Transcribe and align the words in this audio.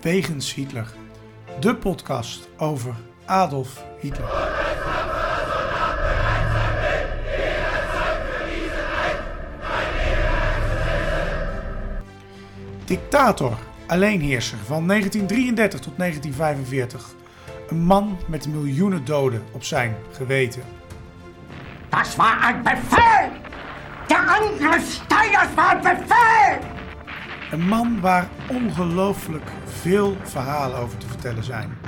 Wegens 0.00 0.54
Hitler. 0.54 0.86
De 1.60 1.76
podcast 1.76 2.48
over 2.56 2.94
Adolf 3.24 3.84
Hitler. 3.98 4.28
Dictator, 12.84 13.58
alleenheerser 13.86 14.58
van 14.58 14.86
1933 14.86 15.80
tot 15.80 15.92
1945. 15.96 17.14
Een 17.68 17.84
man 17.84 18.18
met 18.26 18.48
miljoenen 18.48 19.04
doden 19.04 19.42
op 19.52 19.64
zijn 19.64 19.96
geweten. 20.12 20.62
Das 21.88 22.16
war 22.16 22.40
ein 22.40 22.62
Befehl! 22.62 23.30
Der 24.06 24.28
Angriff 24.28 24.92
Steiners 24.92 25.54
war 25.54 25.70
ein 25.70 25.82
Befehl! 25.82 26.58
Een 27.50 27.68
man 27.68 28.00
waar 28.00 28.28
ongelooflijk 28.48 29.50
veel 29.80 30.16
verhalen 30.22 30.78
over 30.78 30.98
te 30.98 31.06
vertellen 31.06 31.44
zijn. 31.44 31.78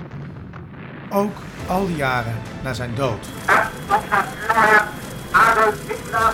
Ook 1.10 1.36
al 1.66 1.86
die 1.86 1.96
jaren 1.96 2.34
na 2.62 2.74
zijn 2.74 2.94
dood. 2.94 3.26
Herr 3.46 4.84
Adolf 5.30 5.74
Hitler 5.88 6.32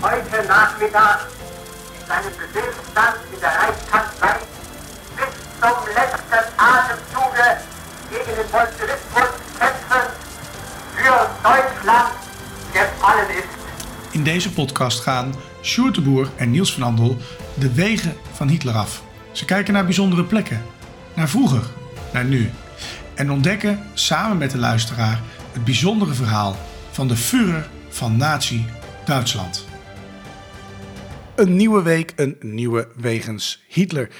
heute 0.00 0.46
Nachmittag 0.48 1.28
in 1.98 2.06
seinem 2.06 2.32
Befehlsstand 2.38 3.16
in 3.32 3.40
der 3.40 3.52
Reichskanzlei 3.60 4.36
bis 5.16 5.32
zum 5.60 5.78
letzten 5.98 6.44
Atemzuge 6.56 7.48
gegen 8.10 8.34
den 8.38 8.48
Bolschewismus 8.50 9.30
kämpfen 9.58 10.06
für 10.96 11.18
Deutschland 11.42 12.12
gefallen 12.72 13.30
ist. 13.30 13.54
In 14.10 14.24
deze 14.24 14.52
podcast 14.52 15.00
gaan 15.00 15.34
Sjoerd 15.62 16.00
en 16.36 16.50
Niels 16.50 16.72
van 16.72 16.82
Andel 16.82 17.16
de 17.54 17.72
wegen 17.74 18.16
van 18.32 18.48
Hitler 18.48 18.74
af. 18.74 19.02
Ze 19.32 19.44
kijken 19.44 19.72
naar 19.72 19.84
bijzondere 19.84 20.24
plekken, 20.24 20.62
naar 21.16 21.28
vroeger, 21.28 21.62
naar 22.12 22.24
nu. 22.24 22.50
En 23.14 23.30
ontdekken 23.30 23.80
samen 23.94 24.38
met 24.38 24.50
de 24.50 24.58
luisteraar 24.58 25.20
het 25.52 25.64
bijzondere 25.64 26.14
verhaal 26.14 26.56
van 26.90 27.08
de 27.08 27.16
Führer 27.16 27.68
van 27.88 28.16
Nazi 28.16 28.64
Duitsland. 29.04 29.64
Een 31.34 31.56
nieuwe 31.56 31.82
week, 31.82 32.12
een 32.16 32.36
nieuwe 32.40 32.88
wegens 32.96 33.62
Hitler. 33.68 34.10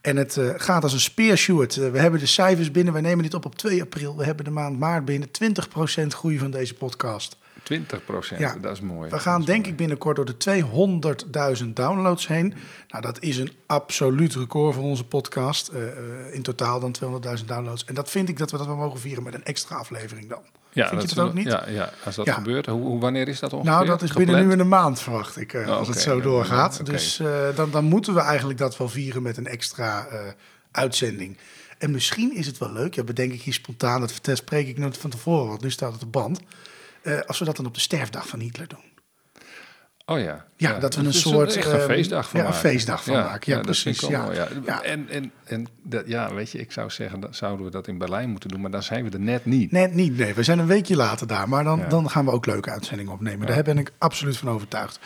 En 0.00 0.16
het 0.16 0.36
eh, 0.36 0.48
gaat 0.56 0.82
als 0.82 0.92
een 0.92 1.00
speer. 1.00 1.46
Eh, 1.48 1.90
we 1.90 1.98
hebben 1.98 2.20
de 2.20 2.26
cijfers 2.26 2.70
binnen. 2.70 2.94
We 2.94 3.00
nemen 3.00 3.22
dit 3.22 3.34
op 3.34 3.44
op 3.44 3.54
2 3.54 3.82
april. 3.82 4.16
We 4.16 4.24
hebben 4.24 4.44
de 4.44 4.50
maand 4.50 4.78
maart 4.78 5.04
binnen. 5.04 5.28
20% 5.28 6.06
groei 6.06 6.38
van 6.38 6.50
deze 6.50 6.74
podcast. 6.74 7.38
20 7.62 8.04
procent, 8.04 8.40
Ja. 8.40 8.56
dat 8.60 8.72
is 8.72 8.80
mooi. 8.80 9.10
We 9.10 9.18
gaan 9.18 9.44
denk 9.44 9.58
mooi. 9.58 9.70
ik 9.70 9.76
binnenkort 9.76 10.16
door 10.16 10.24
de 10.24 10.36
200.000 10.36 11.66
downloads 11.76 12.26
heen. 12.26 12.54
Nou, 12.88 13.02
dat 13.02 13.22
is 13.22 13.38
een 13.38 13.52
absoluut 13.66 14.34
record 14.34 14.74
voor 14.74 14.84
onze 14.84 15.04
podcast. 15.04 15.68
Eh, 15.68 15.86
eh, 15.88 16.34
in 16.34 16.42
totaal 16.42 16.80
dan 16.80 16.92
200.000 16.92 17.48
downloads. 17.48 17.84
En 17.84 17.94
dat 17.94 18.10
vind 18.10 18.28
ik 18.28 18.38
dat 18.38 18.50
we 18.50 18.56
dat 18.56 18.66
wel 18.66 18.76
mogen 18.76 19.00
vieren 19.00 19.22
met 19.22 19.34
een 19.34 19.44
extra 19.44 19.76
aflevering 19.76 20.28
dan. 20.28 20.42
Ja, 20.72 20.88
vind 20.88 21.08
je 21.08 21.14
dat 21.14 21.26
ook 21.26 21.34
niet? 21.34 21.46
Ja, 21.46 21.68
ja 21.68 21.90
als 22.04 22.14
dat 22.14 22.26
Ja. 22.26 22.32
gebeurt, 22.34 22.66
hoe, 22.66 23.00
wanneer 23.00 23.28
is 23.28 23.40
dat 23.40 23.52
ongeveer? 23.52 23.72
Nou, 23.72 23.86
dat 23.86 24.02
is 24.02 24.12
binnen 24.12 24.46
nu 24.48 24.52
een 24.52 24.68
maand, 24.68 25.00
verwacht 25.00 25.36
ik, 25.40 25.52
eh, 25.52 25.68
Oh, 25.68 25.76
als 25.76 25.88
het 25.88 26.00
zo 26.00 26.16
Ja, 26.16 26.22
doorgaat. 26.22 26.86
Dus 26.86 27.22
dan, 27.54 27.70
dan 27.70 27.84
moeten 27.84 28.14
we 28.14 28.20
eigenlijk 28.20 28.58
dat 28.58 28.76
wel 28.76 28.88
vieren 28.88 29.22
met 29.22 29.36
een 29.36 29.46
extra 29.46 30.06
uitzending. 30.70 31.36
En 31.78 31.90
misschien 31.90 32.34
is 32.36 32.46
het 32.46 32.58
wel 32.58 32.72
leuk, 32.72 32.94
ja, 32.94 33.02
bedenk 33.02 33.32
ik 33.32 33.42
hier 33.42 33.54
spontaan, 33.54 34.00
dat 34.00 34.20
spreek 34.38 34.68
ik 34.68 34.78
nooit 34.78 34.96
van 34.98 35.10
tevoren, 35.10 35.48
want 35.48 35.60
nu 35.62 35.70
staat 35.70 35.92
het 35.92 36.02
op 36.02 36.12
band. 36.12 36.40
Eh, 37.02 37.20
als 37.20 37.38
we 37.38 37.44
dat 37.44 37.56
dan 37.56 37.66
op 37.66 37.74
de 37.74 37.80
sterfdag 37.80 38.28
van 38.28 38.40
Hitler 38.40 38.68
doen. 38.68 38.90
Oh 40.10 40.18
ja. 40.18 40.44
Ja, 40.56 40.78
dat 40.78 40.94
we 40.94 41.04
een 41.04 41.12
soort, 41.12 41.56
echt 41.56 41.66
een 41.66 41.78
ehm, 41.78 41.88
feestdag 41.88 42.28
van 42.28 42.40
ja, 42.40 42.46
een 42.46 42.52
maken. 42.52 42.70
feestdag 42.70 43.04
van 43.04 43.14
maken. 43.14 43.32
Ja, 43.32 43.40
vind 43.40 43.58
ik 43.58 43.62
precies, 43.62 44.08
ja. 44.08 44.32
Ja. 44.64 44.82
En, 44.82 45.08
en, 45.08 45.32
en 45.44 45.66
dat, 45.82 46.02
ja, 46.06 46.34
weet 46.34 46.50
je, 46.50 46.58
ik 46.58 46.72
zou 46.72 46.90
zeggen, 46.90 47.20
dat 47.20 47.36
zouden 47.36 47.64
we 47.64 47.70
dat 47.70 47.88
in 47.88 47.98
Berlijn 47.98 48.30
moeten 48.30 48.48
doen, 48.48 48.60
maar 48.60 48.70
dan 48.70 48.82
zijn 48.82 49.04
we 49.04 49.10
er 49.10 49.20
net 49.20 49.44
niet. 49.44 49.72
Net 49.72 49.94
niet, 49.94 50.16
nee. 50.16 50.34
We 50.34 50.42
zijn 50.42 50.58
een 50.58 50.66
weekje 50.66 50.96
later 50.96 51.26
daar. 51.26 51.48
Maar 51.48 51.64
dan, 51.64 51.78
Ja. 51.78 51.88
dan 51.88 52.10
gaan 52.10 52.24
we 52.24 52.30
ook 52.30 52.46
leuke 52.46 52.70
uitzendingen 52.70 53.12
opnemen. 53.12 53.46
Daar 53.46 53.62
ben 53.62 53.78
ik 53.78 53.92
absoluut 53.98 54.36
van 54.36 54.48
overtuigd. 54.48 55.00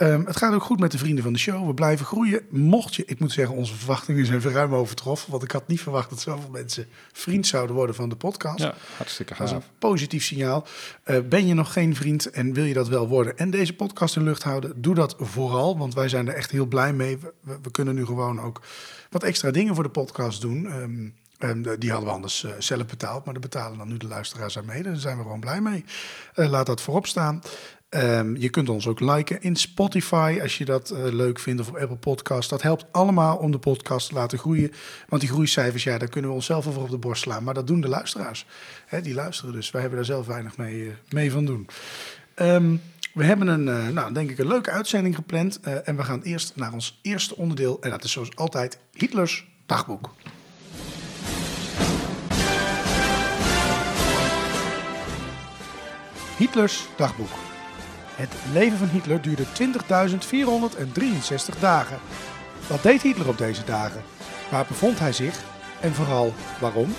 Ehm, 0.00 0.24
het 0.24 0.36
gaat 0.36 0.54
ook 0.54 0.62
goed 0.62 0.80
met 0.80 0.90
de 0.90 0.98
vrienden 0.98 1.24
van 1.24 1.32
de 1.32 1.38
show. 1.38 1.66
We 1.66 1.74
blijven 1.74 2.06
groeien. 2.06 2.42
Mocht 2.50 2.94
je, 2.94 3.02
ik 3.06 3.20
moet 3.20 3.32
zeggen, 3.32 3.56
onze 3.56 3.74
verwachtingen 3.76 4.26
zijn 4.26 4.40
ruim 4.42 4.74
overtroffen. 4.74 5.30
Want 5.30 5.42
ik 5.42 5.50
had 5.50 5.68
niet 5.68 5.80
verwacht 5.80 6.10
dat 6.10 6.20
zoveel 6.20 6.50
mensen 6.50 6.86
vriend 7.12 7.46
zouden 7.46 7.76
worden 7.76 7.94
van 7.94 8.08
de 8.08 8.16
podcast. 8.16 8.58
Ja, 8.58 8.74
hartstikke 8.96 9.34
Dat 9.34 9.46
is 9.46 9.52
gaaf. 9.52 9.64
een 9.64 9.70
positief 9.78 10.24
signaal. 10.24 10.66
Eh, 11.02 11.18
ben 11.28 11.46
je 11.46 11.54
nog 11.54 11.72
geen 11.72 11.96
vriend 11.96 12.26
en 12.30 12.52
wil 12.52 12.64
je 12.64 12.74
dat 12.74 12.88
wel 12.88 13.08
worden 13.08 13.38
en 13.38 13.50
deze 13.50 13.74
podcast 13.74 14.16
in 14.16 14.22
lucht 14.22 14.42
houden, 14.42 14.82
doe 14.82 14.94
dat 14.94 15.14
vooral, 15.18 15.78
want 15.78 15.94
wij 15.94 16.08
zijn 16.08 16.28
er 16.28 16.34
echt 16.34 16.50
heel 16.50 16.66
blij 16.66 16.92
mee. 16.92 17.18
We, 17.18 17.32
we- 17.40 17.58
we 17.62 17.70
kunnen 17.70 17.94
nu 17.94 18.04
gewoon 18.04 18.40
ook 18.40 18.60
wat 19.10 19.22
extra 19.22 19.50
dingen 19.50 19.74
voor 19.74 19.84
de 19.84 19.90
podcast 19.90 20.40
doen. 20.40 20.66
Ehm, 20.66 21.08
ehm, 21.38 21.78
die 21.78 21.90
hadden 21.90 22.08
we 22.08 22.14
anders 22.14 22.44
eh, 22.44 22.50
zelf 22.58 22.86
betaald, 22.86 23.24
maar 23.24 23.34
daar 23.34 23.42
betalen 23.42 23.78
dan 23.78 23.88
nu 23.88 23.96
de 23.96 24.06
luisteraars 24.06 24.58
aan 24.58 24.64
mee. 24.66 24.82
Daar 24.82 24.96
zijn 24.96 25.16
we 25.16 25.22
gewoon 25.22 25.40
blij 25.40 25.60
mee. 25.60 25.84
Eh, 26.34 26.48
laat 26.50 26.66
dat 26.66 26.80
voorop 26.80 27.06
staan. 27.06 27.42
Ehm, 27.90 28.36
je 28.36 28.48
kunt 28.48 28.68
ons 28.68 28.86
ook 28.86 29.00
liken 29.00 29.42
in 29.42 29.56
Spotify 29.56 30.38
als 30.42 30.58
je 30.58 30.64
dat 30.64 30.90
eh, 30.90 31.02
leuk 31.04 31.38
vindt 31.38 31.60
of 31.60 31.68
op 31.68 31.76
Apple 31.76 31.96
Podcast. 31.96 32.50
Dat 32.50 32.62
helpt 32.62 32.84
allemaal 32.90 33.36
om 33.36 33.50
de 33.50 33.58
podcast 33.58 34.08
te 34.08 34.14
laten 34.14 34.38
groeien. 34.38 34.72
Want 35.08 35.20
die 35.20 35.30
groeicijfers, 35.30 35.84
ja, 35.84 35.98
daar 35.98 36.08
kunnen 36.08 36.30
we 36.30 36.36
onszelf 36.36 36.66
over 36.66 36.82
op 36.82 36.90
de 36.90 36.98
borst 36.98 37.22
slaan. 37.22 37.44
Maar 37.44 37.54
dat 37.54 37.66
doen 37.66 37.80
de 37.80 37.88
luisteraars. 37.88 38.46
Hè, 38.86 39.00
die 39.00 39.14
luisteren 39.14 39.52
dus. 39.52 39.70
Wij 39.70 39.80
hebben 39.80 39.98
daar 39.98 40.08
zelf 40.08 40.26
weinig 40.26 40.56
mee, 40.56 40.88
eh, 40.88 40.92
mee 41.08 41.32
van 41.32 41.44
doen. 41.44 41.68
Ehm, 42.34 42.76
we 43.14 43.24
hebben 43.24 43.48
een, 43.48 43.68
eh, 43.68 43.88
nou, 43.88 44.12
denk 44.12 44.30
ik, 44.30 44.38
een 44.38 44.46
leuke 44.46 44.70
uitzending 44.70 45.14
gepland. 45.14 45.60
En 45.60 45.96
we 45.96 46.02
gaan 46.02 46.22
eerst 46.22 46.56
naar 46.56 46.72
ons 46.72 46.98
eerste 47.02 47.36
onderdeel. 47.36 47.80
En 47.80 47.90
dat 47.90 48.04
is 48.04 48.12
zoals 48.12 48.36
altijd 48.36 48.78
Hitlers 48.92 49.46
dagboek. 49.66 50.10
Hitlers 56.36 56.88
dagboek. 56.96 57.30
Het 58.20 58.34
leven 58.52 58.78
van 58.78 58.88
Hitler 58.88 59.22
duurde 59.22 59.44
20.463 59.44 61.60
dagen. 61.60 61.98
Wat 62.68 62.82
deed 62.82 63.02
Hitler 63.02 63.28
op 63.28 63.38
deze 63.38 63.64
dagen? 63.64 64.02
Waar 64.50 64.66
bevond 64.66 64.98
hij 64.98 65.12
zich? 65.12 65.42
En 65.80 65.92
vooral 65.92 66.34
waarom? 66.60 66.94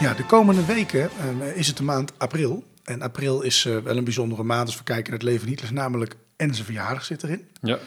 Ja, 0.00 0.14
de 0.14 0.26
komende 0.26 0.64
weken 0.64 1.10
eh, 1.10 1.56
is 1.56 1.66
het 1.66 1.76
de 1.76 1.82
maand 1.82 2.18
april. 2.18 2.64
En 2.84 3.02
april 3.02 3.42
is 3.42 3.64
eh, 3.64 3.78
wel 3.78 3.96
een 3.96 4.04
bijzondere 4.04 4.42
maand 4.42 4.66
als 4.66 4.78
we 4.78 4.84
kijken 4.84 5.10
naar 5.10 5.20
het 5.20 5.28
leven 5.28 5.40
van 5.40 5.48
Hitler. 5.48 5.72
Namelijk, 5.72 6.16
en 6.36 6.54
zijn 6.54 6.66
verjaardag 6.66 7.04
zit 7.04 7.22
erin. 7.22 7.48
Ja. 7.60 7.78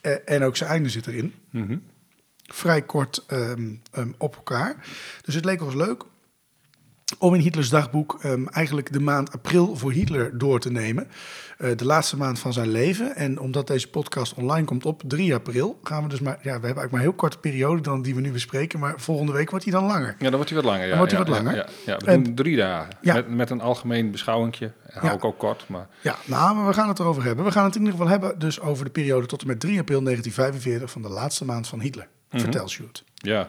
Eh, 0.00 0.12
en 0.24 0.42
ook 0.42 0.56
zijn 0.56 0.70
einde 0.70 0.88
zit 0.88 1.06
erin. 1.06 1.34
Mhm. 1.50 1.76
Vrij 2.42 2.82
kort 2.82 3.24
ehm, 3.26 3.74
ehm, 3.92 4.12
op 4.18 4.34
elkaar. 4.36 4.76
Dus 5.22 5.34
het 5.34 5.44
leek 5.44 5.62
ons 5.62 5.74
leuk 5.74 6.02
om 7.18 7.34
in 7.34 7.40
Hitlers 7.40 7.68
dagboek 7.68 8.18
ehm, 8.22 8.46
eigenlijk 8.46 8.92
de 8.92 9.00
maand 9.00 9.32
april 9.32 9.76
voor 9.76 9.92
Hitler 9.92 10.38
door 10.38 10.60
te 10.60 10.70
nemen. 10.70 11.08
Eh, 11.58 11.76
de 11.76 11.84
laatste 11.84 12.16
maand 12.16 12.38
van 12.38 12.52
zijn 12.52 12.68
leven. 12.70 13.16
En 13.16 13.38
omdat 13.38 13.66
deze 13.66 13.88
podcast 13.90 14.34
online 14.34 14.64
komt 14.66 14.84
op 14.84 15.02
3 15.06 15.34
april, 15.34 15.78
gaan 15.82 16.02
we 16.02 16.08
dus 16.08 16.20
maar. 16.20 16.32
Ja, 16.34 16.42
we 16.42 16.50
hebben 16.50 16.62
eigenlijk 16.62 16.90
maar 16.90 17.00
een 17.00 17.06
heel 17.06 17.16
korte 17.16 17.38
periode 17.38 17.80
dan 17.82 18.02
die 18.02 18.14
we 18.14 18.20
nu 18.20 18.32
bespreken. 18.32 18.78
Maar 18.78 18.94
volgende 19.00 19.32
week 19.32 19.50
wordt 19.50 19.64
hij 19.64 19.74
dan 19.74 19.84
langer. 19.84 20.14
Ja, 20.18 20.24
dan 20.24 20.34
wordt 20.34 20.50
hij 20.50 20.58
wat 20.62 20.70
langer. 20.70 20.82
Ja, 20.82 20.88
Dan 20.88 20.98
wordt 20.98 21.12
hij 21.12 21.20
ja, 21.20 21.26
wat 21.28 21.36
langer. 21.36 21.54
Ja, 21.56 21.66
ja, 21.86 21.96
we 21.96 22.06
En- 22.06 22.22
doen 22.22 22.34
drie 22.34 22.56
dagen. 22.56 22.96
Ja. 23.00 23.14
Met, 23.14 23.28
met 23.28 23.50
een 23.50 23.60
algemeen 23.60 24.10
beschouwingje. 24.10 24.72
Hou 24.92 25.06
Ja. 25.06 25.12
ik 25.12 25.24
ook 25.24 25.38
kort, 25.38 25.68
maar 25.68 25.88
Ja, 26.00 26.16
nou, 26.24 26.54
maar 26.56 26.66
we 26.66 26.72
gaan 26.72 26.88
het 26.88 26.98
erover 26.98 27.22
hebben. 27.24 27.44
We 27.44 27.50
gaan 27.52 27.64
het 27.64 27.74
in 27.74 27.80
ieder 27.80 27.96
geval 27.96 28.10
hebben 28.10 28.38
dus 28.38 28.60
over 28.60 28.84
de 28.84 28.90
periode 28.90 29.26
tot 29.26 29.40
en 29.40 29.46
met 29.46 29.60
3 29.60 29.78
april 29.80 30.02
1945 30.02 30.90
van 30.90 31.02
de 31.02 31.08
laatste 31.08 31.44
maand 31.44 31.68
van 31.68 31.80
Hitler. 31.80 32.08
Vertel, 32.34 32.68
Sjoerd. 32.68 33.04
Ja. 33.14 33.48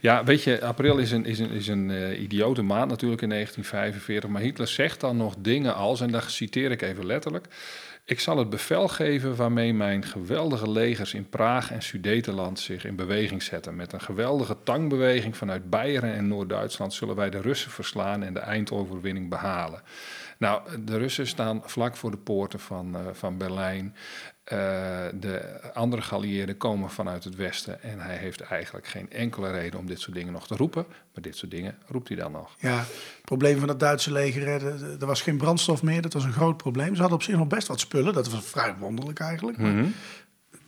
ja, 0.00 0.24
weet 0.24 0.42
je, 0.42 0.64
april 0.64 0.98
is 0.98 1.10
een, 1.10 1.24
is 1.24 1.38
een, 1.38 1.50
is 1.50 1.68
een 1.68 1.90
eh, 1.90 2.22
idiote 2.22 2.62
maand 2.62 2.90
natuurlijk 2.90 3.22
in 3.22 3.28
1945. 3.28 4.30
Maar 4.30 4.42
Hitler 4.42 4.68
zegt 4.68 5.00
dan 5.00 5.16
nog 5.16 5.34
dingen 5.38 5.74
als, 5.74 6.00
en 6.00 6.10
daar 6.10 6.30
citeer 6.30 6.70
ik 6.70 6.82
even 6.82 7.06
letterlijk... 7.06 7.48
Ik 8.04 8.20
zal 8.20 8.38
het 8.38 8.50
bevel 8.50 8.88
geven 8.88 9.36
waarmee 9.36 9.74
mijn 9.74 10.04
geweldige 10.04 10.70
legers 10.70 11.14
in 11.14 11.28
Praag 11.28 11.72
en 11.72 11.82
Sudetenland 11.82 12.60
zich 12.60 12.84
in 12.84 12.96
beweging 12.96 13.42
zetten. 13.42 13.76
Met 13.76 13.92
een 13.92 14.00
geweldige 14.00 14.56
tangbeweging 14.64 15.36
vanuit 15.36 15.70
Beieren 15.70 16.14
en 16.14 16.28
Noord-Duitsland 16.28 16.94
zullen 16.94 17.16
wij 17.16 17.30
de 17.30 17.40
Russen 17.40 17.70
verslaan 17.70 18.22
en 18.22 18.34
de 18.34 18.40
eindoverwinning 18.40 19.28
behalen. 19.28 19.82
Nou, 20.38 20.62
de 20.84 20.98
Russen 20.98 21.26
staan 21.26 21.62
vlak 21.64 21.96
voor 21.96 22.10
de 22.10 22.16
poorten 22.16 22.60
van, 22.60 22.96
eh, 22.96 23.00
van 23.12 23.38
Berlijn. 23.38 23.96
Eh, 24.44 24.58
de 25.14 25.60
andere 25.74 26.02
geallieerden 26.02 26.56
komen 26.56 26.90
vanuit 26.90 27.24
het 27.24 27.34
westen 27.36 27.82
en 27.82 28.00
hij 28.00 28.16
heeft 28.16 28.40
eigenlijk 28.40 28.86
geen 28.86 29.10
enkele 29.10 29.50
reden 29.50 29.78
om 29.80 29.86
dit 29.86 30.00
soort 30.00 30.14
dingen 30.16 30.32
nog 30.32 30.46
te 30.46 30.56
roepen. 30.56 30.84
Maar 30.88 31.22
dit 31.22 31.36
soort 31.36 31.50
dingen 31.50 31.78
roept 31.86 32.08
hij 32.08 32.16
dan 32.16 32.32
nog. 32.32 32.54
Ja, 32.58 32.76
het 32.78 33.22
probleem 33.24 33.58
van 33.58 33.68
het 33.68 33.80
Duitse 33.80 34.12
leger, 34.12 34.48
er 35.00 35.06
was 35.06 35.22
geen 35.22 35.36
brandstof 35.36 35.82
meer. 35.82 36.02
Dat 36.02 36.12
was 36.12 36.24
een 36.24 36.32
groot 36.32 36.56
probleem. 36.56 36.94
Ze 36.94 37.00
hadden 37.00 37.18
op 37.18 37.24
zich 37.24 37.36
nog 37.36 37.46
best 37.46 37.68
wat 37.68 37.80
spullen. 37.80 38.12
Dat 38.14 38.30
was 38.30 38.44
vrij 38.44 38.74
wonderlijk 38.78 39.20
eigenlijk. 39.20 39.58
Maar 39.58 39.72
Mhm. 39.72 39.86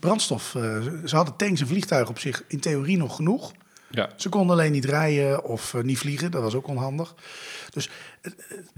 brandstof, 0.01 0.55
eh, 0.55 0.63
ze 1.05 1.17
hadden 1.17 1.37
tanks 1.37 1.61
en 1.61 1.67
vliegtuigen 1.67 2.11
op 2.11 2.19
zich 2.19 2.45
in 2.49 2.61
theorie 2.61 2.97
nog 2.97 3.17
genoeg. 3.17 3.53
Ja. 3.91 4.09
Ze 4.17 4.29
konden 4.29 4.57
alleen 4.57 4.73
niet 4.73 4.85
rijden 4.85 5.45
of 5.45 5.75
eh, 5.75 5.83
niet 5.83 5.99
vliegen, 5.99 6.31
dat 6.31 6.43
was 6.43 6.55
ook 6.55 6.67
onhandig. 6.67 7.15
Dus 7.71 7.91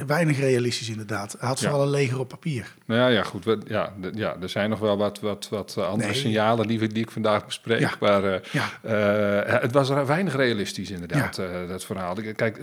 weinig 0.06 0.38
realistisch 0.38 0.88
inderdaad. 0.88 1.36
Hij 1.38 1.48
had 1.48 1.60
Ja. 1.60 1.68
vooral 1.68 1.84
een 1.86 1.90
leger 1.92 2.18
op 2.18 2.28
papier. 2.28 2.74
Nou 2.84 3.00
ja, 3.00 3.06
ja 3.08 3.22
goed. 3.22 3.44
we- 3.44 3.60
ja, 3.66 3.92
de- 4.00 4.10
ja, 4.14 4.36
er 4.40 4.48
zijn 4.48 4.70
nog 4.70 4.78
wel 4.78 4.96
wat, 4.96 5.20
wat, 5.20 5.48
wat 5.48 5.76
andere 5.78 6.10
Nee. 6.10 6.20
signalen 6.20 6.66
die, 6.66 6.88
die 6.88 7.02
ik 7.02 7.10
vandaag 7.10 7.44
bespreek. 7.46 7.80
Ja. 7.80 7.90
Maar 8.00 8.24
eh, 8.24 8.40
Ja. 8.52 8.68
eh, 8.82 9.60
het 9.62 9.72
was 9.72 9.88
weinig 9.88 10.34
realistisch 10.36 10.90
inderdaad, 10.90 11.38
eh, 11.38 11.68
dat 11.68 11.84
verhaal. 11.84 12.16
Kijk, 12.36 12.58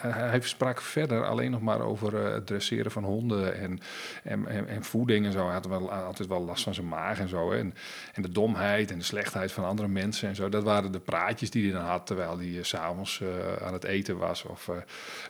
hij 0.00 0.40
sprak 0.42 0.80
verder 0.80 1.26
alleen 1.26 1.50
nog 1.50 1.60
maar 1.60 1.80
over 1.80 2.14
het 2.32 2.46
dresseren 2.46 2.90
van 2.90 3.04
honden 3.04 3.58
en, 3.58 3.78
en, 4.22 4.46
en, 4.46 4.68
en 4.68 4.84
voeding 4.84 5.26
en 5.26 5.32
zo. 5.32 5.44
Hij 5.44 5.52
had 5.54 5.66
wel, 5.66 5.92
altijd 5.92 6.28
wel 6.28 6.44
last 6.44 6.62
van 6.62 6.74
zijn 6.74 6.88
maag 6.88 7.18
en 7.18 7.28
zo. 7.28 7.50
En, 7.52 7.74
en 8.14 8.22
de 8.22 8.30
domheid 8.30 8.90
en 8.90 8.98
de 8.98 9.04
slechtheid 9.04 9.52
van 9.52 9.64
andere 9.64 9.88
mensen 9.88 10.28
en 10.28 10.34
zo. 10.34 10.48
Dat 10.48 10.62
waren 10.62 10.92
de 10.92 10.98
praatjes 11.00 11.50
die 11.50 11.62
hij 11.62 11.80
dan 11.80 11.88
had 11.90 12.06
terwijl 12.06 12.38
hij 12.38 12.58
s 12.62 12.68
s'avonds 12.68 13.22
aan 13.62 13.72
het 13.72 13.84
eten 13.84 14.16
was. 14.18 14.42
Of, 14.42 14.70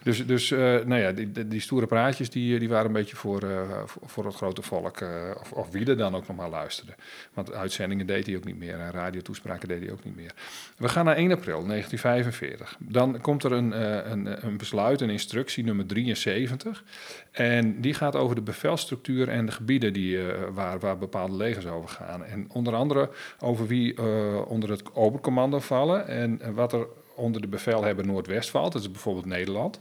dus 0.02 0.26
dus 0.26 0.50
nou 0.88 1.00
ja, 1.00 1.12
die, 1.12 1.48
die, 1.48 1.60
stoere 1.60 1.86
praatjes 1.86 2.30
die, 2.30 2.58
die 2.58 2.68
waren 2.68 2.86
een 2.86 2.92
beetje 2.92 3.16
voor, 3.16 3.42
eh, 3.42 3.82
voor, 3.84 4.24
het 4.24 4.34
grote 4.34 4.62
volk. 4.62 5.00
eh, 5.00 5.08
of, 5.40 5.52
of 5.52 5.70
wie 5.70 5.86
er 5.86 5.96
dan 5.96 6.14
ook 6.14 6.26
nog 6.26 6.36
maar 6.36 6.48
luisterde. 6.48 6.92
Want 7.34 7.52
uitzendingen 7.52 8.06
deed 8.06 8.26
hij 8.26 8.36
ook 8.36 8.44
niet 8.44 8.58
meer. 8.58 8.78
En 8.78 8.90
radiotoespraken 8.90 9.68
deed 9.68 9.82
hij 9.82 9.92
ook 9.92 10.04
niet 10.04 10.16
meer. 10.16 10.32
We 10.76 10.88
gaan 10.88 11.04
naar 11.04 11.16
1 11.16 11.32
april 11.32 11.66
1945. 11.66 12.76
Dan 12.78 13.20
komt 13.20 13.44
er 13.44 13.52
een, 13.52 13.72
eh, 13.72 14.10
een, 14.10 14.46
een 14.46 14.56
besluit, 14.56 15.00
een 15.00 15.10
instructie 15.10 15.64
nummer 15.64 15.86
73. 15.86 16.84
En 17.30 17.80
die 17.80 17.94
gaat 17.94 18.16
over 18.16 18.34
de 18.34 18.42
bevelstructuur 18.42 19.28
en 19.28 19.46
de 19.46 19.52
gebieden 19.52 19.92
die, 19.92 20.18
waar, 20.52 20.78
waar 20.78 20.98
bepaalde 20.98 21.36
legers 21.36 21.66
over 21.66 21.88
gaan. 21.88 22.24
En 22.24 22.50
onder 22.52 22.74
andere 22.74 23.10
over 23.38 23.66
wie 23.66 24.02
onder 24.46 24.70
het 24.70 24.94
obercommando 24.94 25.58
vallen 25.58 26.06
en 26.06 26.54
wat 26.54 26.72
er 26.72 26.86
onder 27.18 27.40
de 27.40 27.48
bevelhebber 27.48 28.06
Noordwest 28.06 28.50
valt. 28.50 28.72
Dat 28.72 28.82
is 28.82 28.90
bijvoorbeeld 28.90 29.26
Nederland. 29.26 29.80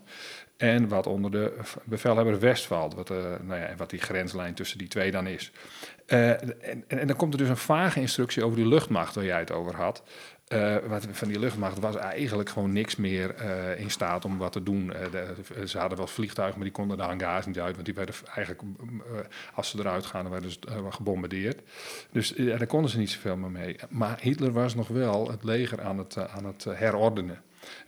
En 0.58 0.88
wat 0.88 1.08
onder 1.08 1.32
de 1.32 1.58
bevelhebber 1.84 2.40
West 2.40 2.66
valt. 2.66 2.94
Wat, 2.94 3.10
eh, 3.10 3.18
nou 3.42 3.60
ja, 3.60 3.76
wat 3.78 3.90
die 3.90 4.00
grenslijn 4.00 4.54
tussen 4.54 4.78
die 4.78 4.88
twee 4.88 5.12
dan 5.12 5.28
is. 5.28 5.52
Eh, 6.06 6.30
en, 6.30 6.62
en, 6.62 6.84
en 6.88 7.08
dan 7.08 7.16
komt 7.16 7.34
er 7.34 7.40
dus 7.40 7.50
een 7.50 7.58
vage 7.58 8.00
instructie 8.00 8.44
over 8.44 8.58
die 8.58 8.68
luchtmacht 8.68 9.16
waar 9.16 9.26
jij 9.26 9.40
het 9.40 9.52
over 9.52 9.76
had. 9.76 10.04
Eh, 10.48 10.76
wat, 10.88 11.08
van 11.12 11.28
die 11.28 11.40
luchtmacht 11.40 11.80
was 11.80 11.96
eigenlijk 11.96 12.50
gewoon 12.50 12.72
niks 12.74 12.96
meer 12.96 13.36
eh, 13.36 13.80
in 13.80 13.90
staat 13.90 14.26
om 14.26 14.38
wat 14.38 14.52
te 14.52 14.64
doen. 14.64 14.94
Eh, 14.94 15.66
ze 15.66 15.78
hadden 15.78 15.98
wel 15.98 16.08
vliegtuigen, 16.08 16.56
maar 16.56 16.68
die 16.68 16.78
konden 16.78 16.98
de 16.98 17.04
hangars 17.04 17.46
niet 17.46 17.60
uit. 17.60 17.74
Want 17.74 17.86
die 17.86 17.96
werden 17.96 18.16
eigenlijk, 18.26 18.62
als 19.54 19.70
ze 19.70 19.80
eruit 19.80 20.06
gaan, 20.06 20.30
werden 20.30 20.52
ze 20.52 20.60
gebombardeerd. 20.90 21.62
Dus 22.12 22.30
daar 22.30 22.68
konden 22.68 22.92
ze 22.92 22.98
niet 22.98 23.10
zoveel 23.10 23.38
meer 23.38 23.52
mee. 23.52 23.76
Maar 23.90 24.18
Hitler 24.22 24.52
was 24.52 24.76
nog 24.76 24.88
wel 24.88 25.32
het 25.32 25.44
leger 25.44 25.82
aan 25.82 25.98
het, 25.98 26.18
aan 26.18 26.46
het 26.46 26.64
herordenen. 26.64 27.42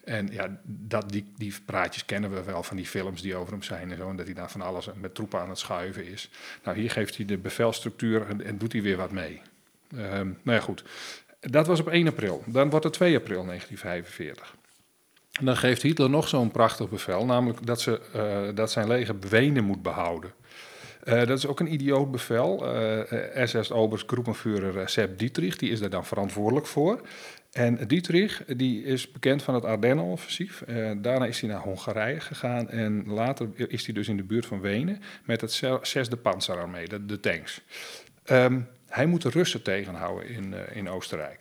En 0.03 0.27
ja, 0.31 0.59
dat, 0.63 1.09
die, 1.09 1.25
die 1.38 1.53
praatjes 1.65 2.06
kennen 2.06 2.33
we 2.33 2.44
wel 2.44 2.63
van 2.63 2.77
die 2.77 2.85
films 2.85 3.21
die 3.21 3.35
over 3.35 3.51
hem 3.51 3.63
zijn 3.63 3.91
en 3.91 3.97
zo. 3.97 4.09
En 4.09 4.15
dat 4.15 4.25
hij 4.25 4.35
daar 4.35 4.51
van 4.51 4.61
alles 4.61 4.89
met 4.95 5.15
troepen 5.15 5.39
aan 5.39 5.50
het 5.50 5.59
schuiven 5.59 6.06
is. 6.06 6.29
Nou, 6.63 6.77
hier 6.77 6.91
geeft 6.91 7.15
hij 7.15 7.25
de 7.25 7.38
bevelstructuur 7.38 8.27
en, 8.27 8.45
en 8.45 8.57
doet 8.57 8.71
hij 8.71 8.81
weer 8.81 8.97
wat 8.97 9.11
mee. 9.11 9.41
Ehm, 9.95 10.27
nou 10.44 10.57
ja, 10.57 10.59
goed. 10.59 10.83
Dat 11.39 11.68
was 11.68 11.80
op 11.80 11.88
1 11.88 12.07
april. 12.07 12.44
Dan 12.45 12.69
wordt 12.69 12.86
het 12.86 12.94
2 12.94 13.15
april 13.15 13.45
1945. 13.45 14.56
En 15.39 15.45
dan 15.45 15.57
geeft 15.57 15.81
Hitler 15.81 16.09
nog 16.09 16.27
zo'n 16.27 16.51
prachtig 16.51 16.89
bevel, 16.89 17.25
namelijk 17.25 17.65
dat, 17.65 17.81
ze, 17.81 18.01
eh, 18.13 18.56
dat 18.56 18.71
zijn 18.71 18.88
leger 18.88 19.15
Wenen 19.30 19.63
moet 19.63 19.81
behouden. 19.81 20.31
Eh, 21.03 21.18
dat 21.25 21.38
is 21.38 21.47
ook 21.47 21.59
een 21.59 21.74
idioot 21.74 22.12
bevel. 22.12 22.74
Eh 22.75 23.45
SS-Oberst-Groepenführer 23.45 24.80
eh, 24.80 24.88
Sepp 24.88 25.19
Dietrich, 25.19 25.56
die 25.56 25.69
is 25.71 25.80
daar 25.80 25.89
dan 25.89 26.06
verantwoordelijk 26.06 26.65
voor. 26.65 27.01
En 27.51 27.88
Dietrich, 27.88 28.44
die 28.47 28.83
is 28.83 29.12
bekend 29.12 29.44
van 29.44 29.53
het 29.53 29.65
Ardennen-offensief. 29.65 30.62
Eh, 30.62 30.92
daarna 30.97 31.25
is 31.25 31.42
hij 31.42 31.50
naar 31.50 31.62
Hongarije 31.62 32.19
gegaan 32.19 32.69
en 32.69 33.03
later 33.07 33.50
is 33.56 33.85
hij 33.85 33.94
dus 33.94 34.07
in 34.07 34.18
de 34.18 34.24
buurt 34.24 34.45
van 34.45 34.62
Wenen 34.62 35.01
met 35.25 35.42
het 35.42 35.51
ze- 35.51 35.80
zesde 35.81 36.15
panzerarmee, 36.18 36.88
de, 36.88 37.06
de 37.06 37.19
tanks. 37.19 37.62
Ehm, 38.24 38.59
hij 39.00 39.07
moet 39.07 39.22
de 39.22 39.30
Russen 39.30 39.62
tegenhouden 39.62 40.30
in, 40.30 40.54
eh, 40.54 40.75
in 40.78 40.90
Oostenrijk. 40.90 41.40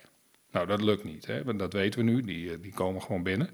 Nou, 0.52 0.66
dat 0.66 0.82
lukt 0.82 1.05
niet, 1.05 1.26
hè? 1.26 1.44
want 1.44 1.58
dat 1.58 1.72
weten 1.72 1.99
we 2.05 2.10
nu, 2.10 2.20
die, 2.22 2.50
eh, 2.50 2.56
die 2.62 2.72
komen 2.72 3.02
gewoon 3.02 3.22
binnen. 3.22 3.50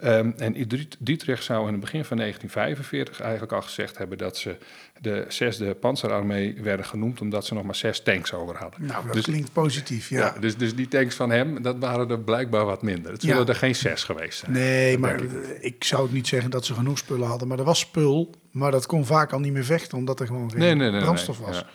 Ehm, 0.00 0.30
en 0.36 0.52
Diet- 0.52 0.96
Dietrich 0.98 1.42
zou 1.42 1.66
in 1.66 1.72
het 1.72 1.80
begin 1.80 2.04
van 2.04 2.16
1945 2.16 3.20
eigenlijk 3.20 3.52
al 3.52 3.62
gezegd 3.62 3.98
hebben 3.98 4.18
dat 4.18 4.36
ze 4.36 4.56
de 5.00 5.24
zesde 5.28 5.74
panzerarmee 5.74 6.60
werden 6.62 6.86
genoemd 6.86 7.20
omdat 7.20 7.46
ze 7.46 7.54
nog 7.54 7.64
maar 7.64 7.74
zes 7.74 8.02
tanks 8.02 8.32
over 8.32 8.56
hadden. 8.56 8.86
Nou, 8.86 9.04
dat 9.04 9.12
Dus- 9.14 9.24
klinkt 9.24 9.52
positief, 9.52 10.08
ja. 10.08 10.18
ja, 10.18 10.40
dus, 10.40 10.56
dus 10.56 10.74
die 10.74 10.88
tanks 10.88 11.14
van 11.14 11.30
hem, 11.30 11.62
dat 11.62 11.76
waren 11.78 12.10
er 12.10 12.20
blijkbaar 12.20 12.64
wat 12.64 12.82
minder. 12.82 13.12
Het 13.12 13.20
zullen 13.22 13.36
Ja. 13.40 13.46
er 13.46 13.54
geen 13.54 13.74
zes 13.74 14.04
geweest 14.04 14.38
zijn. 14.38 14.52
Nee, 14.52 14.98
maar 14.98 15.22
ik. 15.22 15.30
ik 15.60 15.84
zou 15.84 16.02
ook 16.02 16.12
niet 16.12 16.26
zeggen 16.26 16.50
dat 16.50 16.64
ze 16.64 16.74
genoeg 16.74 16.98
spullen 16.98 17.28
hadden. 17.28 17.48
Maar 17.48 17.58
er 17.58 17.64
was 17.64 17.78
spul, 17.78 18.34
maar 18.50 18.70
dat 18.70 18.86
kon 18.86 19.06
vaak 19.06 19.32
al 19.32 19.40
niet 19.40 19.52
meer 19.52 19.64
vechten, 19.64 19.98
omdat 19.98 20.20
er 20.20 20.26
gewoon 20.26 20.50
geen 20.50 20.58
Nee, 20.60 20.74
nee, 20.74 20.90
nee. 20.90 21.00
brandstof 21.00 21.38
nee, 21.38 21.46
was. 21.48 21.56
ja. 21.58 21.66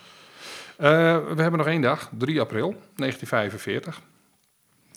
Eh, 0.77 1.17
we 1.35 1.41
hebben 1.41 1.57
nog 1.57 1.67
één 1.67 1.81
dag, 1.81 2.09
3 2.17 2.41
april 2.41 2.69
1945. 2.95 4.01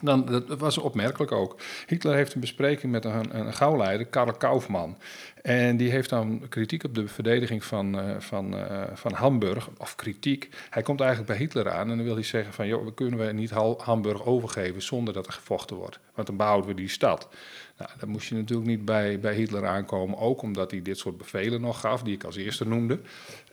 Dan, 0.01 0.25
dat 0.25 0.59
was 0.59 0.77
opmerkelijk 0.77 1.31
ook. 1.31 1.55
Hitler 1.87 2.15
heeft 2.15 2.33
een 2.33 2.39
bespreking 2.39 2.91
met 2.91 3.05
een, 3.05 3.39
een 3.39 3.53
gauwleider, 3.53 4.05
Karl 4.05 4.33
Kaufmann. 4.33 4.97
En 5.41 5.77
die 5.77 5.91
heeft 5.91 6.09
dan 6.09 6.45
kritiek 6.49 6.83
op 6.83 6.95
de 6.95 7.07
verdediging 7.07 7.63
van, 7.63 7.99
eh, 7.99 8.19
van, 8.19 8.57
eh, 8.57 8.81
van 8.93 9.13
Hamburg, 9.13 9.69
of 9.77 9.95
kritiek. 9.95 10.49
Hij 10.69 10.81
komt 10.81 10.99
eigenlijk 10.99 11.29
bij 11.29 11.39
Hitler 11.39 11.69
aan 11.69 11.89
en 11.89 11.97
dan 11.97 12.05
wil 12.05 12.13
hij 12.13 12.23
zeggen 12.23 12.53
van... 12.53 12.67
joh, 12.67 12.85
we 12.85 12.93
kunnen 12.93 13.19
we 13.19 13.31
niet 13.31 13.49
Hamburg 13.77 14.25
overgeven 14.25 14.81
zonder 14.81 15.13
dat 15.13 15.27
er 15.27 15.33
gevochten 15.33 15.75
wordt. 15.75 15.99
Want 16.15 16.27
dan 16.27 16.37
behouden 16.37 16.69
we 16.69 16.75
die 16.75 16.89
stad. 16.89 17.27
Nou, 17.77 17.89
dan 17.99 18.09
moest 18.09 18.29
je 18.29 18.35
natuurlijk 18.35 18.67
niet 18.67 18.85
bij, 18.85 19.19
bij 19.19 19.33
Hitler 19.33 19.65
aankomen, 19.65 20.17
ook 20.17 20.41
omdat 20.41 20.71
hij 20.71 20.81
dit 20.81 20.97
soort 20.97 21.17
bevelen 21.17 21.61
nog 21.61 21.79
gaf, 21.79 22.03
die 22.03 22.13
ik 22.13 22.23
als 22.23 22.35
eerste 22.35 22.67
noemde. 22.67 22.99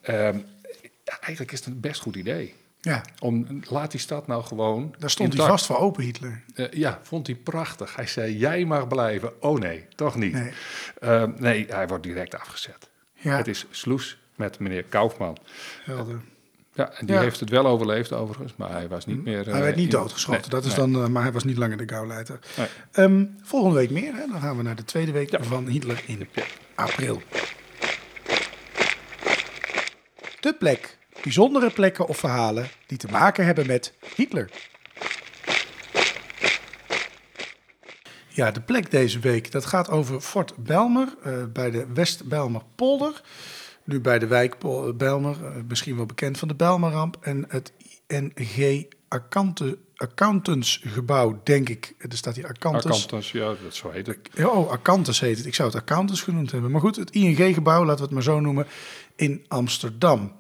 Ehm, 0.01 0.39
ja, 1.05 1.19
eigenlijk 1.21 1.53
is 1.53 1.59
het 1.65 1.69
een 1.75 1.81
best 1.81 2.01
goed 2.01 2.17
idee. 2.17 2.55
Ja, 2.81 3.03
Om, 3.19 3.61
laat 3.69 3.91
die 3.91 4.01
stad 4.01 4.27
nou 4.27 4.45
gewoon. 4.45 4.95
daar 4.99 5.11
stond 5.11 5.35
hij 5.37 5.47
vast 5.47 5.67
voor 5.67 5.79
open, 5.79 6.03
Hitler. 6.05 6.43
Eh, 6.55 6.73
ja, 6.73 6.99
vond 7.03 7.27
hij 7.27 7.37
prachtig. 7.37 7.97
Hij 7.97 8.07
zei: 8.07 8.37
Jij 8.37 8.65
mag 8.65 8.89
blijven. 8.89 9.43
Oh 9.43 9.59
nee, 9.59 9.87
toch 9.95 10.15
niet. 10.17 10.33
Nee. 10.33 10.53
Nee, 11.01 11.27
nee 11.39 11.67
hij 11.69 11.87
wordt 11.89 12.03
direct 12.03 12.35
afgezet. 12.39 12.89
Ja, 13.13 13.37
Het 13.37 13.49
is 13.49 13.67
sloes 13.71 14.19
met 14.35 14.59
meneer 14.59 14.83
Kaufman. 14.83 15.37
helder. 15.85 16.21
Ja, 16.73 16.91
en 16.93 17.07
die 17.07 17.15
Ja. 17.15 17.21
heeft 17.21 17.41
het 17.41 17.51
wel 17.51 17.67
overleefd 17.67 18.13
overigens, 18.13 18.53
maar 18.57 18.71
hij 18.71 18.89
was 18.89 19.07
niet 19.07 19.25
meer. 19.25 19.45
Hij 19.45 19.55
eh, 19.55 19.61
werd 19.61 19.77
niet 19.77 19.91
doodgeschoten, 19.91 20.41
Nee, 20.41 20.51
dat 20.51 20.65
is 20.65 20.77
nee. 20.77 20.91
dan, 20.93 21.03
eh, 21.05 21.09
maar 21.09 21.23
hij 21.23 21.33
was 21.33 21.45
niet 21.45 21.57
langer 21.57 21.77
de 21.77 21.89
gauwleider. 21.89 22.39
Ehm, 22.93 23.25
volgende 23.43 23.77
week 23.77 23.91
meer, 23.91 24.15
hè? 24.15 24.27
dan 24.31 24.41
gaan 24.41 24.57
we 24.57 24.63
naar 24.63 24.77
de 24.77 24.85
tweede 24.85 25.13
week 25.13 25.31
Ja. 25.31 25.43
van 25.43 25.67
Hitler 25.67 26.03
in 26.07 26.29
april. 26.75 27.23
De 30.45 30.55
plek. 30.55 30.99
Bijzondere 31.23 31.71
plekken 31.71 32.07
of 32.07 32.17
verhalen 32.17 32.69
die 32.87 32.99
te 32.99 33.09
maken 33.11 33.45
hebben 33.45 33.67
met 33.67 33.93
Hitler. 34.17 34.51
Ja, 38.29 38.51
de 38.51 38.61
plek 38.61 38.91
deze 38.91 39.19
week, 39.19 39.53
dat 39.53 39.67
gaat 39.67 39.91
over 39.91 40.21
Fort 40.21 40.57
Belmer 40.57 41.15
eh, 41.23 41.45
bij 41.53 41.71
de 41.71 41.87
West-Belmer 41.95 42.63
polder. 42.75 43.23
Nu 43.85 44.01
bij 44.01 44.19
de 44.19 44.27
wijk 44.27 44.57
Belmer, 44.97 45.45
eh, 45.45 45.53
misschien 45.69 45.97
wel 45.97 46.07
bekend 46.07 46.39
van 46.39 46.49
de 46.49 46.55
Belmerramp. 46.55 47.17
En 47.21 47.45
het 47.49 47.73
ING 48.07 48.93
Account- 49.09 49.77
Accountantsgebouw, 49.97 51.41
denk 51.45 51.69
ik. 51.69 51.95
Er 51.99 52.17
staat 52.17 52.37
hier 52.37 52.47
Accountants. 52.47 52.87
Accountants, 52.87 53.33
ja, 53.33 53.55
dat 53.63 53.75
zo 53.75 53.91
heet 53.91 54.07
het. 54.07 54.19
Oh, 54.45 54.71
Accountants 54.71 55.21
heet 55.21 55.37
het. 55.37 55.47
Ik 55.47 55.55
zou 55.55 55.69
het 55.69 55.79
Accountants 55.79 56.23
genoemd 56.23 56.51
hebben. 56.51 56.71
Maar 56.71 56.81
goed, 56.81 56.97
het 56.97 57.11
ING-gebouw, 57.11 57.85
laten 57.85 57.97
we 57.97 58.03
het 58.03 58.13
maar 58.13 58.23
zo 58.23 58.41
noemen, 58.41 58.67
in 59.17 59.45
Amsterdam. 59.49 60.33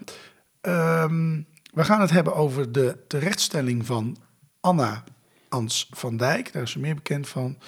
Ehm, 0.60 1.40
we 1.72 1.84
gaan 1.84 2.00
het 2.00 2.10
hebben 2.10 2.34
over 2.34 2.72
de 2.72 2.96
terechtstelling 3.08 3.86
van 3.86 4.16
Anna 4.60 5.04
Ans 5.48 5.88
van 5.90 6.16
Dijk. 6.16 6.52
Daar 6.52 6.62
is 6.62 6.70
ze 6.70 6.78
meer 6.78 6.94
bekend 6.94 7.28
van. 7.28 7.58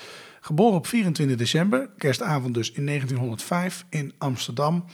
Geboren 0.41 0.77
op 0.77 0.87
24 0.87 1.37
december, 1.37 1.91
kerstavond 1.97 2.55
dus 2.55 2.73
in 2.73 2.87
1905 2.87 3.85
in 3.91 4.15
Amsterdam. 4.19 4.85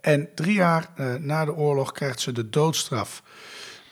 En 0.00 0.28
drie 0.34 0.54
jaar 0.54 0.90
eh, 0.96 1.14
na 1.14 1.44
de 1.44 1.54
oorlog 1.54 1.92
krijgt 1.92 2.20
ze 2.20 2.32
de 2.32 2.48
doodstraf. 2.48 3.22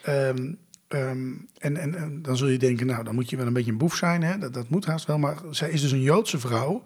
Ehm, 0.02 0.52
ehm, 0.94 1.32
en, 1.58 1.76
en, 1.76 1.94
en 1.94 2.22
dan 2.22 2.36
zul 2.36 2.48
je 2.48 2.58
denken, 2.58 2.86
nou, 2.86 3.04
dan 3.04 3.14
moet 3.14 3.30
je 3.30 3.36
wel 3.36 3.46
een 3.46 3.52
beetje 3.52 3.70
een 3.70 3.78
boef 3.78 3.94
zijn. 3.96 4.22
Hè? 4.22 4.38
Dat, 4.38 4.54
dat 4.54 4.68
moet 4.68 4.84
haast 4.86 5.06
wel. 5.06 5.18
Maar 5.18 5.36
zij 5.50 5.70
is 5.70 5.80
dus 5.80 5.92
een 5.92 6.02
Joodse 6.02 6.38
vrouw. 6.38 6.82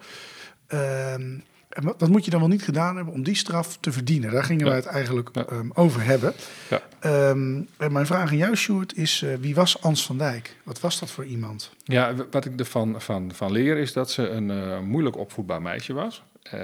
Ehm, 0.66 1.38
en 1.68 1.84
wat, 1.84 1.94
wat 1.98 2.08
moet 2.08 2.24
je 2.24 2.30
dan 2.30 2.40
wel 2.40 2.48
niet 2.48 2.62
gedaan 2.62 2.96
hebben 2.96 3.14
om 3.14 3.22
die 3.22 3.34
straf 3.34 3.76
te 3.80 3.92
verdienen? 3.92 4.30
Daar 4.32 4.44
gingen 4.44 4.64
Ja. 4.64 4.70
we 4.70 4.76
het 4.76 4.86
eigenlijk 4.86 5.28
Ja. 5.32 5.44
ehm, 5.46 5.68
over 5.72 6.04
hebben. 6.04 6.32
Ja. 6.68 6.82
En 7.00 7.68
mijn 7.90 8.06
vraag 8.06 8.30
aan 8.30 8.36
jou, 8.36 8.54
Sjoerd, 8.56 8.96
is 8.96 9.22
eh, 9.22 9.34
wie 9.40 9.54
was 9.54 9.82
Ans 9.82 10.06
van 10.06 10.18
Dijk? 10.18 10.56
Wat 10.64 10.80
was 10.80 10.98
dat 11.00 11.10
voor 11.10 11.24
iemand? 11.24 11.72
Ja, 11.84 12.14
wat 12.30 12.44
ik 12.44 12.58
ervan 12.60 13.00
van, 13.02 13.32
van 13.34 13.52
leer 13.52 13.76
is 13.76 13.92
dat 13.92 14.10
ze 14.10 14.28
een 14.28 14.50
eh, 14.50 14.80
moeilijk 14.80 15.16
opvoedbaar 15.16 15.62
meisje 15.62 15.92
was. 15.92 16.22
Eh, 16.42 16.60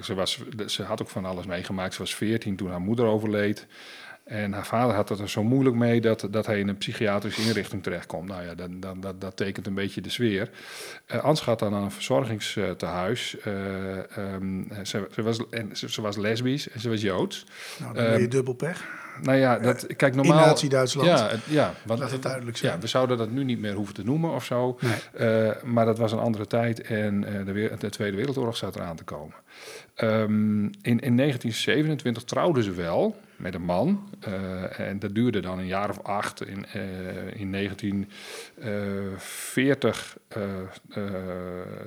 ze, 0.00 0.14
was. 0.14 0.42
Ze 0.66 0.82
had 0.82 1.02
ook 1.02 1.08
van 1.08 1.24
alles 1.24 1.46
meegemaakt. 1.46 1.92
Ze 1.94 1.98
was 1.98 2.14
14 2.14 2.56
toen 2.56 2.70
haar 2.70 2.80
moeder 2.80 3.04
overleed. 3.04 3.66
En 4.24 4.52
haar 4.52 4.66
vader 4.66 4.94
had 4.94 5.08
het 5.08 5.18
er 5.18 5.30
zo 5.30 5.42
moeilijk 5.42 5.76
mee 5.76 6.00
dat, 6.00 6.26
dat 6.30 6.46
hij 6.46 6.58
in 6.58 6.68
een 6.68 6.78
psychiatrische 6.78 7.42
inrichting 7.42 7.82
terechtkomt. 7.82 8.28
Nou 8.28 8.42
ja, 8.44 8.54
dan, 8.54 8.80
dan, 8.80 9.00
dat, 9.00 9.20
dat 9.20 9.36
tekent 9.36 9.66
een 9.66 9.74
beetje 9.74 10.00
de 10.00 10.10
sfeer. 10.10 10.50
Uh, 11.14 11.24
Ans 11.24 11.40
gaat 11.40 11.58
dan 11.58 11.74
aan 11.74 11.82
een 11.82 11.90
verzorgingstehuis. 11.90 13.36
Uh, 13.46 14.34
um, 14.34 14.68
ze, 14.82 15.08
ze, 15.14 15.22
was, 15.22 15.48
en 15.50 15.76
ze, 15.76 15.90
ze, 15.90 16.02
was 16.02 16.16
lesbisch 16.16 16.68
en 16.68 16.80
ze 16.80 16.88
was 16.88 17.00
Joods. 17.00 17.46
Nou, 17.78 17.94
dan 17.94 18.04
ben 18.04 18.20
je 18.20 18.28
dubbel 18.28 18.54
pech. 18.54 19.00
Nou 19.20 19.38
ja, 19.38 19.58
dat, 19.58 19.86
kijk, 19.96 20.14
normaal... 20.14 20.42
In 20.42 20.46
Nazi-Duitsland. 20.46 21.08
Ja, 21.08 21.30
ja 21.48 21.74
want, 21.84 22.00
Laat 22.00 22.10
het 22.10 22.22
duidelijk 22.22 22.56
zijn. 22.56 22.72
Ja, 22.72 22.78
we 22.78 22.86
zouden 22.86 23.18
dat 23.18 23.30
nu 23.30 23.44
niet 23.44 23.60
meer 23.60 23.74
hoeven 23.74 23.94
te 23.94 24.04
noemen 24.04 24.30
of 24.30 24.44
zo. 24.44 24.78
Nee. 24.80 25.28
Eh, 25.28 25.62
maar 25.62 25.84
dat 25.84 25.98
was 25.98 26.12
een 26.12 26.18
andere 26.18 26.46
tijd 26.46 26.80
en 26.80 27.24
eh, 27.24 27.46
de, 27.46 27.72
de 27.78 27.90
Tweede 27.90 28.16
Wereldoorlog 28.16 28.56
zat 28.56 28.76
eraan 28.76 28.96
te 28.96 29.04
komen. 29.04 29.34
Ehm, 29.94 30.64
in, 30.64 31.00
in 31.00 31.16
1927 31.16 32.24
trouwden 32.24 32.62
ze 32.62 32.72
wel 32.72 33.16
met 33.42 33.54
een 33.54 33.64
man. 33.64 34.08
eh, 34.20 34.80
en 34.80 34.98
dat 34.98 35.14
duurde 35.14 35.40
dan 35.40 35.58
een 35.58 35.66
jaar 35.66 35.90
of 35.90 36.02
acht. 36.02 36.46
In, 36.46 36.66
eh, 36.66 37.40
in 37.40 37.50
1940 37.50 40.16
eh, 40.28 40.42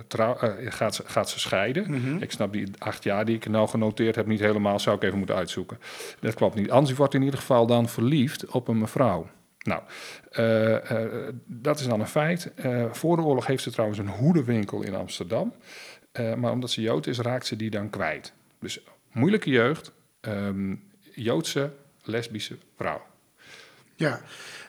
trouw- 0.08 0.38
gaat, 0.66 0.96
ze, 0.96 1.04
gaat 1.06 1.30
ze 1.30 1.40
scheiden. 1.40 1.92
Mhm. 1.92 2.18
Ik 2.18 2.32
snap 2.32 2.54
die 2.54 2.68
acht 2.78 3.04
jaar 3.04 3.26
die 3.26 3.36
ik 3.36 3.48
nou 3.48 3.68
genoteerd 3.68 4.16
heb 4.16 4.28
niet 4.28 4.40
helemaal. 4.40 4.80
Zou 4.80 4.96
ik 4.96 5.04
even 5.04 5.18
moeten 5.18 5.36
uitzoeken. 5.36 5.78
Dat 6.20 6.34
klopt 6.34 6.56
niet. 6.56 6.72
Ansie 6.72 6.96
wordt 6.96 7.14
in 7.14 7.22
ieder 7.22 7.40
geval 7.40 7.66
dan 7.66 7.90
verliefd 7.90 8.46
op 8.46 8.68
een 8.68 8.78
mevrouw. 8.78 9.30
Nou, 9.60 9.82
dat 11.46 11.80
is 11.80 11.88
dan 11.88 12.00
een 12.00 12.08
feit. 12.08 12.52
Voor 12.92 13.16
de 13.16 13.22
oorlog 13.22 13.48
heeft 13.48 13.64
ze 13.64 13.72
trouwens 13.72 14.00
een 14.00 14.10
hoedenwinkel 14.10 14.84
in 14.84 14.96
Amsterdam. 14.96 15.54
Maar 16.38 16.52
omdat 16.52 16.72
ze 16.72 16.82
Jood 16.82 17.08
is, 17.08 17.20
raakt 17.20 17.46
ze 17.46 17.56
die 17.56 17.70
dan 17.70 17.90
kwijt. 17.90 18.34
Dus 18.60 18.80
moeilijke 19.12 19.50
jeugd, 19.50 19.92
ehm, 20.22 20.76
Joodse 21.16 21.72
lesbische 22.04 22.58
vrouw. 22.78 23.02
Ja, 23.96 24.22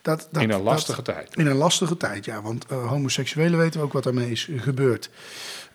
dat, 0.02 0.28
dat, 0.32 0.42
in 0.42 0.50
een 0.50 0.56
dat- 0.56 0.60
lastige 0.66 1.02
tijd. 1.02 1.36
In 1.36 1.46
een 1.46 1.56
lastige 1.56 1.96
tijd, 1.96 2.24
ja. 2.24 2.42
Want 2.42 2.66
eh, 2.66 2.88
homoseksuelen 2.88 3.58
weten 3.58 3.80
we 3.80 3.86
ook 3.86 3.92
wat 3.92 4.04
daarmee 4.04 4.30
is 4.30 4.48
gebeurd. 4.56 5.10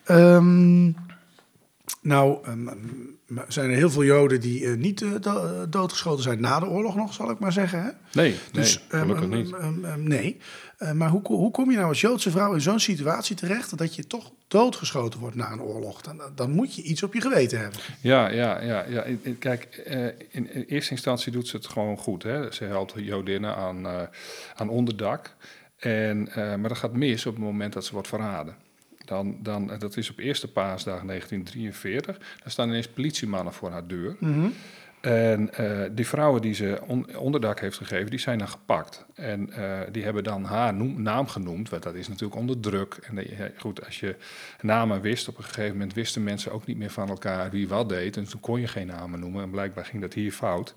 Ehm, 0.04 0.90
nou, 2.02 2.38
ehm, 2.44 2.68
zijn 3.48 3.70
er 3.70 3.76
heel 3.76 3.90
veel 3.90 4.04
Joden 4.04 4.40
die 4.40 4.66
eh, 4.66 4.74
niet 4.76 5.02
eh, 5.02 5.10
do- 5.20 5.44
eh, 5.46 5.62
doodgeschoten 5.68 6.22
zijn 6.22 6.40
na 6.40 6.60
de 6.60 6.66
oorlog 6.66 6.96
nog, 6.96 7.14
zal 7.14 7.30
ik 7.30 7.38
maar 7.38 7.52
zeggen. 7.52 7.82
Hè? 7.82 7.90
Nee, 8.12 8.34
Dus, 8.52 8.84
nee 8.90 9.00
gelukkig 9.00 9.24
ehm, 9.24 9.36
niet. 9.36 9.52
ehm, 9.52 9.84
ehm, 9.84 10.02
nee. 10.02 10.36
Maar 10.94 11.08
hoe, 11.08 11.20
hoe 11.24 11.50
kom 11.50 11.70
je 11.70 11.76
nou 11.76 11.88
als 11.88 12.00
Joodse 12.00 12.30
vrouw 12.30 12.52
in 12.54 12.60
zo'n 12.60 12.80
situatie 12.80 13.36
terecht 13.36 13.78
dat 13.78 13.94
je 13.94 14.06
toch 14.06 14.32
doodgeschoten 14.48 15.20
wordt 15.20 15.36
na 15.36 15.52
een 15.52 15.60
oorlog? 15.62 16.00
Dan, 16.00 16.20
dan 16.34 16.50
moet 16.50 16.74
je 16.74 16.82
iets 16.82 17.02
op 17.02 17.14
je 17.14 17.20
geweten 17.20 17.58
hebben. 17.60 17.80
Ja, 18.00 18.28
ja, 18.28 18.60
ja. 18.62 18.84
ja. 18.88 19.04
Kijk, 19.38 19.64
in, 20.30 20.52
in 20.54 20.62
eerste 20.62 20.90
instantie 20.90 21.32
doet 21.32 21.48
ze 21.48 21.56
het 21.56 21.66
gewoon 21.66 21.96
goed. 21.96 22.22
Hè. 22.22 22.52
Ze 22.52 22.64
helpt 22.64 22.92
Jodinnen 22.96 23.56
aan, 23.56 23.86
aan 24.54 24.68
onderdak. 24.68 25.34
En, 25.76 26.28
maar 26.34 26.68
dat 26.68 26.78
gaat 26.78 26.92
mis 26.92 27.26
op 27.26 27.34
het 27.34 27.44
moment 27.44 27.72
dat 27.72 27.84
ze 27.84 27.92
wordt 27.92 28.08
verraden. 28.08 28.54
Dan, 29.12 29.36
dan, 29.42 29.70
en 29.70 29.78
dat 29.78 29.96
is 29.96 30.10
op 30.10 30.18
eerste 30.18 30.48
paasdag 30.52 31.02
1943. 31.04 32.18
Dan 32.18 32.50
staan 32.50 32.68
ineens 32.68 32.88
politiemannen 32.88 33.52
voor 33.52 33.70
haar 33.70 33.86
deur. 33.86 34.16
En 35.00 35.54
eh, 35.54 35.80
die 35.92 36.06
vrouwen 36.06 36.42
die 36.42 36.54
ze 36.54 36.78
on- 36.86 37.16
onderdak 37.16 37.60
heeft 37.60 37.76
gegeven, 37.76 38.10
die 38.10 38.18
zijn 38.18 38.38
dan 38.38 38.48
gepakt. 38.48 39.04
En 39.14 39.52
eh, 39.52 39.80
die 39.92 40.04
hebben 40.04 40.24
dan 40.24 40.44
haar 40.44 40.74
naam 40.74 41.26
genoemd, 41.26 41.68
want 41.68 41.82
dat 41.82 41.94
is 41.94 42.08
natuurlijk 42.08 42.40
onder 42.40 42.60
druk. 42.60 42.94
En 43.02 43.18
eh, 43.18 43.46
goed, 43.58 43.84
als 43.86 44.00
je 44.00 44.16
namen 44.60 45.00
wist, 45.00 45.28
op 45.28 45.38
een 45.38 45.44
gegeven 45.44 45.72
moment 45.72 45.94
wisten 45.94 46.22
mensen 46.22 46.52
ook 46.52 46.66
niet 46.66 46.76
meer 46.76 46.90
van 46.90 47.08
elkaar 47.08 47.50
wie 47.50 47.68
wat 47.68 47.88
deed. 47.88 48.16
En 48.16 48.24
toen 48.28 48.40
kon 48.40 48.60
je 48.60 48.66
geen 48.68 48.86
namen 48.86 49.20
noemen. 49.20 49.42
En 49.42 49.50
blijkbaar 49.50 49.84
ging 49.84 50.02
dat 50.02 50.14
hier 50.14 50.32
fout. 50.32 50.74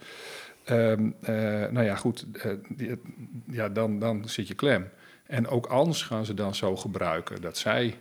Ehm, 0.64 1.10
eh, 1.22 1.34
nou 1.72 1.84
ja, 1.84 1.96
goed, 1.96 2.26
eh, 2.34 2.52
die- 2.70 3.02
ja, 3.48 3.70
dan, 3.70 4.00
dan 4.00 4.30
zit 4.30 4.48
je 4.48 4.54
klem. 4.54 4.90
En 5.28 5.48
ook 5.48 5.66
anders 5.66 6.02
gaan 6.04 6.26
ze 6.26 6.34
dan 6.34 6.56
zo 6.56 6.76
gebruiken 6.76 7.42
dat 7.42 7.58
zij 7.58 7.86
eh, 7.86 7.94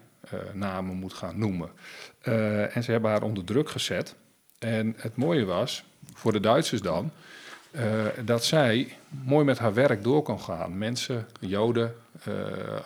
namen 0.53 0.95
moet 0.97 1.15
gaan 1.15 1.39
noemen. 1.39 1.71
Eh, 2.21 2.77
en 2.77 2.83
ze 2.83 2.91
hebben 2.91 3.11
haar 3.11 3.23
onder 3.23 3.45
druk 3.45 3.71
gezet. 3.71 4.15
En 4.59 4.95
het 4.97 5.17
mooie 5.17 5.45
was, 5.45 5.85
voor 6.15 6.33
de 6.33 6.41
Duitsers 6.41 6.81
dan, 6.81 7.11
eh, 7.71 8.05
dat 8.25 8.45
zij 8.45 8.97
mooi 9.09 9.45
met 9.45 9.59
haar 9.59 9.75
werk 9.75 10.03
door 10.03 10.23
kon 10.23 10.41
gaan. 10.41 10.79
Mensen, 10.79 11.27
Joden, 11.41 11.95
eh, 12.25 12.33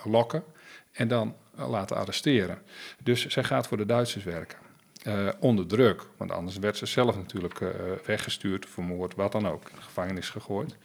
lokken 0.05 0.45
en 0.93 1.09
dan 1.09 1.35
eh, 1.57 1.69
laten 1.69 1.97
arresteren. 1.97 2.59
Dus 3.03 3.27
zij 3.27 3.45
gaat 3.45 3.67
voor 3.67 3.77
de 3.77 3.87
Duitsers 3.87 4.25
werken. 4.25 4.59
Eh, 5.03 5.29
onder 5.39 5.67
druk, 5.67 6.03
want 6.17 6.31
anders 6.33 6.59
werd 6.59 6.77
ze 6.77 6.87
zelf 6.87 7.17
natuurlijk 7.17 7.61
eh, 7.61 7.69
weggestuurd, 8.07 8.67
vermoord, 8.69 9.15
wat 9.15 9.33
dan 9.33 9.49
ook, 9.49 9.69
in 9.69 9.77
de 9.77 9.83
gevangenis 9.83 10.31
gegooid. 10.31 10.77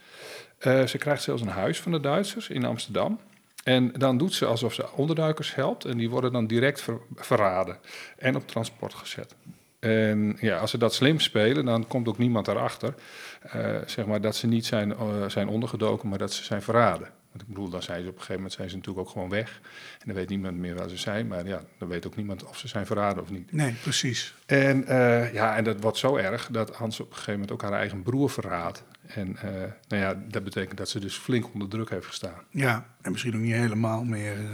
Eh, 0.58 0.86
ze 0.86 0.98
krijgt 0.98 1.22
zelfs 1.22 1.42
een 1.42 1.48
huis 1.48 1.80
van 1.80 1.92
de 1.92 2.00
Duitsers 2.00 2.48
in 2.48 2.64
Amsterdam. 2.64 3.20
En 3.64 3.92
dan 3.92 4.18
doet 4.18 4.34
ze 4.34 4.46
alsof 4.46 4.74
ze 4.74 4.92
onderduikers 4.92 5.54
helpt 5.54 5.84
en 5.84 5.98
die 5.98 6.10
worden 6.10 6.32
dan 6.32 6.46
direct 6.46 6.80
ver- 6.80 7.00
verraden 7.14 7.78
en 8.18 8.36
op 8.36 8.48
transport 8.48 8.94
gezet. 8.94 9.34
En 9.78 10.36
ja, 10.40 10.58
als 10.58 10.70
ze 10.70 10.78
dat 10.78 10.94
slim 10.94 11.20
spelen, 11.20 11.64
dan 11.64 11.86
komt 11.86 12.08
ook 12.08 12.18
niemand 12.18 12.48
erachter. 12.48 12.94
eh 13.42 13.76
zeg 13.86 14.06
maar 14.06 14.20
dat 14.20 14.36
ze 14.36 14.46
niet 14.46 14.66
zijn, 14.66 14.92
eh, 14.92 15.28
zijn 15.28 15.48
ondergedoken, 15.48 16.08
maar 16.08 16.18
dat 16.18 16.32
ze 16.32 16.44
zijn 16.44 16.62
verraden. 16.62 17.08
Want 17.30 17.42
ik 17.48 17.54
bedoel, 17.54 17.68
dan 17.68 17.82
zijn 17.82 18.02
ze 18.02 18.08
op 18.08 18.12
een 18.12 18.18
gegeven 18.20 18.34
moment 18.34 18.52
zijn 18.52 18.70
ze 18.70 18.76
natuurlijk 18.76 19.06
ook 19.06 19.12
gewoon 19.12 19.28
weg. 19.28 19.60
En 19.98 20.06
dan 20.06 20.14
weet 20.14 20.28
niemand 20.28 20.56
meer 20.56 20.74
waar 20.74 20.88
ze 20.88 20.96
zijn. 20.96 21.26
Maar 21.26 21.46
ja, 21.46 21.60
dan 21.78 21.88
weet 21.88 22.06
ook 22.06 22.16
niemand 22.16 22.44
of 22.44 22.58
ze 22.58 22.68
zijn 22.68 22.86
verraden 22.86 23.22
of 23.22 23.30
niet. 23.30 23.52
Nee, 23.52 23.72
precies. 23.82 24.34
En 24.46 24.86
eh, 24.86 25.32
ja, 25.32 25.56
en 25.56 25.64
dat 25.64 25.80
wordt 25.80 25.96
zo 25.98 26.16
erg 26.16 26.48
dat 26.50 26.76
Hans 26.76 27.00
op 27.00 27.06
een 27.06 27.12
gegeven 27.12 27.32
moment 27.32 27.52
ook 27.52 27.62
haar 27.62 27.72
eigen 27.72 28.02
broer 28.02 28.30
verraadt. 28.30 28.84
En 29.06 29.36
eh, 29.36 29.50
nou 29.88 30.02
ja, 30.02 30.22
dat 30.28 30.44
betekent 30.44 30.78
dat 30.78 30.88
ze 30.88 31.00
dus 31.00 31.16
flink 31.16 31.52
onder 31.52 31.68
druk 31.68 31.90
heeft 31.90 32.06
gestaan. 32.06 32.42
Ja, 32.50 32.86
en 33.00 33.10
misschien 33.10 33.34
ook 33.34 33.40
niet 33.40 33.52
helemaal 33.52 34.04
meer 34.04 34.32
eh, 34.32 34.44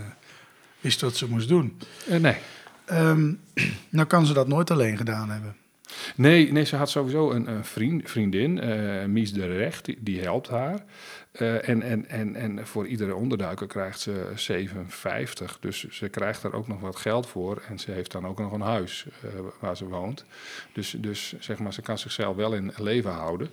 wist 0.81 1.01
wat 1.01 1.17
ze 1.17 1.29
moest 1.29 1.49
doen. 1.49 1.79
Eh, 2.09 2.19
nee. 2.19 2.37
Ehm, 2.85 3.33
nou 3.89 4.07
kan 4.07 4.27
ze 4.27 4.33
dat 4.33 4.49
nooit 4.49 4.71
alleen 4.71 4.97
gedaan 4.97 5.31
hebben. 5.31 5.57
Nee, 6.15 6.53
nee, 6.53 6.65
ze 6.65 6.77
had 6.77 6.91
sowieso 6.91 7.31
een, 7.31 7.49
een 7.49 7.65
vriend, 7.65 8.11
vriendin, 8.11 8.53
Mies 9.13 9.33
de 9.33 9.47
Recht, 9.47 9.85
die, 9.85 9.99
die 10.01 10.21
helpt 10.21 10.49
haar. 10.49 10.85
En, 11.33 11.83
en, 11.83 12.09
en, 12.09 12.37
en 12.37 12.67
voor 12.67 12.87
iedere 12.87 13.15
onderduiker 13.15 13.67
krijgt 13.67 14.01
ze 14.01 14.33
57. 14.35 15.59
Dus 15.61 15.89
ze 15.89 16.09
krijgt 16.09 16.43
daar 16.43 16.53
ook 16.53 16.69
nog 16.69 16.81
wat 16.81 16.97
geld 16.97 17.27
voor. 17.27 17.63
En 17.69 17.79
ze 17.79 17.91
heeft 17.91 18.13
dan 18.13 18.27
ook 18.27 18.39
nog 18.39 18.53
een 18.53 18.61
huis 18.61 19.07
waar 19.61 19.77
ze 19.77 19.85
woont. 19.85 20.25
Dus, 20.73 20.97
dus 20.99 21.35
zeg 21.39 21.59
maar, 21.59 21.73
ze 21.73 21.83
kan 21.83 21.99
zichzelf 21.99 22.37
wel 22.37 22.55
in 22.55 22.73
leven 22.77 23.13
houden. 23.13 23.51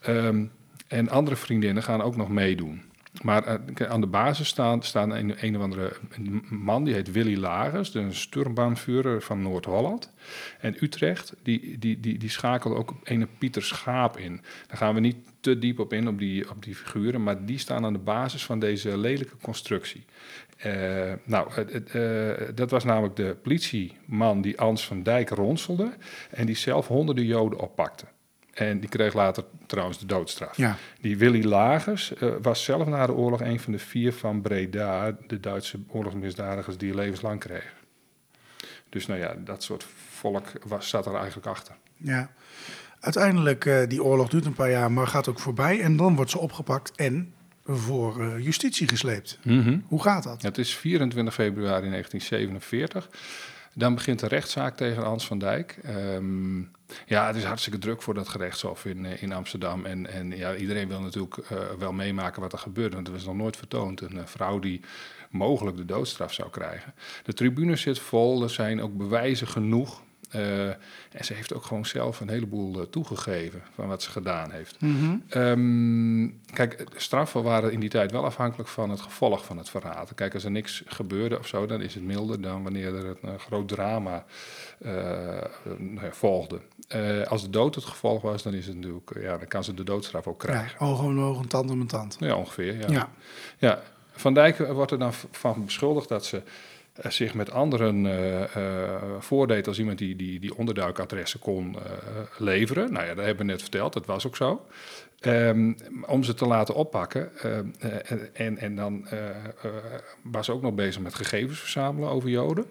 Ehm, 0.00 0.44
en 0.88 1.08
andere 1.08 1.36
vriendinnen 1.36 1.82
gaan 1.82 2.02
ook 2.02 2.16
nog 2.16 2.28
meedoen. 2.28 2.82
Maar 3.22 3.44
eh, 3.44 3.90
aan 3.90 4.00
de 4.00 4.06
basis 4.06 4.48
staan, 4.48 4.82
staan 4.82 5.10
een, 5.10 5.34
een 5.46 5.56
of 5.56 5.62
andere 5.62 5.92
man, 6.48 6.84
die 6.84 6.94
heet 6.94 7.12
Willy 7.12 7.36
Lagers, 7.36 7.94
een 7.94 8.14
sturmbaanvuurder 8.14 9.22
van 9.22 9.42
Noord-Holland. 9.42 10.12
En 10.60 10.76
Utrecht, 10.80 11.34
die, 11.42 11.78
die, 11.78 12.00
die, 12.00 12.18
die 12.18 12.30
schakelde 12.30 12.76
ook 12.76 12.94
een 13.04 13.28
Pieter 13.38 13.62
Schaap 13.62 14.16
in. 14.16 14.40
Daar 14.66 14.76
gaan 14.76 14.94
we 14.94 15.00
niet 15.00 15.16
te 15.40 15.58
diep 15.58 15.78
op 15.78 15.92
in, 15.92 16.08
op 16.08 16.18
die, 16.18 16.50
op 16.50 16.62
die 16.62 16.74
figuren, 16.74 17.22
maar 17.22 17.44
die 17.44 17.58
staan 17.58 17.84
aan 17.84 17.92
de 17.92 17.98
basis 17.98 18.44
van 18.44 18.58
deze 18.58 18.98
lelijke 18.98 19.36
constructie. 19.42 20.04
Eh, 20.56 21.12
nou, 21.24 21.52
eh, 21.54 22.48
dat 22.54 22.70
was 22.70 22.84
namelijk 22.84 23.16
de 23.16 23.36
politieman 23.42 24.40
die 24.40 24.60
Ans 24.60 24.86
van 24.86 25.02
Dijk 25.02 25.28
ronselde 25.28 25.92
en 26.30 26.46
die 26.46 26.56
zelf 26.56 26.86
honderden 26.86 27.24
Joden 27.24 27.58
oppakte. 27.58 28.04
En 28.54 28.80
die 28.80 28.88
kreeg 28.88 29.14
later 29.14 29.44
trouwens 29.66 29.98
de 29.98 30.06
doodstraf. 30.06 30.56
Ja. 30.56 30.76
Die 31.00 31.18
Willy 31.18 31.44
Lagers 31.44 32.14
eh, 32.14 32.30
was 32.42 32.64
zelf 32.64 32.86
na 32.86 33.06
de 33.06 33.12
oorlog 33.12 33.40
een 33.40 33.60
van 33.60 33.72
de 33.72 33.78
vier 33.78 34.12
van 34.12 34.40
Breda, 34.40 35.16
de 35.26 35.40
Duitse 35.40 35.78
oorlogsmisdadigers 35.88 36.76
die 36.76 36.94
levenslang 36.94 37.40
kregen. 37.40 37.70
Dus 38.88 39.06
nou 39.06 39.20
ja, 39.20 39.34
dat 39.44 39.62
soort 39.62 39.86
volk 40.10 40.46
was, 40.66 40.88
zat 40.88 41.06
er 41.06 41.14
eigenlijk 41.14 41.46
achter. 41.46 41.74
Ja. 41.96 42.30
Uiteindelijk, 43.00 43.64
eh 43.64 43.88
die 43.88 44.04
oorlog 44.04 44.28
duurt 44.28 44.44
een 44.44 44.52
paar 44.52 44.70
jaar, 44.70 44.92
maar 44.92 45.06
gaat 45.06 45.28
ook 45.28 45.38
voorbij. 45.38 45.80
En 45.80 45.96
dan 45.96 46.16
wordt 46.16 46.30
ze 46.30 46.38
opgepakt 46.38 46.92
en 46.96 47.34
voor 47.64 48.20
eh, 48.20 48.44
justitie 48.44 48.88
gesleept. 48.88 49.38
Hoe 49.86 50.02
gaat 50.02 50.22
dat? 50.22 50.42
Het 50.42 50.58
is 50.58 50.74
24 50.76 51.34
februari 51.34 51.88
1947. 51.88 53.08
Dan 53.74 53.94
begint 53.94 54.18
de 54.18 54.26
rechtszaak 54.26 54.76
tegen 54.76 55.02
Hans 55.02 55.26
van 55.26 55.38
Dijk. 55.38 55.78
Ehm, 55.82 56.62
ja, 57.06 57.26
het 57.26 57.36
is 57.36 57.44
hartstikke 57.44 57.78
druk 57.78 58.02
voor 58.02 58.14
dat 58.14 58.28
gerechtshof 58.28 58.84
in, 58.84 59.06
eh, 59.06 59.22
in 59.22 59.32
Amsterdam. 59.32 59.84
En, 59.86 60.06
en 60.06 60.36
ja, 60.36 60.54
iedereen 60.54 60.88
wil 60.88 61.00
natuurlijk 61.00 61.36
eh, 61.36 61.58
wel 61.78 61.92
meemaken 61.92 62.42
wat 62.42 62.52
er 62.52 62.58
gebeurt. 62.58 62.94
Want 62.94 63.06
er 63.06 63.12
was 63.12 63.24
nog 63.24 63.36
nooit 63.36 63.56
vertoond. 63.56 64.00
Een 64.00 64.18
eh, 64.18 64.26
vrouw 64.26 64.58
die 64.58 64.80
mogelijk 65.30 65.76
de 65.76 65.84
doodstraf 65.84 66.32
zou 66.32 66.50
krijgen. 66.50 66.94
De 67.24 67.32
tribune 67.32 67.76
zit 67.76 67.98
vol. 67.98 68.42
Er 68.42 68.50
zijn 68.50 68.82
ook 68.82 68.96
bewijzen 68.96 69.46
genoeg. 69.46 70.02
Eh, 70.30 70.68
en 70.68 71.24
ze 71.24 71.34
heeft 71.34 71.54
ook 71.54 71.64
gewoon 71.64 71.86
zelf 71.86 72.20
een 72.20 72.28
heleboel 72.28 72.80
eh, 72.80 72.86
toegegeven 72.86 73.62
van 73.74 73.88
wat 73.88 74.02
ze 74.02 74.10
gedaan 74.10 74.50
heeft. 74.50 74.80
Mhm. 74.80 75.16
Ehm, 75.28 76.28
kijk, 76.52 76.84
straffen 76.96 77.42
waren 77.42 77.72
in 77.72 77.80
die 77.80 77.88
tijd 77.88 78.12
wel 78.12 78.24
afhankelijk 78.24 78.68
van 78.68 78.90
het 78.90 79.00
gevolg 79.00 79.44
van 79.44 79.58
het 79.58 79.70
verraad. 79.70 80.14
Kijk, 80.14 80.34
als 80.34 80.44
er 80.44 80.50
niks 80.50 80.82
gebeurde 80.86 81.38
of 81.38 81.46
zo, 81.46 81.66
dan 81.66 81.80
is 81.82 81.94
het 81.94 82.02
milder 82.02 82.40
dan 82.40 82.62
wanneer 82.62 82.94
er 82.94 83.16
een, 83.22 83.38
groot 83.38 83.68
drama 83.68 84.24
eh, 84.78 84.92
nou 85.78 86.08
volgde. 86.10 86.60
Eh, 86.88 87.22
als 87.26 87.42
de 87.42 87.50
dood 87.50 87.74
het 87.74 87.84
gevolg 87.84 88.22
was, 88.22 88.42
dan 88.42 88.54
is 88.54 88.66
het 88.66 88.76
natuurlijk, 88.76 89.10
ja, 89.20 89.38
dan 89.38 89.48
kan 89.48 89.64
ze 89.64 89.74
de 89.74 89.84
doodstraf 89.84 90.26
ook 90.26 90.38
krijgen. 90.38 90.76
Ja, 90.78 90.86
oog 90.86 91.02
om 91.02 91.20
oog 91.20 91.40
en 91.40 91.48
tand 91.48 91.70
om 91.70 91.86
tand. 91.86 92.16
Ja, 92.20 92.34
ongeveer. 92.34 92.78
Ja. 92.78 92.86
Ja. 92.88 93.08
Ja. 93.58 93.82
Van 94.12 94.34
Dijk 94.34 94.58
wordt 94.58 94.90
er 94.90 94.98
dan 94.98 95.12
van 95.30 95.64
beschuldigd 95.64 96.08
dat 96.08 96.24
ze 96.24 96.36
eh, 96.36 96.42
zich 97.08 97.34
met 97.34 97.50
anderen 97.50 98.06
eh, 98.06 98.42
eh, 98.42 99.02
voordeed 99.18 99.66
als 99.66 99.78
iemand 99.78 99.98
die, 99.98 100.16
die, 100.16 100.40
die 100.40 100.56
onderduikadressen 100.56 101.40
kon 101.40 101.76
eh, 101.76 101.92
leveren. 102.38 102.92
Nou 102.92 103.06
ja, 103.06 103.14
dat 103.14 103.24
hebben 103.24 103.46
we 103.46 103.52
net 103.52 103.62
verteld, 103.62 103.92
dat 103.92 104.06
was 104.06 104.26
ook 104.26 104.36
zo. 104.36 104.66
Ehm, 105.20 105.72
om 106.06 106.22
ze 106.22 106.34
te 106.34 106.46
laten 106.46 106.74
oppakken. 106.74 107.30
eh, 107.38 107.58
eh, 107.58 108.18
en, 108.32 108.58
en 108.58 108.76
dan 108.76 109.06
eh, 109.08 109.28
eh, 109.28 109.34
was 110.22 110.46
ze 110.46 110.52
ook 110.52 110.62
nog 110.62 110.74
bezig 110.74 111.02
met 111.02 111.14
gegevens 111.14 111.58
verzamelen 111.58 112.08
over 112.08 112.28
Joden. 112.28 112.64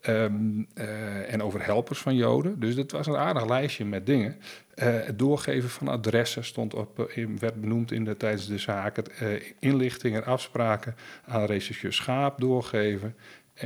Ehm, 0.00 0.62
eh, 0.74 1.32
en 1.32 1.42
over 1.42 1.64
helpers 1.64 1.98
van 1.98 2.14
Joden. 2.14 2.60
Dus 2.60 2.74
dat 2.74 2.90
was 2.90 3.06
een 3.06 3.16
aardig 3.16 3.46
lijstje 3.48 3.84
met 3.84 4.06
dingen. 4.06 4.36
Eh, 4.74 4.86
het 4.92 5.18
doorgeven 5.18 5.70
van 5.70 5.88
adressen 5.88 6.44
stond 6.44 6.74
op, 6.74 7.08
eh, 7.14 7.26
werd 7.38 7.60
benoemd 7.60 7.92
in 7.92 8.04
de, 8.04 8.16
tijdens 8.16 8.46
de 8.46 8.58
zaak. 8.58 8.98
Eh, 8.98 9.28
inlichtingen, 9.58 10.24
afspraken 10.24 10.94
aan 11.26 11.44
rechercheur 11.44 11.92
Schaap 11.92 12.40
doorgeven. 12.40 13.14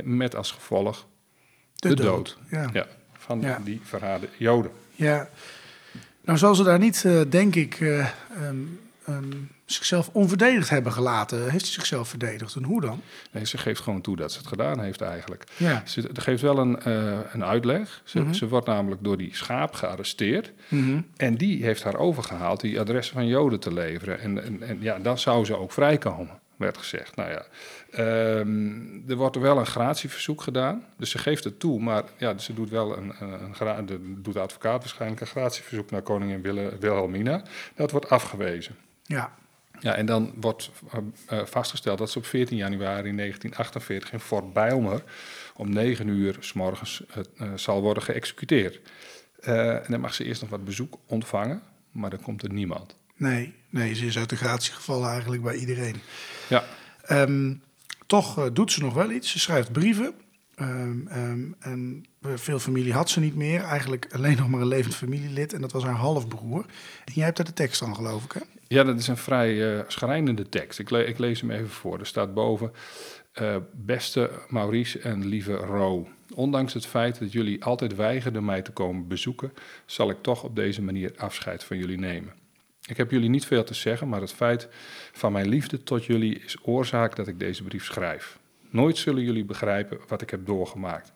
Met 0.03 0.35
als 0.35 0.51
gevolg 0.51 1.07
de, 1.75 1.95
dood. 1.95 2.37
Ja. 2.49 2.69
Ja, 2.73 2.87
van 3.17 3.41
Ja. 3.41 3.59
die 3.63 3.81
verraden 3.83 4.29
Joden. 4.37 4.71
Ja, 4.95 5.29
nou 6.21 6.37
zal 6.37 6.55
ze 6.55 6.63
daar 6.63 6.79
niet, 6.79 7.05
eh, 7.05 7.21
denk 7.29 7.55
ik, 7.55 7.79
eh, 7.79 7.99
ehm, 7.99 8.55
ehm, 9.05 9.31
zichzelf 9.65 10.09
onverdedigd 10.13 10.69
hebben 10.69 10.91
gelaten. 10.91 11.49
Heeft 11.51 11.65
ze 11.65 11.71
zichzelf 11.71 12.09
verdedigd 12.09 12.55
en 12.55 12.63
hoe 12.63 12.81
dan? 12.81 13.01
Nee, 13.31 13.45
ze 13.45 13.57
geeft 13.57 13.81
gewoon 13.81 14.01
toe 14.01 14.15
dat 14.15 14.31
ze 14.31 14.37
het 14.37 14.47
gedaan 14.47 14.79
heeft 14.79 15.01
eigenlijk. 15.01 15.43
Ja. 15.57 15.83
Ze 15.85 16.09
geeft 16.13 16.41
wel 16.41 16.57
een, 16.57 16.81
eh, 16.81 17.19
een 17.31 17.43
uitleg. 17.43 18.01
Ze, 18.03 18.19
Mhm. 18.19 18.33
ze 18.33 18.47
wordt 18.47 18.67
namelijk 18.67 19.03
door 19.03 19.17
die 19.17 19.35
schaap 19.35 19.73
gearresteerd. 19.73 20.51
Mhm. 20.67 21.01
En 21.17 21.35
die 21.35 21.63
heeft 21.63 21.83
haar 21.83 21.95
overgehaald 21.97 22.61
die 22.61 22.79
adressen 22.79 23.13
van 23.15 23.27
Joden 23.27 23.59
te 23.59 23.73
leveren. 23.73 24.19
En, 24.19 24.43
en, 24.43 24.61
en 24.63 24.77
ja, 24.81 24.99
dan 24.99 25.17
zou 25.19 25.45
ze 25.45 25.55
ook 25.57 25.71
vrijkomen, 25.71 26.38
werd 26.59 26.77
gezegd. 26.77 27.15
Nou 27.15 27.29
ja, 27.29 27.45
ehm, 27.91 29.09
er 29.09 29.15
wordt 29.15 29.35
wel 29.35 29.57
een 29.57 29.65
gratieverzoek 29.65 30.41
gedaan. 30.41 30.85
Dus 30.97 31.09
ze 31.09 31.17
geeft 31.17 31.43
het 31.43 31.59
toe, 31.59 31.79
maar 31.79 32.03
ja, 32.17 32.37
ze 32.37 32.53
doet 32.53 32.69
wel 32.69 32.97
een, 32.97 33.13
een, 33.59 34.17
doet 34.21 34.33
de 34.33 34.39
advocaat 34.39 34.79
waarschijnlijk 34.79 35.21
een 35.21 35.27
gratieverzoek 35.27 35.91
naar 35.91 36.01
koningin 36.01 36.41
Wilhelmina. 36.79 37.43
Dat 37.75 37.91
wordt 37.91 38.09
afgewezen. 38.09 38.75
Ja. 39.03 39.37
Ja, 39.79 39.95
en 39.95 40.05
dan 40.05 40.33
wordt 40.35 40.71
eh, 40.91 40.99
eh, 41.39 41.45
vastgesteld 41.45 41.97
dat 41.97 42.11
ze 42.11 42.17
op 42.17 42.25
14 42.25 42.57
januari 42.57 43.15
1948 43.15 44.11
in 44.11 44.19
Fort 44.19 44.53
Bijlmer 44.53 45.03
om 45.55 45.69
9 45.69 46.07
uur 46.07 46.37
s 46.39 46.53
morgens 46.53 47.03
eh, 47.07 47.47
zal 47.55 47.81
worden 47.81 48.03
geëxecuteerd. 48.03 48.79
En 49.39 49.83
dan 49.87 49.99
mag 49.99 50.13
ze 50.13 50.23
eerst 50.23 50.41
nog 50.41 50.49
wat 50.49 50.63
bezoek 50.63 50.97
ontvangen, 51.05 51.61
maar 51.91 52.09
dan 52.09 52.21
komt 52.21 52.43
er 52.43 52.53
niemand. 52.53 52.95
Nee, 53.19 53.53
nee, 53.69 53.93
ze 53.95 54.05
is 54.05 54.17
uit 54.17 54.29
de 54.29 54.35
gratie 54.35 54.73
gevallen 54.73 55.09
eigenlijk 55.09 55.43
bij 55.43 55.55
iedereen. 55.55 55.95
Ja, 56.49 56.63
Ehm, 57.01 57.53
toch 58.05 58.37
eh, 58.37 58.45
doet 58.53 58.71
ze 58.71 58.79
nog 58.81 58.93
wel 58.93 59.11
iets. 59.11 59.31
Ze 59.31 59.39
schrijft 59.39 59.71
brieven. 59.71 60.13
Ehm, 60.55 61.07
ehm, 61.07 61.39
en 61.59 62.05
veel 62.21 62.59
familie 62.59 62.93
had 62.93 63.09
ze 63.09 63.19
niet 63.19 63.35
meer. 63.35 63.61
Eigenlijk 63.61 64.07
alleen 64.11 64.37
nog 64.37 64.49
maar 64.49 64.61
een 64.61 64.67
levend 64.67 64.95
familielid. 64.95 65.53
En 65.53 65.61
dat 65.61 65.71
was 65.71 65.83
haar 65.83 65.93
halfbroer. 65.95 66.65
En 67.05 67.13
jij 67.13 67.23
hebt 67.25 67.37
daar 67.37 67.45
de 67.45 67.53
tekst 67.53 67.81
aan, 67.81 67.95
geloof 67.95 68.23
ik, 68.23 68.31
hè? 68.31 68.39
ja 68.67 68.83
dat 68.83 68.97
is 68.99 69.07
een 69.07 69.17
vrij 69.17 69.77
eh 69.77 69.83
schrijnende 69.87 70.49
tekst. 70.49 70.79
Ik, 70.79 70.89
le- 70.89 71.03
ik 71.03 71.17
lees 71.17 71.41
hem 71.41 71.51
even 71.51 71.69
voor. 71.69 71.99
Er 71.99 72.05
staat 72.05 72.33
boven... 72.33 72.71
eh, 73.33 73.55
beste 73.73 74.31
Maurice 74.49 74.99
en 74.99 75.25
lieve 75.27 75.53
Ro, 75.53 76.07
ondanks 76.33 76.73
het 76.73 76.85
feit 76.85 77.19
dat 77.19 77.31
jullie 77.31 77.63
altijd 77.63 77.95
weigerden 77.95 78.45
mij 78.45 78.61
te 78.61 78.71
komen 78.71 79.07
bezoeken, 79.07 79.53
zal 79.85 80.09
ik 80.09 80.17
toch 80.21 80.43
op 80.43 80.55
deze 80.55 80.81
manier 80.81 81.11
afscheid 81.17 81.63
van 81.63 81.77
jullie 81.77 81.97
nemen. 81.99 82.33
Ik 82.89 82.97
heb 82.97 83.11
jullie 83.11 83.29
niet 83.29 83.45
veel 83.45 83.63
te 83.63 83.73
zeggen, 83.73 84.09
maar 84.09 84.21
het 84.21 84.33
feit 84.33 84.67
van 85.11 85.31
mijn 85.31 85.47
liefde 85.47 85.83
tot 85.83 86.05
jullie 86.05 86.39
is 86.39 86.57
oorzaak 86.61 87.15
dat 87.15 87.27
ik 87.27 87.39
deze 87.39 87.63
brief 87.63 87.85
schrijf. 87.85 88.39
Nooit 88.69 88.97
zullen 88.97 89.23
jullie 89.23 89.45
begrijpen 89.45 89.99
wat 90.07 90.21
ik 90.21 90.29
heb 90.29 90.45
doorgemaakt. 90.45 91.13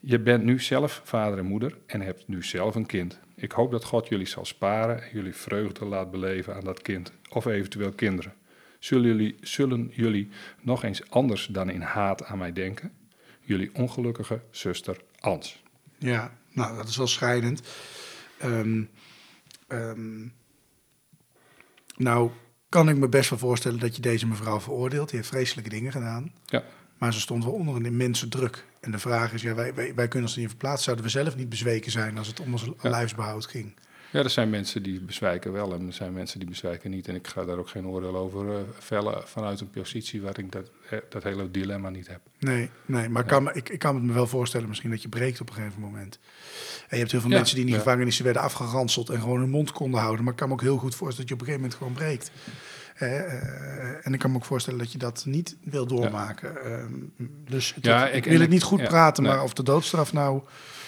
Je 0.00 0.18
bent 0.18 0.44
nu 0.44 0.60
zelf 0.60 1.00
vader 1.04 1.38
en 1.38 1.44
moeder 1.44 1.78
en 1.86 2.00
hebt 2.00 2.28
nu 2.28 2.42
zelf 2.42 2.74
een 2.74 2.86
kind. 2.86 3.18
Ik 3.34 3.52
hoop 3.52 3.70
dat 3.70 3.84
God 3.84 4.08
jullie 4.08 4.26
zal 4.26 4.44
sparen 4.44 5.02
en 5.02 5.08
jullie 5.12 5.34
vreugde 5.34 5.84
laat 5.84 6.10
beleven 6.10 6.54
aan 6.54 6.64
dat 6.64 6.82
kind 6.82 7.12
of 7.28 7.46
eventueel 7.46 7.92
kinderen. 7.92 8.34
Zullen 8.78 9.06
jullie, 9.06 9.36
zullen 9.40 9.90
jullie 9.92 10.28
nog 10.60 10.84
eens 10.84 11.10
anders 11.10 11.46
dan 11.46 11.70
in 11.70 11.80
haat 11.80 12.24
aan 12.24 12.38
mij 12.38 12.52
denken? 12.52 12.92
Jullie 13.40 13.70
ongelukkige 13.74 14.40
zuster 14.50 14.96
Ans. 15.20 15.62
Ja, 15.98 16.38
nou, 16.52 16.76
dat 16.76 16.88
is 16.88 16.96
wel 16.96 17.06
schrijnend. 17.06 17.62
Ehm, 18.38 18.82
ehm, 19.66 20.26
nou, 21.96 22.30
kan 22.68 22.88
ik 22.88 22.96
me 22.96 23.08
best 23.08 23.30
wel 23.30 23.38
voorstellen 23.38 23.78
dat 23.80 23.96
je 23.96 24.02
deze 24.02 24.26
mevrouw 24.26 24.60
veroordeelt. 24.60 25.08
Die 25.08 25.16
heeft 25.18 25.30
vreselijke 25.30 25.70
dingen 25.70 25.92
gedaan. 25.92 26.32
Ja. 26.46 26.64
Maar 26.98 27.12
ze 27.12 27.20
stond 27.20 27.44
wel 27.44 27.52
onder 27.52 27.76
een 27.76 27.84
immense 27.86 28.28
druk. 28.28 28.64
En 28.80 28.90
de 28.90 28.98
vraag 28.98 29.32
is, 29.32 29.42
ja, 29.42 29.54
wij, 29.54 29.74
wij, 29.74 29.94
wij 29.94 30.08
kunnen 30.08 30.28
ons 30.28 30.38
niet 30.38 30.48
verplaatsen. 30.48 30.84
Zouden 30.84 31.04
we 31.04 31.10
zelf 31.10 31.36
niet 31.36 31.48
bezweken 31.48 31.90
zijn 31.90 32.18
als 32.18 32.26
het 32.26 32.40
om 32.40 32.52
ons 32.52 32.64
Ja. 32.82 32.90
lijfsbehoud 32.90 33.46
ging? 33.46 33.74
Ja, 34.16 34.22
er 34.22 34.30
zijn 34.30 34.50
mensen 34.50 34.82
die 34.82 35.00
bezwijken 35.00 35.52
wel 35.52 35.74
en 35.74 35.86
er 35.86 35.92
zijn 35.92 36.12
mensen 36.12 36.38
die 36.38 36.48
bezwijken 36.48 36.90
niet. 36.90 37.08
En 37.08 37.14
ik 37.14 37.26
ga 37.26 37.44
daar 37.44 37.58
ook 37.58 37.68
geen 37.68 37.86
oordeel 37.86 38.16
over 38.16 38.54
eh, 38.54 38.60
vellen 38.78 39.28
vanuit 39.28 39.60
een 39.60 39.70
positie 39.70 40.22
waar 40.22 40.38
ik 40.38 40.52
dat, 40.52 40.70
eh, 40.90 40.98
dat 41.08 41.22
hele 41.22 41.50
dilemma 41.50 41.88
niet 41.88 42.08
heb. 42.08 42.20
Nee, 42.38 42.70
nee 42.86 43.08
maar 43.08 43.22
ik 43.22 43.28
kan, 43.28 43.42
me, 43.42 43.52
ik, 43.52 43.68
ik 43.68 43.78
kan 43.78 43.94
het 43.94 44.04
me 44.04 44.12
wel 44.12 44.26
voorstellen 44.26 44.68
misschien 44.68 44.90
dat 44.90 45.02
je 45.02 45.08
breekt 45.08 45.40
op 45.40 45.48
een 45.48 45.54
gegeven 45.54 45.80
moment. 45.80 46.18
En 46.80 46.86
je 46.88 46.96
hebt 46.96 47.10
heel 47.10 47.20
veel 47.20 47.30
Ja, 47.30 47.36
mensen 47.36 47.54
die 47.54 47.64
in 47.64 47.70
die 47.70 47.80
gevangenissen 47.80 48.24
werden 48.24 48.42
afgeranseld 48.42 49.10
en 49.10 49.20
gewoon 49.20 49.40
hun 49.40 49.50
mond 49.50 49.72
konden 49.72 50.00
houden. 50.00 50.24
Maar 50.24 50.32
ik 50.32 50.38
kan 50.38 50.48
me 50.48 50.54
ook 50.54 50.60
heel 50.60 50.78
goed 50.78 50.94
voorstellen 50.94 51.28
dat 51.28 51.28
je 51.28 51.34
op 51.34 51.40
een 51.40 51.46
gegeven 51.46 51.60
moment 51.60 51.78
gewoon 51.78 51.92
breekt. 51.92 52.30
Eh, 52.96 54.06
en 54.06 54.12
ik 54.12 54.18
kan 54.18 54.30
me 54.30 54.36
ook 54.36 54.44
voorstellen 54.44 54.78
dat 54.78 54.92
je 54.92 54.98
dat 54.98 55.24
niet 55.26 55.56
wil 55.64 55.86
doormaken. 55.86 56.64
Ehm, 56.64 56.92
dus 57.50 57.74
het- 57.74 57.84
Ja, 57.84 58.08
ik, 58.08 58.14
ik- 58.24 58.30
wil 58.30 58.40
het 58.40 58.50
niet 58.50 58.62
goed 58.62 58.82
praten, 58.82 59.22
maar 59.22 59.42
of 59.42 59.52
de 59.54 59.62
doodstraf 59.62 60.12
nou... 60.12 60.40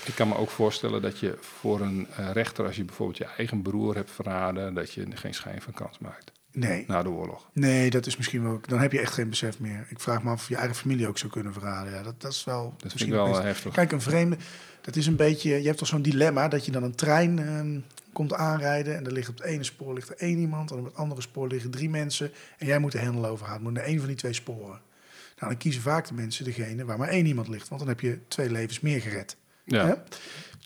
Ik 0.04 0.14
kan 0.14 0.28
me 0.28 0.36
ook 0.36 0.50
voorstellen 0.50 1.02
dat 1.02 1.18
je 1.18 1.38
voor 1.40 1.80
een 1.80 2.06
eh, 2.16 2.30
rechter, 2.32 2.66
als 2.66 2.76
je 2.76 2.84
bijvoorbeeld 2.84 3.18
je 3.18 3.26
eigen 3.36 3.62
broer 3.62 3.94
hebt 3.94 4.10
verraden, 4.10 4.74
dat 4.74 4.92
je 4.92 5.06
geen 5.14 5.34
schijn 5.34 5.62
van 5.62 5.72
kans 5.72 5.98
maakt 5.98 6.32
Nee, 6.52 6.84
na 6.86 7.02
de 7.02 7.08
oorlog. 7.08 7.48
nee, 7.52 7.90
dat 7.90 8.06
is 8.06 8.16
misschien 8.16 8.42
wel... 8.42 8.60
Dan 8.66 8.78
heb 8.78 8.92
je 8.92 9.00
echt 9.00 9.12
geen 9.12 9.28
besef 9.28 9.58
meer. 9.58 9.86
Ik 9.88 10.00
vraag 10.00 10.22
me 10.22 10.30
af 10.30 10.40
of 10.40 10.48
je 10.48 10.56
eigen 10.56 10.76
familie 10.76 11.08
ook 11.08 11.18
zou 11.18 11.32
kunnen 11.32 11.52
verraden. 11.52 11.92
Ja, 11.92 12.02
dat, 12.02 12.20
dat 12.20 12.32
is 12.32 12.44
wel... 12.44 12.62
Dat 12.64 12.74
vind 12.80 12.92
misschien 12.92 13.12
wel 13.12 13.42
heftig. 13.42 13.72
Kijk, 13.72 13.92
een 13.92 14.00
vreemde, 14.00 14.36
dat 14.80 14.96
is 14.96 15.06
een 15.06 15.16
beetje. 15.16 15.50
Je 15.60 15.66
hebt 15.66 15.78
toch 15.78 15.88
zo'n 15.88 16.02
dilemma 16.02 16.48
dat 16.48 16.64
je 16.64 16.70
dan 16.72 16.82
een 16.82 16.94
trein 16.94 17.38
ehm, 17.38 17.78
komt 18.18 18.34
aanrijden. 18.34 18.96
En 18.96 19.06
er 19.06 19.12
ligt 19.12 19.28
op 19.28 19.36
het 19.38 19.46
ene 19.46 19.64
spoor 19.64 19.94
ligt 19.94 20.08
er 20.08 20.16
één 20.16 20.38
iemand. 20.38 20.70
En 20.70 20.78
op 20.78 20.84
het 20.84 20.94
andere 20.94 21.20
spoor 21.20 21.48
liggen 21.48 21.70
drie 21.70 21.90
mensen. 21.90 22.32
En 22.58 22.66
jij 22.66 22.78
moet 22.78 22.92
de 22.92 22.98
hendel 22.98 23.26
overhalen. 23.26 23.62
Moet 23.62 23.72
naar 23.72 23.84
één 23.84 23.98
van 23.98 24.06
die 24.06 24.16
twee 24.16 24.32
sporen. 24.32 24.80
Nou, 25.36 25.50
dan 25.50 25.56
kiezen 25.56 25.82
vaak 25.82 26.06
de 26.08 26.14
mensen 26.14 26.44
degene 26.44 26.84
waar 26.84 26.98
maar 26.98 27.08
één 27.08 27.26
iemand 27.26 27.48
ligt. 27.48 27.68
Want 27.68 27.80
dan 27.80 27.90
heb 27.90 28.00
je 28.00 28.18
twee 28.28 28.50
levens 28.50 28.80
meer 28.80 29.00
gered. 29.00 29.36
Hè? 29.64 29.76
Ja, 29.76 30.02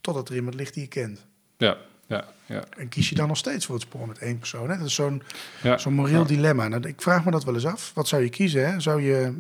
Totdat 0.01 0.29
er 0.29 0.35
iemand 0.35 0.55
ligt 0.55 0.75
die 0.75 0.83
je 0.83 0.89
kent. 0.89 1.27
ja, 1.57 1.77
ja, 2.07 2.25
ja. 2.47 2.65
En 2.77 2.89
kies 2.89 3.09
je 3.09 3.15
dan 3.15 3.29
nog 3.29 3.37
steeds 3.37 3.67
voor 3.67 3.75
het 3.75 3.85
spoor 3.85 4.09
met 4.09 4.19
één 4.19 4.39
persoon. 4.39 4.71
Hè? 4.71 4.77
Dat 4.77 4.87
is 4.87 4.95
zo'n 4.95 5.23
ja. 5.63 5.79
zo'n 5.79 5.93
moreel 5.93 6.27
dilemma. 6.27 6.69
Nou, 6.69 6.89
ik 6.89 7.03
vraag 7.03 7.25
me 7.25 7.31
dat 7.31 7.45
wel 7.45 7.55
eens 7.55 7.67
af. 7.67 7.93
Wat 7.95 8.09
zou 8.09 8.23
je 8.23 8.29
kiezen? 8.29 8.71
Hè? 8.71 8.81
Zou 8.81 9.03
je, 9.03 9.33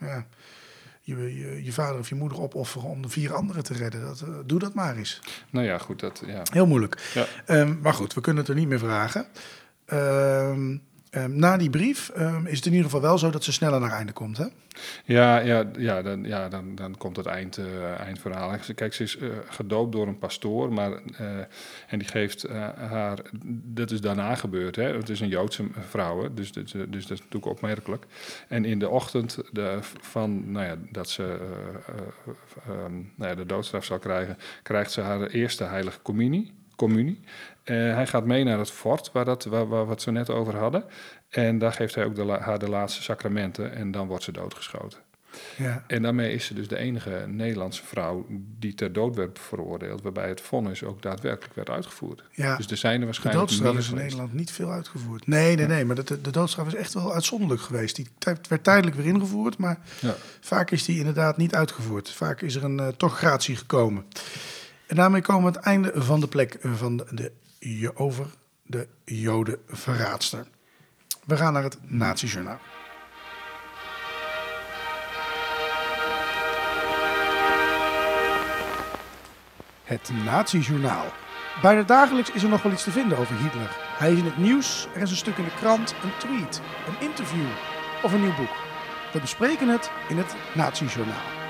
ja, 0.00 0.26
je, 1.04 1.38
je 1.38 1.64
je 1.64 1.72
vader 1.72 1.98
of 1.98 2.08
je 2.08 2.14
moeder 2.14 2.40
opofferen 2.40 2.88
om 2.88 3.02
de 3.02 3.08
vier 3.08 3.34
anderen 3.34 3.64
te 3.64 3.74
redden? 3.74 4.00
Dat, 4.00 4.20
eh, 4.20 4.28
doe 4.44 4.58
dat 4.58 4.74
maar 4.74 4.96
eens. 4.96 5.20
Nou 5.50 5.66
ja, 5.66 5.78
goed, 5.78 6.00
dat, 6.00 6.22
ja. 6.26 6.42
Heel 6.52 6.66
moeilijk. 6.66 7.10
Ja. 7.14 7.26
Ehm, 7.46 7.80
maar 7.80 7.94
goed, 7.94 8.14
we 8.14 8.20
kunnen 8.20 8.42
het 8.42 8.50
er 8.50 8.58
niet 8.58 8.68
meer 8.68 8.78
vragen. 8.78 9.26
Ehm, 9.86 10.76
ehm, 11.14 11.38
na 11.38 11.56
die 11.56 11.70
brief 11.70 12.08
ehm, 12.08 12.46
is 12.46 12.56
het 12.56 12.66
in 12.66 12.72
ieder 12.72 12.86
geval 12.86 13.00
wel 13.00 13.18
zo 13.18 13.30
dat 13.30 13.44
ze 13.44 13.52
sneller 13.52 13.80
naar 13.80 13.92
einde 13.92 14.12
komt. 14.12 14.36
Hè? 14.36 14.46
Ja, 15.04 15.38
ja, 15.38 15.70
ja, 15.78 16.02
dan, 16.02 16.24
ja 16.24 16.48
dan, 16.48 16.74
dan 16.74 16.96
komt 16.96 17.16
het 17.16 17.26
eind, 17.26 17.58
eh, 17.58 18.00
eindverhaal. 18.00 18.56
Kijk, 18.74 18.94
ze 18.94 19.02
is 19.02 19.16
eh, 19.16 19.28
gedoopt 19.48 19.92
door 19.92 20.06
een 20.06 20.18
pastoor, 20.18 20.72
maar, 20.72 20.92
eh, 20.92 21.38
en 21.86 21.98
die 21.98 22.08
geeft 22.08 22.48
haar... 22.76 23.18
Dat 23.64 23.90
is 23.90 24.00
daarna 24.00 24.34
gebeurd, 24.34 24.76
hè. 24.76 24.96
Het 24.96 25.08
is 25.08 25.20
een 25.20 25.28
Joodse 25.28 25.64
vrouw, 25.88 26.34
dus, 26.34 26.52
dus, 26.52 26.70
dus 26.72 27.06
dat 27.06 27.10
is 27.10 27.18
natuurlijk 27.18 27.46
opmerkelijk. 27.46 28.06
En 28.48 28.64
in 28.64 28.78
de 28.78 28.88
ochtend 28.88 29.38
de, 29.52 29.78
van, 29.82 30.52
nou 30.52 30.66
ja, 30.66 30.76
dat 30.90 31.08
ze 31.08 31.38
ehm, 32.66 32.94
nou 33.14 33.30
ja, 33.30 33.34
de 33.34 33.46
doodstraf 33.46 33.84
zal 33.84 33.98
krijgen... 33.98 34.36
krijgt 34.62 34.92
ze 34.92 35.00
haar 35.00 35.26
eerste 35.26 35.64
heilige 35.64 36.02
communie. 36.02 36.52
communie. 36.76 37.20
Eh, 37.64 37.76
hij 37.76 38.06
gaat 38.06 38.24
mee 38.24 38.44
naar 38.44 38.58
het 38.58 38.70
fort, 38.70 39.10
waar, 39.12 39.24
dat, 39.24 39.44
waar, 39.44 39.68
waar 39.68 39.84
we 39.84 39.90
het 39.90 40.02
zo 40.02 40.10
net 40.10 40.30
over 40.30 40.56
hadden. 40.56 40.84
En 41.28 41.58
daar 41.58 41.72
geeft 41.72 41.94
hij 41.94 42.04
ook 42.04 42.14
de, 42.14 42.26
haar 42.40 42.58
de 42.58 42.68
laatste 42.68 43.02
sacramenten 43.02 43.74
en 43.74 43.90
dan 43.90 44.06
wordt 44.06 44.24
ze 44.24 44.32
doodgeschoten. 44.32 44.98
Ja. 45.56 45.84
En 45.86 46.02
daarmee 46.02 46.32
is 46.32 46.46
ze 46.46 46.54
dus 46.54 46.68
de 46.68 46.76
enige 46.76 47.24
Nederlandse 47.26 47.84
vrouw 47.84 48.26
die 48.58 48.74
ter 48.74 48.92
dood 48.92 49.16
werd 49.16 49.38
veroordeeld, 49.38 50.02
waarbij 50.02 50.28
het 50.28 50.40
vonnis 50.40 50.84
ook 50.84 51.02
daadwerkelijk 51.02 51.54
werd 51.54 51.70
uitgevoerd. 51.70 52.22
Ja. 52.30 52.56
Dus 52.56 52.66
er 52.66 52.76
zijn 52.76 52.94
er 52.94 53.00
De 53.00 53.04
waarschijnlijk 53.04 53.46
doodstraf 53.48 53.76
is 53.76 53.88
in. 53.88 53.94
Nederland 53.94 54.32
niet 54.32 54.50
veel 54.50 54.70
uitgevoerd. 54.70 55.26
Nee, 55.26 55.56
nee, 55.56 55.66
nee. 55.66 55.84
Maar 55.84 56.04
de, 56.04 56.20
de 56.20 56.30
doodstraf 56.30 56.66
is 56.66 56.74
echt 56.74 56.94
wel 56.94 57.14
uitzonderlijk 57.14 57.60
geweest. 57.60 57.96
Die 57.96 58.08
werd 58.48 58.64
tijdelijk 58.64 58.96
weer 58.96 59.06
ingevoerd, 59.06 59.58
maar 59.58 59.78
Ja. 60.00 60.14
vaak 60.40 60.70
is 60.70 60.84
die 60.84 60.98
inderdaad 60.98 61.36
niet 61.36 61.54
uitgevoerd. 61.54 62.10
Vaak 62.10 62.40
is 62.40 62.54
er 62.54 62.64
een 62.64 62.80
eh, 62.80 62.88
toch 62.88 63.16
gratie 63.18 63.56
gekomen. 63.56 64.04
En 64.86 64.96
daarmee 64.96 65.20
komen 65.22 65.50
we 65.52 65.56
het 65.56 65.66
einde 65.66 65.92
van 65.94 66.20
de 66.20 66.28
plek 66.28 66.56
van 66.60 66.96
de, 66.96 67.06
de, 67.10 67.32
je 67.64 67.96
over 67.96 68.26
de 68.62 68.88
Jodenverraadster. 69.04 70.46
We 71.24 71.36
gaan 71.36 71.52
naar 71.52 71.62
het 71.62 71.78
Nazi-journaal. 71.82 72.58
Het 79.84 80.10
Nazi-journaal. 80.24 81.12
Bijna 81.62 81.82
dagelijks 81.82 82.30
is 82.30 82.42
er 82.42 82.48
nog 82.48 82.62
wel 82.62 82.72
iets 82.72 82.84
te 82.84 82.90
vinden 82.90 83.18
over 83.18 83.36
Hitler. 83.36 83.76
Hij 83.98 84.12
is 84.12 84.18
in 84.18 84.24
het 84.24 84.36
nieuws, 84.36 84.88
er 84.94 85.02
is 85.02 85.10
een 85.10 85.16
stuk 85.16 85.36
in 85.36 85.44
de 85.44 85.54
krant, 85.54 85.94
een 86.02 86.18
tweet, 86.18 86.60
een 86.86 87.06
interview 87.08 87.46
of 88.02 88.12
een 88.12 88.20
nieuw 88.20 88.36
boek. 88.36 88.56
We 89.12 89.20
bespreken 89.20 89.68
het 89.68 89.90
in 90.08 90.16
het 90.16 90.34
Nazi-journaal. 90.54 91.43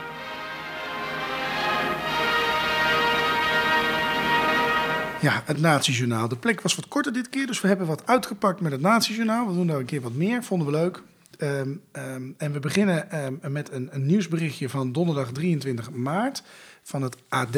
Ja, 5.24 5.42
het 5.44 5.60
Nazi-journaal. 5.60 6.28
De 6.28 6.36
plek 6.36 6.60
was 6.60 6.74
wat 6.74 6.88
korter 6.88 7.12
dit 7.12 7.28
keer, 7.28 7.46
dus 7.46 7.60
we 7.60 7.68
hebben 7.68 7.86
wat 7.86 8.06
uitgepakt 8.06 8.60
met 8.60 8.72
het 8.72 8.80
Nazi-journaal. 8.80 9.46
We 9.46 9.54
doen 9.54 9.66
daar 9.66 9.78
een 9.78 9.84
keer 9.84 10.00
wat 10.00 10.12
meer, 10.12 10.42
vonden 10.42 10.66
we 10.66 10.72
leuk. 10.72 11.02
Ehm, 11.38 11.68
ehm, 11.92 12.22
en 12.36 12.52
we 12.52 12.60
beginnen 12.60 13.10
ehm, 13.10 13.52
met 13.52 13.72
een, 13.72 13.88
een 13.92 14.06
nieuwsberichtje 14.06 14.68
van 14.68 14.92
donderdag 14.92 15.32
23 15.32 15.90
maart 15.90 16.42
van 16.82 17.02
het 17.02 17.16
AD. 17.28 17.56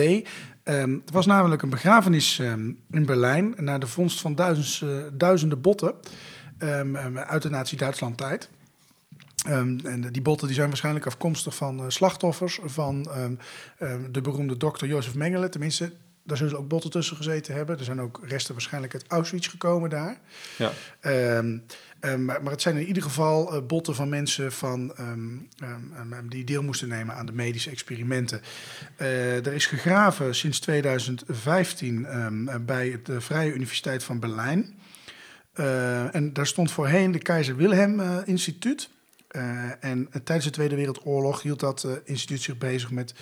Het 0.65 1.11
was 1.13 1.27
namelijk 1.27 1.63
een 1.63 1.71
begrafenis 1.71 2.39
in 2.91 3.07
Berlijn 3.07 3.55
na 3.57 3.79
de 3.79 3.87
vondst 3.87 4.21
van 4.21 4.35
duizends, 4.35 4.83
eh, 4.83 4.89
duizenden 5.13 5.61
botten 5.61 5.95
uit 7.15 7.43
de 7.43 7.51
Nazi-Duitsland 7.51 8.17
tijd. 8.17 8.49
Ehm, 9.47 9.79
en 9.85 10.13
die 10.13 10.23
botten 10.23 10.47
die 10.47 10.57
zijn 10.57 10.69
waarschijnlijk 10.69 11.07
afkomstig 11.07 11.57
van 11.57 11.79
eh, 11.79 11.85
slachtoffers 11.89 12.61
van 12.65 13.03
de 14.11 14.21
beroemde 14.23 14.57
dokter 14.57 14.87
Jozef 14.87 15.15
Mengele. 15.15 15.49
Tenminste, 15.49 15.93
daar 16.27 16.37
zullen 16.37 16.59
ook 16.59 16.69
botten 16.69 16.91
tussen 16.91 17.17
gezeten 17.17 17.55
hebben. 17.55 17.79
Er 17.79 17.85
zijn 17.85 18.01
ook 18.01 18.21
resten 18.23 18.53
waarschijnlijk 18.53 18.93
uit 18.93 19.05
Auschwitz 19.09 19.49
gekomen 19.49 19.91
daar. 19.91 20.21
Ja. 20.59 20.73
Ehm, 21.01 21.59
ehm, 22.01 22.25
maar, 22.25 22.43
maar 22.43 22.53
het 22.53 22.63
zijn 22.63 22.77
in 22.77 22.87
ieder 22.87 23.03
geval 23.03 23.53
eh, 23.53 23.63
botten 23.67 23.95
van 23.95 24.09
mensen 24.09 24.53
van, 24.53 24.95
ehm, 24.97 26.29
die 26.29 26.45
deel 26.45 26.63
moesten 26.63 26.89
nemen 26.89 27.15
aan 27.15 27.27
de 27.27 27.33
medische 27.33 27.71
experimenten. 27.71 28.41
Eh, 28.97 29.47
er 29.47 29.53
is 29.53 29.67
gegraven 29.67 30.35
sinds 30.35 30.61
2015 30.61 32.07
ehm, 32.07 32.65
bij 32.65 33.01
de 33.03 33.21
Vrije 33.21 33.53
Universiteit 33.53 34.05
van 34.05 34.21
Berlijn. 34.21 34.75
Eh, 35.53 36.15
en 36.15 36.33
daar 36.33 36.47
stond 36.47 36.71
voorheen 36.71 37.13
de 37.13 37.19
Keizer 37.19 37.57
Wilhelm 37.57 38.01
eh, 38.01 38.17
Instituut. 38.25 38.89
Eh, 39.37 39.85
en 39.85 40.09
eh, 40.11 40.21
tijdens 40.25 40.45
de 40.45 40.53
Tweede 40.53 40.77
Wereldoorlog 40.77 41.43
hield 41.43 41.61
dat 41.61 41.85
eh, 41.85 41.93
instituut 42.05 42.43
zich 42.43 42.59
bezig 42.59 42.91
met 42.91 43.15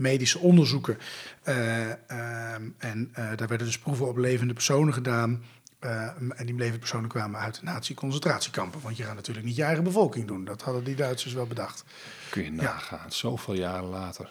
medische 0.00 0.38
onderzoeken. 0.38 0.98
Eh, 1.42 1.90
ehm, 1.90 2.62
en 2.78 3.10
eh, 3.12 3.24
daar 3.36 3.48
werden 3.48 3.66
dus 3.66 3.78
proeven 3.78 4.08
op 4.08 4.16
levende 4.16 4.52
personen 4.52 4.94
gedaan. 4.94 5.42
Eh, 5.80 6.06
en 6.36 6.46
die 6.46 6.54
levende 6.54 6.78
personen 6.78 7.08
kwamen 7.08 7.40
uit 7.40 7.62
nazi-concentratiekampen. 7.62 8.80
Want 8.80 8.96
je 8.96 9.02
gaat 9.02 9.14
natuurlijk 9.14 9.46
niet 9.46 9.56
je 9.56 9.62
eigen 9.62 9.84
bevolking 9.84 10.26
doen. 10.26 10.44
Dat 10.44 10.62
hadden 10.62 10.84
die 10.84 10.94
Duitsers 10.94 11.32
wel 11.32 11.46
bedacht. 11.46 11.84
Kun 12.30 12.42
je 12.42 12.52
nagaan, 12.52 13.12
zoveel 13.12 13.54
jaren 13.54 13.88
later. 13.88 14.30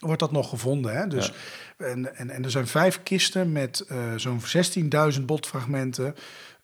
Wordt 0.00 0.20
dat 0.20 0.32
nog 0.32 0.48
gevonden, 0.48 0.96
hè? 0.96 1.06
Dus, 1.06 1.32
en, 1.76 2.16
en, 2.16 2.30
en 2.30 2.44
er 2.44 2.50
zijn 2.50 2.66
vijf 2.66 3.02
kisten 3.02 3.52
met 3.52 3.80
eh, 3.80 4.14
zo'n 4.16 4.40
16.000 5.14 5.24
botfragmenten. 5.24 6.14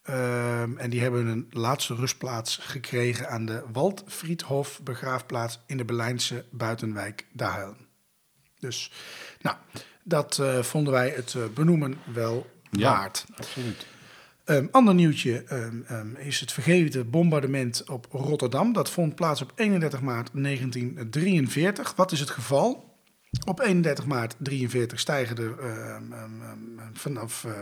Ehm, 0.02 0.76
en 0.76 0.90
die 0.90 1.00
hebben 1.00 1.26
een 1.26 1.46
laatste 1.50 1.94
rustplaats 1.94 2.56
gekregen 2.56 3.28
aan 3.28 3.46
de 3.46 3.62
Waldfriedhof 3.72 4.80
begraafplaats 4.82 5.60
in 5.66 5.76
de 5.76 5.84
Berlijnse 5.84 6.44
buitenwijk 6.50 7.26
Dahlem. 7.32 7.83
Dus, 8.64 8.90
nou, 9.40 9.57
dat 10.03 10.38
eh, 10.38 10.62
vonden 10.62 10.92
wij 10.92 11.09
het 11.09 11.35
eh, 11.35 11.42
benoemen 11.55 11.98
wel 12.12 12.50
Ja. 12.70 12.90
waard. 12.90 13.24
Absoluut. 13.37 13.87
Een 14.44 14.72
ander 14.72 14.94
nieuwtje 14.94 15.44
ehm, 15.44 15.83
ehm, 15.87 16.14
is 16.16 16.40
het 16.40 16.53
vergeten 16.53 17.11
bombardement 17.11 17.85
op 17.88 18.07
Rotterdam. 18.11 18.72
Dat 18.72 18.90
vond 18.90 19.14
plaats 19.14 19.42
op 19.42 19.53
31 19.55 20.00
maart 20.00 20.31
1943. 20.33 21.94
Wat 21.94 22.12
is 22.12 22.20
het 22.20 22.31
geval? 22.31 22.92
Op 23.46 23.61
31 23.61 24.07
maart 24.07 24.35
43 24.38 25.00
stijgen 25.00 25.37
er 25.37 25.55
vanaf 26.92 27.44
eh, 27.44 27.53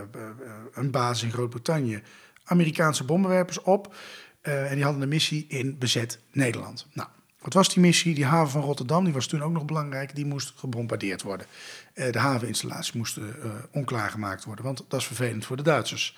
een 0.73 0.91
basis 0.91 1.23
in 1.23 1.33
Groot-Brittannië 1.33 2.03
Amerikaanse 2.45 3.05
bommenwerpers 3.05 3.61
op. 3.63 3.95
En 4.43 4.75
die 4.75 4.85
hadden 4.85 5.03
een 5.03 5.09
missie 5.09 5.45
in 5.49 5.79
bezet 5.79 6.19
Nederland. 6.33 6.87
Nou, 6.93 7.09
wat 7.43 7.53
was 7.53 7.69
die 7.69 7.83
missie? 7.83 8.15
Die 8.15 8.25
haven 8.25 8.51
van 8.51 8.63
Rotterdam, 8.63 9.05
die 9.05 9.13
was 9.13 9.27
toen 9.27 9.43
ook 9.43 9.53
nog 9.53 9.65
belangrijk, 9.65 10.15
die 10.15 10.27
moest 10.27 10.53
gebombardeerd 10.57 11.23
worden. 11.23 11.47
Eh, 11.95 12.13
de 12.13 12.19
haveninstallaties 12.19 12.93
moesten 12.93 13.43
eh, 13.43 13.51
onklaargemaakt 13.71 14.45
worden, 14.45 14.65
want 14.65 14.85
dat 14.89 15.01
is 15.01 15.07
vervelend 15.07 15.45
voor 15.45 15.57
de 15.57 15.63
Duitsers. 15.63 16.17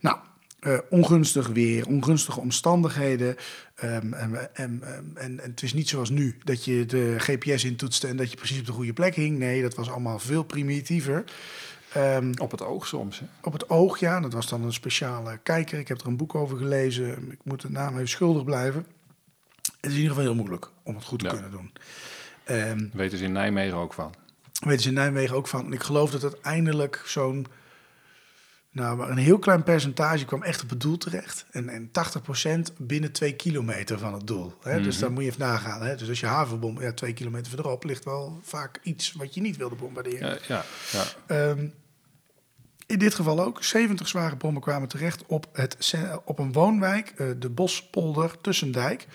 Nou, 0.00 0.16
eh, 0.60 0.78
ongunstig 0.90 1.46
weer, 1.46 1.86
ongunstige 1.86 2.40
omstandigheden. 2.40 3.36
Ehm, 3.74 4.12
en, 4.12 4.54
en, 4.54 4.82
en, 4.84 5.12
en 5.14 5.38
het 5.42 5.62
is 5.62 5.72
niet 5.72 5.88
zoals 5.88 6.10
nu, 6.10 6.38
dat 6.44 6.64
je 6.64 6.86
de 6.86 7.14
GPS 7.18 7.64
intoetste 7.64 8.06
en 8.06 8.16
dat 8.16 8.30
je 8.30 8.36
precies 8.36 8.58
op 8.58 8.66
de 8.66 8.72
goede 8.72 8.92
plek 8.92 9.14
hing. 9.14 9.38
Nee, 9.38 9.62
dat 9.62 9.74
was 9.74 9.90
allemaal 9.90 10.18
veel 10.18 10.42
primitiever. 10.42 11.24
Ehm, 11.92 12.32
Op 12.36 12.50
het 12.50 12.62
oog 12.62 12.86
soms. 12.86 13.18
Hè? 13.20 13.26
op 13.42 13.52
het 13.52 13.70
oog, 13.70 13.98
ja, 13.98 14.20
dat 14.20 14.32
was 14.32 14.48
dan 14.48 14.62
een 14.62 14.72
speciale 14.72 15.38
kijker. 15.42 15.78
Ik 15.78 15.88
heb 15.88 16.00
er 16.00 16.06
een 16.06 16.16
boek 16.16 16.34
over 16.34 16.56
gelezen. 16.56 17.30
Ik 17.32 17.38
moet 17.42 17.60
de 17.60 17.70
naam 17.70 17.94
even 17.94 18.08
schuldig 18.08 18.44
blijven. 18.44 18.86
Het 19.62 19.90
is 19.90 19.90
in 19.90 19.96
ieder 19.96 20.08
geval 20.08 20.24
heel 20.24 20.34
moeilijk 20.34 20.68
om 20.82 20.94
het 20.94 21.04
goed 21.04 21.18
te 21.18 21.24
Ja. 21.24 21.32
kunnen 21.32 21.50
doen. 21.50 21.72
Ehm, 22.44 22.86
Weten 22.92 23.18
ze 23.18 23.24
in 23.24 23.32
Nijmegen 23.32 23.76
ook 23.76 23.92
van. 23.94 24.14
weten 24.64 24.82
ze 24.82 24.88
in 24.88 24.94
Nijmegen 24.94 25.36
ook 25.36 25.48
van. 25.48 25.64
En 25.66 25.72
ik 25.72 25.82
geloof 25.82 26.10
dat 26.10 26.22
uiteindelijk 26.22 27.02
zo'n... 27.06 27.46
Nou, 28.70 28.96
maar 28.96 29.10
een 29.10 29.16
heel 29.16 29.38
klein 29.38 29.62
percentage 29.62 30.24
kwam 30.24 30.42
echt 30.42 30.62
op 30.62 30.70
het 30.70 30.80
doel 30.80 30.98
terecht. 30.98 31.44
En, 31.50 31.68
en 31.68 31.90
80% 31.90 32.72
binnen 32.78 33.12
twee 33.12 33.32
kilometer 33.36 33.98
van 33.98 34.12
het 34.14 34.26
doel. 34.26 34.54
Hè? 34.62 34.80
Dus 34.82 34.98
daar 34.98 35.12
moet 35.12 35.22
je 35.22 35.28
even 35.28 35.40
nagaan. 35.40 35.82
Hè? 35.82 35.96
Dus 35.96 36.08
als 36.08 36.20
je 36.20 36.26
havenbom, 36.26 36.80
ja, 36.80 36.92
twee 36.92 37.12
kilometer 37.12 37.46
verderop 37.52 37.84
ligt 37.84 38.04
wel 38.04 38.40
vaak 38.42 38.78
iets 38.82 39.12
wat 39.12 39.34
je 39.34 39.40
niet 39.40 39.56
wilde 39.56 39.74
bombarderen. 39.74 40.28
Ja, 40.28 40.38
ja, 40.48 40.64
ja. 40.92 41.04
Ehm, 41.26 41.66
in 42.86 42.98
dit 42.98 43.14
geval 43.14 43.40
ook. 43.44 43.62
70 43.64 44.08
zware 44.08 44.36
bommen 44.36 44.62
kwamen 44.62 44.88
terecht 44.88 45.26
op, 45.26 45.46
het, 45.52 45.76
ce- 45.78 46.20
op 46.24 46.38
een 46.38 46.52
woonwijk, 46.52 47.12
eh, 47.16 47.26
de 47.38 47.50
Bospolder 47.50 48.40
Tussendijk. 48.40 49.06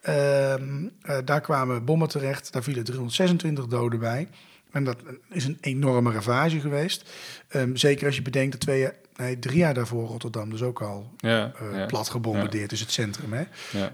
Ehm, 0.00 0.86
eh, 1.02 1.18
daar 1.24 1.40
kwamen 1.40 1.84
bommen 1.84 2.08
terecht. 2.08 2.52
Daar 2.52 2.62
vielen 2.62 2.84
326 2.84 3.66
doden 3.66 3.98
bij. 3.98 4.28
En 4.70 4.84
dat 4.84 4.96
is 5.30 5.44
een 5.44 5.58
enorme 5.60 6.12
ravage 6.12 6.60
geweest. 6.60 7.10
Ehm, 7.48 7.76
zeker 7.76 8.06
als 8.06 8.16
je 8.16 8.22
bedenkt 8.22 8.52
dat 8.52 8.60
twee, 8.60 8.88
nee, 9.16 9.38
drie 9.38 9.56
jaar 9.58 9.74
daarvoor 9.74 10.06
Rotterdam 10.06 10.50
dus 10.50 10.62
ook 10.62 10.82
al 10.82 11.10
ja, 11.16 11.52
eh, 11.60 11.78
ja. 11.78 11.86
plat 11.86 12.08
gebombardeerd 12.08 12.72
is, 12.72 12.80
het 12.80 12.92
centrum. 12.92 13.32
Hè? 13.32 13.42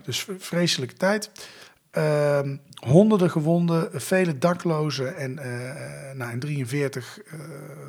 Dus 0.05 0.27
vreselijke 0.39 0.95
tijd. 0.95 1.31
Ehm, 1.91 2.57
honderden 2.75 3.31
gewonden, 3.31 3.89
vele 4.01 4.39
daklozen. 4.39 5.17
En 5.17 5.39
eh, 5.39 6.15
nou, 6.15 6.33
in 6.33 6.39
43, 6.41 7.19
eh, 7.27 7.39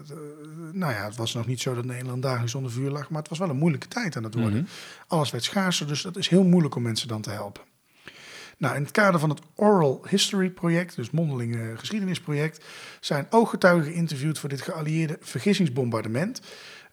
de- 0.08 0.69
nou 0.73 0.93
ja, 0.93 1.06
het 1.06 1.15
was 1.15 1.34
nog 1.34 1.47
niet 1.47 1.62
zo 1.62 1.75
dat 1.75 1.86
Nederland 1.86 2.21
dagelijks 2.21 2.56
onder 2.56 2.71
vuur 2.71 2.89
lag. 2.89 3.10
Maar 3.10 3.19
het 3.19 3.30
was 3.30 3.39
wel 3.39 3.49
een 3.49 3.56
moeilijke 3.58 3.88
tijd 3.88 4.15
aan 4.15 4.23
het 4.23 4.34
worden. 4.34 4.60
Mhm. 4.62 4.67
Alles 5.08 5.32
werd 5.32 5.43
schaarser, 5.43 5.88
dus 5.88 6.01
dat 6.01 6.17
is 6.17 6.27
heel 6.27 6.43
moeilijk 6.43 6.75
om 6.75 6.82
mensen 6.82 7.08
dan 7.08 7.21
te 7.21 7.30
helpen. 7.30 7.63
Nou, 8.58 8.76
in 8.76 8.82
het 8.82 8.91
kader 8.91 9.20
van 9.20 9.30
het 9.30 9.39
Oral 9.56 10.06
History 10.10 10.50
Project, 10.50 10.96
dus 10.96 11.12
mondeling 11.12 11.80
geschiedenisproject, 11.80 12.65
zijn 13.00 13.28
ooggetuigen 13.30 13.91
geïnterviewd 13.91 14.39
voor 14.39 14.50
dit 14.50 14.62
geallieerde 14.62 15.17
vergissingsbombardement. 15.22 16.41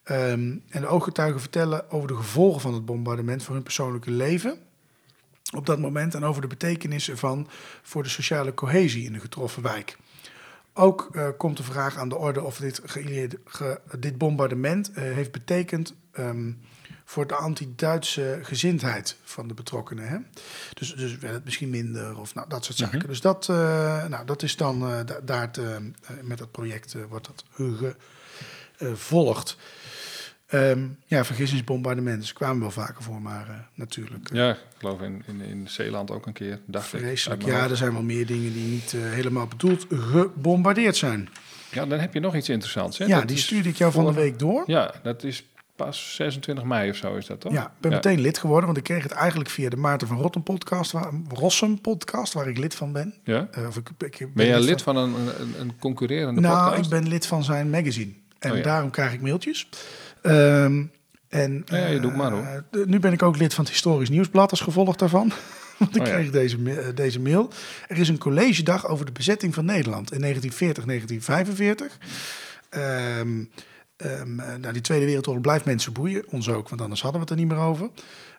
Ehm, 0.05 0.57
en 0.69 0.81
de 0.81 0.87
ooggetuigen 0.87 1.41
vertellen 1.41 1.91
over 1.91 2.09
de 2.09 2.17
gevolgen 2.17 2.61
van 2.61 2.75
het 2.75 2.85
bombardement 2.85 3.43
voor 3.43 3.55
hun 3.55 3.63
persoonlijke 3.63 4.11
leven 4.11 4.59
op 5.55 5.67
dat 5.67 5.79
moment 5.79 6.15
en 6.15 6.25
over 6.25 6.43
de 6.43 6.47
betekenis 6.47 7.11
ervan 7.11 7.49
voor 7.83 8.03
de 8.03 8.09
sociale 8.09 8.55
cohesie 8.55 9.05
in 9.05 9.13
de 9.13 9.21
getroffen 9.21 9.63
wijk. 9.63 9.97
Ook 10.75 11.09
eh, 11.13 11.29
komt 11.39 11.57
de 11.57 11.63
vraag 11.63 11.97
aan 11.97 12.09
de 12.09 12.17
orde 12.17 12.43
of 12.43 12.57
dit, 12.57 12.81
ge- 12.85 13.81
dit 13.99 14.19
bombardement 14.19 14.93
eh, 14.93 15.03
heeft 15.03 15.33
betekend 15.33 15.95
ehm, 16.13 16.53
voor 17.05 17.27
de 17.27 17.35
anti-Duitse 17.35 18.39
gezindheid 18.43 19.17
van 19.25 19.49
de 19.49 19.55
betrokkenen. 19.55 20.09
Hè? 20.09 20.17
Dus, 20.75 20.95
dus 20.95 21.19
werd 21.19 21.35
het 21.35 21.45
misschien 21.45 21.71
minder 21.71 22.19
of 22.19 22.35
nou, 22.35 22.49
dat 22.49 22.65
soort 22.65 22.77
zaken. 22.79 23.07
Dus 23.07 23.21
dat, 23.21 23.49
eh, 23.49 24.07
nou, 24.07 24.27
dat 24.27 24.43
is 24.43 24.57
dan 24.57 24.81
da- 24.81 25.21
daar 25.25 25.51
te, 25.53 25.91
met 26.23 26.39
dat 26.39 26.51
project 26.51 26.97
wordt 27.09 27.27
dat 27.27 27.45
gevolgd. 28.77 29.57
Ehm, 30.47 30.81
ja, 31.07 31.25
vergissingsbombardementen. 31.25 32.27
Ze 32.27 32.35
kwamen 32.35 32.61
wel 32.61 32.71
vaker 32.71 33.03
voor, 33.03 33.23
maar 33.23 33.49
eh, 33.49 33.55
natuurlijk. 33.75 34.29
eh, 34.31 34.37
Ja, 34.37 34.51
ik 34.51 34.59
geloof 34.79 35.01
in, 35.01 35.23
in, 35.27 35.41
in 35.41 35.69
Zeeland 35.69 36.11
ook 36.11 36.27
een 36.27 36.33
keer. 36.33 36.61
Dacht. 36.67 36.87
Vreselijk. 36.87 37.45
Ja, 37.45 37.69
er 37.69 37.77
zijn 37.77 37.93
wel 37.93 38.03
meer 38.03 38.27
dingen 38.27 38.53
die 38.53 38.65
niet 38.71 38.95
eh, 38.95 39.01
helemaal 39.11 39.47
bedoeld 39.47 39.87
gebombardeerd 39.91 40.97
zijn. 40.97 41.29
ja, 41.71 41.87
dan 41.87 41.99
heb 41.99 42.15
je 42.15 42.21
nog 42.21 42.37
iets 42.37 42.49
interessants. 42.49 42.99
Hè? 42.99 43.05
Ja, 43.05 43.19
Dat 43.19 43.29
die 43.29 43.37
stuurde 43.37 43.69
ik 43.69 43.77
jou 43.77 43.93
van 43.93 44.05
de 44.07 44.13
week 44.13 44.39
door. 44.39 44.63
Ja, 44.67 44.95
dat 45.03 45.23
is 45.23 45.45
pas 45.77 46.15
26 46.15 46.65
mei 46.65 46.91
of 46.91 46.97
zo 46.97 47.15
is 47.17 47.27
dat 47.27 47.41
toch? 47.41 47.53
Ja, 47.53 47.65
ik 47.65 47.71
ben 47.81 47.91
meteen 47.91 48.21
lid 48.21 48.39
geworden, 48.39 48.65
want 48.67 48.77
ik 48.79 48.85
kreeg 48.85 49.03
het 49.03 49.13
eigenlijk 49.13 49.51
via 49.51 49.69
de 49.69 49.77
Maarten 49.77 50.09
van 50.09 50.19
Rotten 50.21 50.43
podcast, 50.43 50.93
waar, 50.93 51.11
Rossum 51.29 51.81
podcast, 51.81 52.33
waar 52.33 52.49
ik 52.49 52.59
lid 52.59 52.75
van 52.75 52.93
ben. 52.93 53.15
Ja? 53.25 53.49
Of 53.69 53.77
ik, 53.77 53.89
ik 53.99 54.19
ben, 54.19 54.31
Ben 54.35 54.47
jij 54.47 54.61
lid 54.61 54.83
van 54.83 54.97
een, 54.97 55.15
een, 55.15 55.61
een 55.61 55.73
concurrerende 55.79 56.41
Nou, 56.41 56.65
podcast? 56.69 56.85
ik 56.93 56.99
ben 56.99 57.09
lid 57.09 57.27
van 57.27 57.45
zijn 57.45 57.71
magazine. 57.71 58.13
En 58.39 58.51
Oh 58.51 58.57
ja. 58.57 58.63
daarom 58.63 58.91
krijg 58.91 59.13
ik 59.13 59.21
mailtjes. 59.21 59.69
Ehm, 60.25 60.83
en, 61.29 61.63
Ja, 61.67 61.87
je 61.87 62.01
doet 62.01 62.17
maar, 62.17 62.31
hoor. 62.31 62.65
eh, 62.71 62.85
nu 62.87 62.99
ben 62.99 63.13
ik 63.13 63.23
ook 63.23 63.37
lid 63.37 63.55
van 63.55 63.65
het 63.65 63.73
Historisch 63.73 64.09
Nieuwsblad 64.09 64.51
als 64.51 64.61
gevolg 64.61 64.97
daarvan. 64.97 65.33
Want 65.79 65.97
ik 65.97 66.03
Oh 66.03 66.07
ja. 66.09 66.15
kreeg 66.15 66.31
deze, 66.31 66.57
eh, 66.57 66.87
deze 66.95 67.21
mail. 67.21 67.51
Er 67.89 67.99
is 67.99 68.09
een 68.09 68.19
collegedag 68.19 68.87
over 68.89 69.07
de 69.07 69.13
bezetting 69.13 69.55
van 69.55 69.65
Nederland 69.65 70.13
in 70.13 70.21
1940, 70.21 70.85
1945. 70.85 71.99
Ehm, 72.71 73.45
ehm, 73.97 74.41
eh, 74.41 74.57
nou, 74.61 74.73
die 74.73 74.83
Tweede 74.83 75.05
Wereldoorlog 75.05 75.43
blijft 75.43 75.65
mensen 75.65 75.93
boeien. 75.93 76.25
Ons 76.31 76.49
ook, 76.49 76.69
want 76.69 76.81
anders 76.81 77.03
hadden 77.03 77.21
we 77.21 77.27
het 77.27 77.39
er 77.39 77.45
niet 77.47 77.55
meer 77.57 77.65
over. 77.67 77.91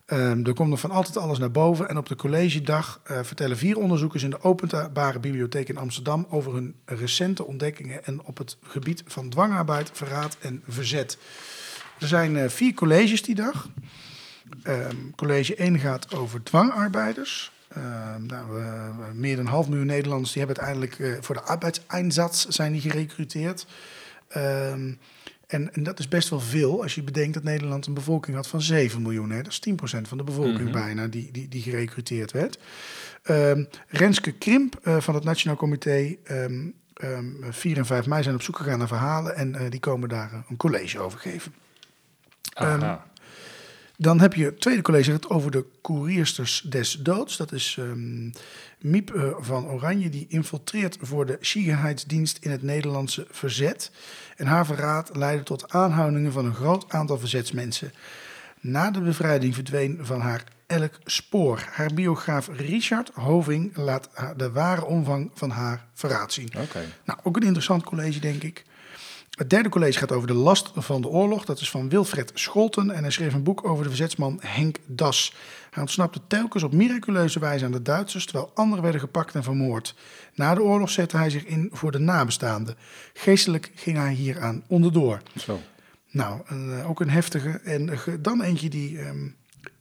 Ehm, 0.06 0.46
er 0.46 0.54
komt 0.54 0.70
nog 0.70 0.80
van 0.80 0.92
altijd 0.92 1.18
alles 1.18 1.38
naar 1.38 1.52
boven. 1.52 1.90
En 1.90 1.98
op 1.98 2.08
de 2.08 2.16
collegedag 2.16 3.02
vertellen 3.04 3.58
vier 3.58 3.78
onderzoekers 3.78 4.24
in 4.24 4.30
de 4.30 4.42
Openbare 4.42 5.20
Bibliotheek 5.20 5.70
in 5.70 5.78
Amsterdam 5.78 6.26
over 6.30 6.54
hun 6.54 6.76
recente 6.86 7.46
ontdekkingen 7.46 8.06
en 8.06 8.24
op 8.24 8.38
het 8.38 8.58
gebied 8.64 9.04
van 9.08 9.30
dwangarbeid, 9.30 9.90
verraad 9.94 10.38
en 10.40 10.64
verzet. 10.68 11.18
Er 12.00 12.08
zijn 12.08 12.38
eh, 12.38 12.50
vier 12.50 12.74
colleges 12.74 13.22
die 13.22 13.36
dag. 13.36 13.70
Ehm, 14.64 14.96
college 15.16 15.56
1 15.56 15.80
gaat 15.80 16.14
over 16.16 16.44
dwangarbeiders. 16.44 17.52
Ehm, 17.68 18.26
nou, 18.26 18.52
we- 18.52 18.92
we- 18.98 19.14
meer 19.14 19.36
dan 19.36 19.46
een 19.46 19.52
half 19.52 19.68
miljoen 19.68 19.86
Nederlanders 19.88 20.32
die 20.34 20.44
hebben 20.46 20.64
uiteindelijk 20.64 21.00
eh, 21.18 21.24
voor 21.24 21.36
de 21.36 21.42
arbeidseinsatz 21.42 22.46
zijn 22.48 22.72
die 22.72 22.82
gerecruiteerd. 22.82 23.66
Ehm, 24.28 24.92
en, 25.48 25.74
en 25.74 25.84
dat 25.84 26.00
is 26.00 26.08
best 26.08 26.30
wel 26.30 26.40
veel 26.40 26.82
als 26.82 26.96
je 26.96 27.04
bedenkt 27.04 27.34
dat 27.34 27.44
Nederland 27.44 27.86
een 27.86 27.94
bevolking 27.94 28.36
had 28.36 28.48
van 28.48 28.62
7 28.62 29.02
miljoen. 29.02 29.30
Hè? 29.30 29.42
Dat 29.42 29.52
is 29.52 29.60
10% 29.60 30.08
van 30.08 30.18
de 30.18 30.24
bevolking 30.24 30.60
Mhm. 30.70 30.72
bijna 30.72 31.08
die, 31.08 31.32
die, 31.32 31.48
die 31.48 31.62
gerecruiteerd 31.62 32.32
werd. 32.32 32.58
Renske 33.88 34.32
Krimp 34.32 34.80
eh, 34.84 35.00
van 35.00 35.16
het 35.16 35.24
Nationaal 35.24 35.58
Comité, 35.58 36.16
ehm, 36.24 36.68
ehm, 36.94 37.26
4 37.50 37.78
en 37.78 37.86
5 37.86 38.06
mei 38.06 38.24
zijn 38.24 38.36
op 38.36 38.42
zoek 38.42 38.58
gegaan 38.58 38.78
naar 38.78 38.88
verhalen 38.88 39.36
en 39.36 39.70
die 39.70 39.80
komen 39.80 40.10
daar 40.10 40.44
een 40.50 40.58
college 40.58 41.00
over 41.00 41.20
geven. 41.20 41.54
Aha. 42.54 43.06
Dan 43.98 44.20
heb 44.20 44.34
je 44.34 44.46
het 44.46 44.62
tweede 44.62 44.82
college 44.82 45.12
het 45.12 45.30
over 45.30 45.52
de 45.52 45.66
koeriersters 45.82 46.66
des 46.70 46.92
doods. 46.92 47.38
Dat 47.38 47.52
is 47.52 47.78
ehm, 47.80 48.30
Miep 48.80 49.16
eh, 49.16 49.34
van 49.40 49.68
Oranje, 49.68 50.10
die 50.10 50.26
infiltreert 50.30 50.98
voor 51.02 51.26
de 51.26 51.38
Sicherheidsdienst 51.42 52.38
in 52.38 52.52
het 52.52 52.64
Nederlandse 52.64 53.28
verzet. 53.30 53.92
En 54.36 54.46
haar 54.46 54.66
verraad 54.66 55.16
leidde 55.16 55.44
tot 55.44 55.72
aanhoudingen 55.72 56.32
van 56.32 56.46
een 56.46 56.56
groot 56.56 56.86
aantal 56.88 57.20
verzetsmensen. 57.20 57.94
Na 58.60 58.92
de 58.92 59.02
bevrijding 59.02 59.56
verdween 59.56 60.00
van 60.02 60.20
haar 60.20 60.44
elk 60.68 61.00
spoor. 61.04 61.64
Haar 61.72 61.94
biograaf 61.94 62.50
Richard 62.58 63.12
Hoving 63.14 63.78
laat 63.78 64.10
de 64.38 64.52
ware 64.52 64.86
omvang 64.86 65.32
van 65.34 65.50
haar 65.50 65.86
verraad 65.94 66.34
zien. 66.34 66.50
Oké. 66.58 66.86
Nou, 67.04 67.20
ook 67.24 67.36
een 67.36 67.44
interessant 67.44 67.84
college, 67.84 68.20
denk 68.20 68.44
ik. 68.44 68.64
Het 69.36 69.50
derde 69.50 69.70
college 69.70 70.00
gaat 70.00 70.12
over 70.12 70.28
de 70.28 70.34
last 70.34 70.72
van 70.76 71.02
de 71.02 71.08
oorlog. 71.08 71.46
Dat 71.46 71.60
is 71.60 71.70
van 71.70 71.90
Wilfred 71.90 72.32
Scholten. 72.34 72.92
En 72.92 73.02
hij 73.02 73.12
schreef 73.12 73.34
een 73.34 73.44
boek 73.44 73.68
over 73.68 73.84
de 73.84 73.90
verzetsman 73.90 74.40
Henk 74.42 74.78
Das. 74.86 75.34
Hij 75.72 75.82
ontsnapte 75.82 76.20
telkens 76.28 76.64
op 76.64 76.74
miraculeuze 76.74 77.40
wijze 77.40 77.66
aan 77.66 77.72
de 77.72 77.82
Duitsers... 77.82 78.26
terwijl 78.26 78.52
anderen 78.54 78.84
werden 78.84 79.02
gepakt 79.02 79.36
en 79.36 79.44
vermoord. 79.44 79.96
Na 80.34 80.56
de 80.56 80.62
oorlog 80.64 80.90
zette 80.90 81.18
hij 81.18 81.30
zich 81.30 81.46
in 81.46 81.70
voor 81.72 81.92
de 81.92 82.00
nabestaanden. 82.00 82.76
Geestelijk 83.14 83.72
ging 83.76 83.98
hij 83.98 84.14
hieraan 84.14 84.64
onderdoor. 84.68 85.22
Zo. 85.38 85.60
Nou, 86.12 86.42
een, 86.46 86.72
eh, 86.80 86.90
ook 86.90 87.00
een 87.00 87.10
heftige. 87.10 87.50
En 87.50 87.90
eh, 87.90 88.00
dan 88.20 88.42
eentje 88.42 88.70
die... 88.70 89.00
ehm, 89.00 89.28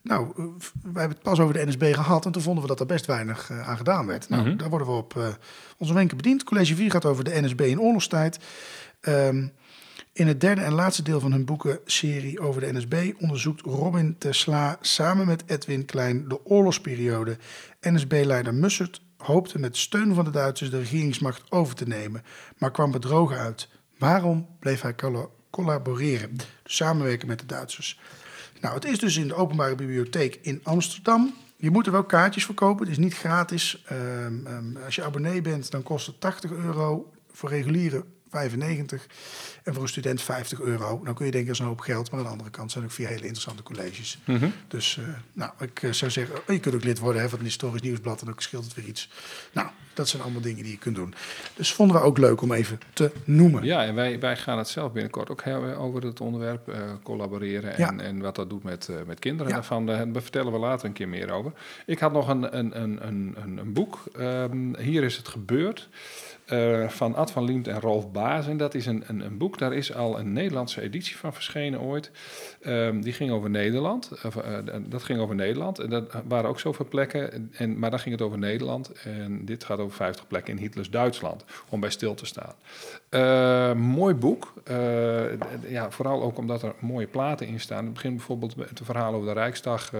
nou, 0.03 0.27
eh, 0.37 0.45
wij 0.83 1.03
hebben 1.03 1.09
het 1.17 1.23
pas 1.23 1.41
over 1.41 1.55
de 1.55 1.67
NSB 1.67 1.95
gehad... 1.95 2.27
en 2.27 2.33
toen 2.33 2.43
vonden 2.43 2.63
we 2.63 2.69
dat 2.69 2.81
er 2.81 2.87
best 2.87 3.07
weinig 3.07 3.51
aan 3.51 3.77
gedaan 3.77 4.07
werd. 4.07 4.29
Nou, 4.29 4.49
Mhm. 4.49 4.57
daar 4.57 4.69
worden 4.71 4.87
we 4.89 4.93
op 4.95 5.39
onze 5.79 5.95
wenken 5.95 6.17
bediend. 6.17 6.45
College 6.45 6.75
4 6.77 6.91
gaat 6.91 7.05
over 7.05 7.25
de 7.25 7.41
NSB 7.41 7.61
in 7.61 7.81
oorlogstijd. 7.81 8.39
Ehm, 9.05 9.47
in 10.13 10.27
het 10.27 10.41
derde 10.41 10.61
en 10.61 10.73
laatste 10.73 11.03
deel 11.03 11.21
van 11.21 11.33
hun 11.33 11.45
boekenserie 11.45 12.41
over 12.41 12.61
de 12.61 12.73
NSB... 12.73 13.13
onderzoekt 13.19 13.61
Robin 13.61 14.19
Tesla 14.19 14.79
samen 14.81 15.27
met 15.27 15.43
Edwin 15.47 15.85
Klein 15.85 16.29
de 16.29 16.47
oorlogsperiode. 16.47 17.37
NSB-leider 17.81 18.55
Mussert 18.55 19.03
hoopte 19.17 19.59
met 19.59 19.77
steun 19.77 20.15
van 20.15 20.25
de 20.25 20.31
Duitsers... 20.31 20.71
de 20.71 20.79
regeringsmacht 20.79 21.53
over 21.53 21.75
te 21.75 21.87
nemen, 21.87 22.23
maar 22.59 22.71
kwam 22.71 22.91
bedrogen 22.91 23.37
uit. 23.37 23.69
Waarom 23.99 24.49
bleef 24.59 24.81
hij 24.81 24.95
collaboreren? 25.51 26.37
Dus 26.37 26.77
samenwerken 26.77 27.29
met 27.29 27.39
de 27.39 27.47
Duitsers. 27.47 28.01
Nou, 28.61 28.75
het 28.75 28.85
is 28.85 28.99
dus 28.99 29.17
in 29.17 29.29
de 29.29 29.35
openbare 29.35 29.75
bibliotheek 29.75 30.39
in 30.43 30.61
Amsterdam. 30.63 31.35
Je 31.57 31.71
moet 31.71 31.87
er 31.87 31.93
wel 31.93 32.05
kaartjes 32.05 32.45
voor 32.45 32.55
kopen. 32.55 32.83
Het 32.83 32.99
is 32.99 33.05
niet 33.05 33.15
gratis. 33.15 33.83
Ehm, 33.87 34.47
ehm, 34.47 34.77
als 34.85 34.95
je 34.95 35.05
abonnee 35.05 35.41
bent, 35.41 35.71
dan 35.71 35.83
kost 35.83 36.07
het 36.07 36.21
80 36.21 36.51
euro. 36.51 37.13
Voor 37.33 37.49
reguliere 37.49 38.05
95. 38.35 39.07
En 39.63 39.73
voor 39.75 39.83
een 39.83 39.89
student 39.89 40.23
50 40.23 40.61
euro. 40.61 41.01
Dan 41.05 41.15
kun 41.15 41.25
je 41.27 41.31
denken, 41.31 41.49
dat 41.51 41.61
is 41.61 41.61
een 41.61 41.67
hoop 41.67 41.81
geld. 41.81 42.11
Maar 42.11 42.21
aan 42.21 42.27
de 42.27 42.33
andere 42.33 42.51
kant 42.51 42.73
zijn 42.73 42.85
ook 42.85 42.91
vier 42.91 43.07
hele 43.07 43.21
interessante 43.21 43.63
colleges. 43.63 44.19
Mhm. 44.25 44.49
Dus 44.69 44.99
eh, 44.99 45.05
nou, 45.33 45.51
ik 45.59 45.83
eh, 45.83 45.93
zou 45.93 46.11
zeggen, 46.11 46.37
oh, 46.37 46.43
je 46.47 46.61
kunt 46.61 46.75
ook 46.75 46.85
lid 46.85 46.99
worden 46.99 47.23
hè, 47.23 47.29
van 47.29 47.39
het 47.39 47.47
Historisch 47.47 47.83
Nieuwsblad. 47.83 48.23
En 48.23 48.29
ook 48.31 48.43
scheelt 48.43 48.65
het 48.65 48.75
weer 48.75 48.85
iets. 48.85 49.11
Nou, 49.53 49.69
dat 49.95 50.09
zijn 50.09 50.23
allemaal 50.23 50.41
dingen 50.41 50.63
die 50.63 50.73
je 50.73 50.79
kunt 50.79 50.97
doen. 50.97 51.15
Dus 51.55 51.73
vonden 51.73 51.97
we 51.97 52.03
ook 52.03 52.19
leuk 52.19 52.41
om 52.43 52.53
even 52.53 52.81
te 52.93 53.11
noemen. 53.25 53.65
Ja, 53.65 53.85
en 53.85 53.95
wij, 53.95 54.21
wij 54.21 54.37
gaan 54.37 54.59
het 54.59 54.69
zelf 54.69 54.93
binnenkort 54.93 55.31
ook 55.31 55.45
hebben 55.45 55.77
over 55.77 56.03
het 56.05 56.21
onderwerp 56.21 56.69
eh, 56.69 56.81
collaboreren 57.03 57.75
Ja. 57.79 57.89
en, 57.89 58.01
en 58.01 58.21
wat 58.21 58.35
dat 58.35 58.51
doet 58.51 58.63
met, 58.63 58.89
met 59.07 59.19
kinderen. 59.19 59.49
Ja. 59.49 59.55
Daarvan 59.59 59.87
daar 59.87 60.07
vertellen 60.13 60.53
we 60.53 60.59
later 60.59 60.87
een 60.87 60.93
keer 60.93 61.09
meer 61.09 61.31
over. 61.31 61.53
Ik 61.87 61.99
had 61.99 62.13
nog 62.13 62.29
een, 62.29 62.59
een, 62.59 62.83
een, 62.83 63.07
een, 63.07 63.35
een, 63.43 63.57
een 63.59 63.73
boek. 63.73 64.03
Ehm, 64.19 64.77
Hier 64.79 65.03
is 65.03 65.17
het 65.17 65.29
gebeurd. 65.29 65.89
Eh, 66.45 66.89
van 66.89 67.15
Ad 67.15 67.31
van 67.31 67.45
Liemt 67.45 67.69
en 67.69 67.81
Rolf 67.81 68.13
Baas. 68.13 68.47
En 68.47 68.57
dat 68.57 68.75
is 68.75 68.87
een, 68.87 69.05
een, 69.07 69.21
een 69.21 69.39
boek, 69.39 69.59
daar 69.59 69.73
is 69.73 69.95
al 69.95 70.19
een 70.19 70.33
Nederlandse 70.33 70.81
editie 70.81 71.17
van 71.17 71.33
verschenen 71.35 71.81
ooit. 71.81 72.11
Ehm, 72.61 73.01
die 73.01 73.13
ging 73.13 73.31
over 73.31 73.51
Nederland. 73.51 74.11
Of, 74.25 74.37
eh, 74.37 74.59
dat 74.87 75.03
ging 75.03 75.21
over 75.21 75.35
Nederland. 75.35 75.79
En 75.79 75.91
dat 75.91 76.13
waren 76.29 76.51
ook 76.51 76.61
zoveel 76.61 76.89
plekken. 76.89 77.51
En, 77.53 77.79
maar 77.79 77.91
dan 77.91 77.99
ging 77.99 78.15
het 78.15 78.25
over 78.25 78.39
Nederland. 78.39 78.93
En 78.93 79.45
dit 79.45 79.65
gaat 79.65 79.79
over 79.79 79.97
50 79.97 80.27
plekken 80.27 80.55
in 80.55 80.61
Hitlers 80.61 80.91
Duitsland. 80.91 81.45
Om 81.69 81.81
bij 81.81 81.91
stil 81.91 82.15
te 82.15 82.27
staan. 82.27 82.55
Eh, 83.09 83.75
mooi 83.75 84.15
boek. 84.15 84.53
Eh, 84.65 85.23
ja, 85.69 85.91
vooral 85.91 86.23
ook 86.23 86.39
omdat 86.39 86.63
er 86.63 86.75
mooie 86.79 87.07
platen 87.07 87.47
in 87.47 87.61
staan. 87.61 87.85
Het 87.85 87.93
begint 87.93 88.17
bijvoorbeeld 88.17 88.57
met 88.57 88.81
een 88.81 88.87
verhaal 88.87 89.15
over 89.15 89.27
de 89.27 89.33
Rijksdag 89.33 89.93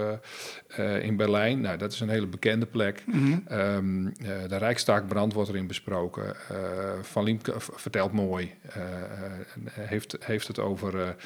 in 1.01 1.17
Berlijn. 1.17 1.61
Nou, 1.61 1.79
dat 1.79 1.93
is 1.93 2.01
een 2.01 2.09
hele 2.09 2.27
bekende 2.27 2.67
plek. 2.67 3.05
Ehm, 3.47 4.07
eh, 4.07 4.49
de 4.49 4.57
Rijksdagbrand 4.57 5.33
wordt 5.33 5.49
erin 5.49 5.67
besproken. 5.67 6.34
Eh, 6.49 7.03
Van 7.03 7.25
Liemke 7.25 7.55
vertelt 7.59 8.13
mooi. 8.13 8.55
eh, 8.63 8.83
eh, 8.83 9.41
heeft, 9.73 10.17
heeft 10.21 10.47
het 10.47 10.59
over 10.59 11.17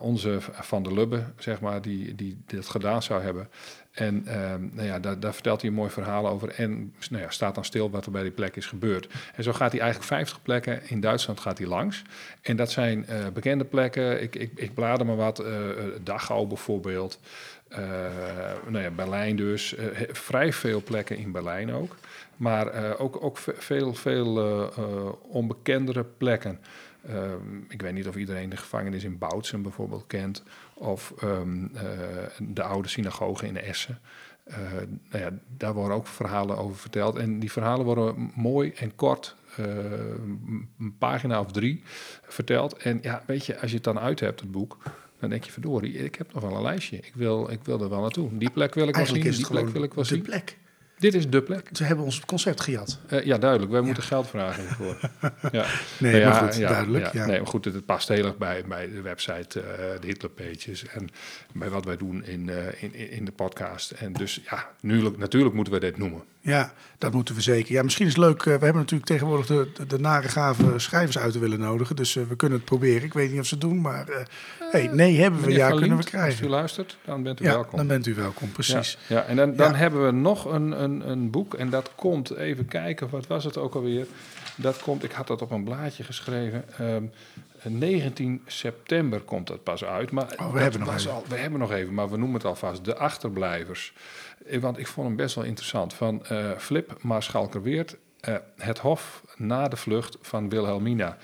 onze 0.00 0.38
Van 0.40 0.82
der 0.82 0.94
Lubbe, 0.94 1.22
zeg 1.38 1.60
maar, 1.60 1.82
die, 1.82 2.14
die 2.14 2.42
dit 2.46 2.68
gedaan 2.68 3.02
zou 3.02 3.22
hebben. 3.22 3.48
En 3.92 4.26
ehm, 4.26 4.68
nou 4.72 4.86
ja, 4.86 4.98
daar, 4.98 5.20
daar 5.20 5.34
vertelt 5.34 5.60
hij 5.60 5.70
een 5.70 5.76
mooi 5.76 5.90
verhaal 5.90 6.28
over. 6.28 6.48
En 6.48 6.94
nou 7.10 7.22
ja, 7.22 7.30
staat 7.30 7.54
dan 7.54 7.64
stil 7.64 7.90
wat 7.90 8.06
er 8.06 8.12
bij 8.12 8.22
die 8.22 8.30
plek 8.30 8.56
is 8.56 8.66
gebeurd. 8.66 9.08
En 9.34 9.42
zo 9.42 9.52
gaat 9.52 9.72
hij 9.72 9.80
eigenlijk 9.80 10.10
50 10.10 10.42
plekken 10.42 10.88
in 10.88 11.00
Duitsland 11.00 11.40
gaat 11.40 11.58
hij 11.58 11.66
langs. 11.66 12.02
En 12.42 12.56
dat 12.56 12.70
zijn 12.70 13.06
bekende 13.32 13.64
plekken. 13.64 14.22
Ik, 14.22 14.36
ik, 14.36 14.50
ik 14.54 14.74
blader 14.74 15.06
maar 15.06 15.16
wat. 15.16 15.44
Dachau 16.02 16.46
bijvoorbeeld. 16.46 17.18
Eh, 17.68 17.78
nou 18.68 18.84
ja, 18.84 18.90
Berlijn 18.90 19.36
dus. 19.36 19.74
Eh, 19.74 19.86
vrij 20.12 20.52
veel 20.52 20.82
plekken 20.82 21.16
in 21.16 21.32
Berlijn 21.32 21.72
ook. 21.72 21.96
Maar 22.36 22.66
eh, 22.66 23.00
ook, 23.00 23.22
ook 23.24 23.38
ve- 23.38 23.54
veel, 23.56 23.94
veel 23.94 24.34
onbekendere 25.28 26.04
plekken. 26.04 26.60
Ehm, 27.08 27.56
ik 27.68 27.82
weet 27.82 27.92
niet 27.92 28.08
of 28.08 28.16
iedereen 28.16 28.48
de 28.48 28.56
gevangenis 28.56 29.04
in 29.04 29.18
Bautzen 29.18 29.62
bijvoorbeeld 29.62 30.04
kent. 30.06 30.42
Of 30.74 31.12
ehm, 31.20 31.64
eh, 31.74 31.82
de 32.38 32.62
oude 32.62 32.88
synagoge 32.88 33.46
in 33.46 33.56
Essen. 33.56 33.98
Nou 35.10 35.24
ja, 35.24 35.30
daar 35.56 35.74
worden 35.74 35.96
ook 35.96 36.06
verhalen 36.06 36.56
over 36.58 36.76
verteld. 36.76 37.16
En 37.16 37.38
die 37.38 37.52
verhalen 37.52 37.84
worden 37.84 38.32
mooi 38.34 38.72
en 38.76 38.94
kort, 38.94 39.36
een 39.56 40.94
pagina 40.98 41.40
of 41.40 41.52
drie, 41.52 41.82
verteld. 42.22 42.76
En 42.76 42.98
ja, 43.02 43.22
weet 43.26 43.46
je, 43.46 43.60
als 43.60 43.70
je 43.70 43.76
het 43.76 43.84
dan 43.84 43.98
uit 43.98 44.20
hebt, 44.20 44.40
het 44.40 44.50
boek, 44.50 44.76
dan 45.20 45.30
denk 45.30 45.44
je, 45.44 45.52
verdorie, 45.52 45.92
ik 45.92 46.14
heb 46.14 46.32
nog 46.32 46.42
wel 46.42 46.56
een 46.56 46.62
lijstje. 46.62 46.96
Ik 46.96 47.12
wil, 47.14 47.50
ik 47.50 47.60
wil 47.64 47.80
er 47.80 47.88
wel 47.88 48.00
naartoe. 48.00 48.38
Die 48.38 48.50
plek 48.50 48.74
wil 48.74 48.88
ik 48.88 48.96
wel 48.96 49.06
zien, 49.06 49.22
die 49.22 49.46
plek 49.46 49.68
wil 49.68 49.82
ik 49.82 49.94
wel 49.94 50.04
de 50.04 50.08
zien. 50.08 50.22
plek. 50.22 50.56
Dit 50.98 51.14
is 51.14 51.30
de 51.30 51.42
plek. 51.42 51.68
Ze 51.72 51.84
hebben 51.84 52.04
ons 52.04 52.20
concept 52.20 52.60
gejat. 52.60 52.98
Eh, 53.06 53.24
ja, 53.24 53.38
duidelijk. 53.38 53.70
Wij 53.70 53.80
moeten 53.80 54.02
geld 54.02 54.28
vragen 54.28 54.62
hiervoor. 54.62 54.96
ja. 55.52 55.66
Nee, 55.98 56.12
Nou 56.12 56.24
maar 56.24 56.52
goed, 56.52 56.60
duidelijk, 56.60 57.12
ja. 57.12 57.26
Nee, 57.26 57.38
maar 57.38 57.46
goed, 57.46 57.64
het, 57.64 57.74
het 57.74 57.86
past 57.86 58.08
heel 58.08 58.24
erg 58.24 58.36
bij, 58.36 58.64
bij 58.68 58.90
de 58.90 59.00
website, 59.00 59.60
eh, 59.60 60.00
de 60.00 60.06
Hitlerpages 60.06 60.86
en 60.86 61.08
bij 61.52 61.70
wat 61.70 61.84
wij 61.84 61.96
doen 61.96 62.24
in, 62.24 62.48
eh, 62.48 62.82
in, 62.82 62.94
in 63.10 63.24
de 63.24 63.32
podcast. 63.32 63.90
En 63.90 64.12
dus 64.12 64.40
ja, 64.50 64.68
nu, 64.80 65.10
natuurlijk 65.16 65.54
moeten 65.54 65.72
we 65.72 65.80
dit 65.80 65.96
noemen. 65.96 66.22
Ja, 66.40 66.72
dat 66.98 67.12
moeten 67.12 67.34
we 67.34 67.40
zeker. 67.40 67.72
Ja, 67.72 67.82
misschien 67.82 68.06
is 68.06 68.12
het 68.12 68.22
leuk. 68.22 68.42
we 68.42 68.50
hebben 68.50 68.74
natuurlijk 68.74 69.10
tegenwoordig 69.10 69.46
de, 69.46 69.68
de, 69.74 69.86
de 69.86 69.98
nare 69.98 70.28
gave 70.28 70.78
schrijvers 70.78 71.18
uit 71.18 71.32
te 71.32 71.38
willen 71.38 71.58
nodigen. 71.58 71.96
Dus 71.96 72.14
we 72.14 72.36
kunnen 72.36 72.58
het 72.58 72.66
proberen. 72.66 73.02
Ik 73.02 73.14
weet 73.14 73.30
niet 73.30 73.40
of 73.40 73.46
ze 73.46 73.54
het 73.54 73.62
doen, 73.62 73.80
maar 73.80 74.26
eh, 74.80 74.86
hey, 74.86 74.94
nee 74.96 75.20
hebben 75.20 75.40
we. 75.40 75.50
Ja, 75.52 75.68
kunnen 75.68 75.80
we 75.80 75.86
Lient, 75.88 75.98
Als 75.98 76.06
u 76.06 76.10
krijgen. 76.10 76.48
luistert, 76.48 76.96
dan 77.04 77.22
bent 77.22 77.40
u 77.40 77.44
Ja, 77.44 77.50
welkom. 77.52 77.78
dan 77.78 77.86
bent 77.86 78.06
u 78.06 78.14
welkom, 78.14 78.52
precies. 78.52 78.98
Ja, 79.06 79.16
ja. 79.16 79.24
en 79.24 79.36
dan, 79.36 79.54
dan 79.56 79.70
Ja. 79.70 79.76
hebben 79.76 80.06
we 80.06 80.12
nog 80.12 80.44
een, 80.44 80.82
een, 80.82 81.10
een 81.10 81.30
boek 81.30 81.54
en 81.54 81.70
dat 81.70 81.90
komt, 81.94 82.36
even 82.36 82.66
kijken, 82.66 83.08
wat 83.10 83.26
was 83.26 83.44
het 83.44 83.56
ook 83.58 83.74
alweer? 83.74 84.06
Dat 84.56 84.78
komt, 84.82 85.04
ik 85.04 85.12
had 85.12 85.26
dat 85.26 85.42
op 85.42 85.50
een 85.50 85.64
blaadje 85.64 86.02
geschreven, 86.04 86.64
ehm, 86.78 87.04
19 87.62 88.42
september 88.46 89.20
komt 89.20 89.46
dat 89.46 89.62
pas 89.62 89.84
uit. 89.84 90.10
Maar 90.10 90.34
Oh, 90.40 90.52
we 90.52 90.60
hebben 90.60 90.80
nog 90.80 90.94
even. 90.94 91.10
Al, 91.12 91.24
we 91.28 91.36
hebben 91.36 91.58
nog 91.60 91.72
even, 91.72 91.94
maar 91.94 92.10
we 92.10 92.16
noemen 92.16 92.36
het 92.36 92.44
alvast 92.44 92.84
de 92.84 92.96
achterblijvers. 92.96 93.92
Eh, 94.46 94.60
Want 94.60 94.78
ik 94.78 94.86
vond 94.86 95.06
hem 95.06 95.16
best 95.16 95.34
wel 95.34 95.44
interessant. 95.44 95.94
Van 95.94 96.26
eh, 96.26 96.50
Flip 96.58 96.96
Maarschalkerweert, 97.00 97.96
eh, 98.20 98.34
het 98.56 98.78
hof 98.78 99.22
na 99.36 99.68
de 99.68 99.76
vlucht 99.76 100.16
van 100.20 100.48
Wilhelmina. 100.48 101.16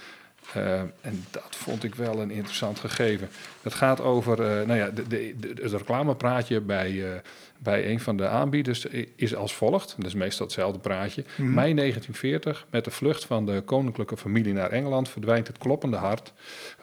Eh, 0.55 0.81
en 0.81 1.25
dat 1.31 1.49
vond 1.57 1.85
ik 1.85 1.95
wel 1.95 2.21
een 2.21 2.31
interessant 2.31 2.79
gegeven. 2.79 3.29
Het 3.63 3.75
gaat 3.75 4.01
over, 4.01 4.41
eh, 4.43 4.67
nou 4.67 4.79
ja, 4.79 4.91
de, 4.91 5.07
de, 5.07 5.35
de- 5.41 5.63
het 5.63 5.73
reclamepraatje 5.73 6.61
bij, 6.61 7.05
eh, 7.13 7.21
bij 7.59 7.91
een 7.91 8.01
van 8.01 8.17
de 8.17 8.29
aanbieders 8.29 8.87
is 9.17 9.35
als 9.35 9.55
volgt. 9.55 9.95
Dat 9.97 10.07
is 10.07 10.15
meestal 10.15 10.47
hetzelfde 10.47 10.79
praatje. 10.79 11.25
Mei 11.37 11.75
1940, 11.75 12.67
met 12.71 12.85
de 12.85 12.91
vlucht 12.91 13.25
van 13.25 13.47
de 13.47 13.61
koninklijke 13.65 14.17
familie 14.17 14.53
naar 14.53 14.71
Engeland, 14.71 15.09
verdwijnt 15.09 15.47
het 15.47 15.59
kloppende 15.59 15.97
hart 15.97 16.33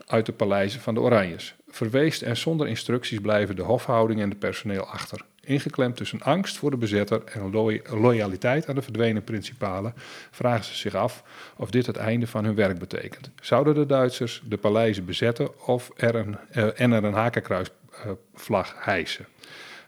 uit 0.08 0.26
de 0.26 0.32
paleizen 0.32 0.82
van 0.82 0.94
de 0.94 1.00
Oranjes. 1.00 1.56
Verweest 1.68 2.22
en 2.22 2.38
zonder 2.38 2.68
instructies 2.68 3.20
blijven 3.20 3.56
de 3.56 3.62
hofhouding 3.62 4.22
en 4.22 4.30
de 4.30 4.36
personeel 4.36 4.84
achter. 4.86 5.22
Ingeklemd 5.50 5.96
tussen 5.96 6.22
angst 6.22 6.58
voor 6.58 6.72
de 6.72 6.78
bezetter 6.78 7.24
en 7.24 7.52
loy- 7.52 7.82
loyaliteit 7.90 8.68
aan 8.68 8.76
de 8.76 8.82
verdwenen 8.82 9.24
principalen, 9.24 9.94
vragen 10.32 10.66
ze 10.66 10.76
zich 10.76 10.96
af 10.96 11.24
of 11.58 11.70
dit 11.70 11.86
het 11.86 11.98
einde 11.98 12.28
van 12.28 12.46
hun 12.46 12.56
werk 12.56 12.80
betekent. 12.80 13.30
Zouden 13.42 13.74
de 13.74 13.86
Duitsers 13.86 14.42
de 14.46 14.58
paleizen 14.58 15.06
bezetten 15.06 15.68
of 15.68 15.92
er 15.96 16.16
een, 16.16 16.38
eh, 16.50 16.80
en 16.82 16.92
er 16.92 17.04
een 17.04 17.14
hakenkruisvlag 17.14 18.76
hijsen? 18.78 19.26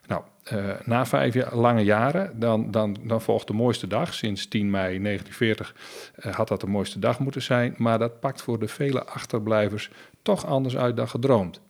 Nou, 0.07 0.23
eh, 0.43 0.69
na 0.85 1.05
vijf 1.05 1.51
lange 1.51 1.83
jaren, 1.83 2.39
dan, 2.39 2.71
dan, 2.71 2.97
dan 3.03 3.21
volgt 3.21 3.47
de 3.47 3.53
mooiste 3.53 3.87
dag. 3.87 4.13
Sinds 4.13 4.47
10 4.47 4.69
mei 4.69 4.99
1940 4.99 5.75
eh, 6.15 6.35
had 6.35 6.47
dat 6.47 6.61
de 6.61 6.67
mooiste 6.67 6.99
dag 6.99 7.19
moeten 7.19 7.41
zijn. 7.41 7.75
Maar 7.77 7.99
dat 7.99 8.19
pakt 8.19 8.41
voor 8.41 8.59
de 8.59 8.67
vele 8.67 9.05
achterblijvers 9.05 9.89
toch 10.21 10.45
anders 10.45 10.77
uit 10.77 10.95
dan 10.95 11.09
gedroomd. 11.09 11.61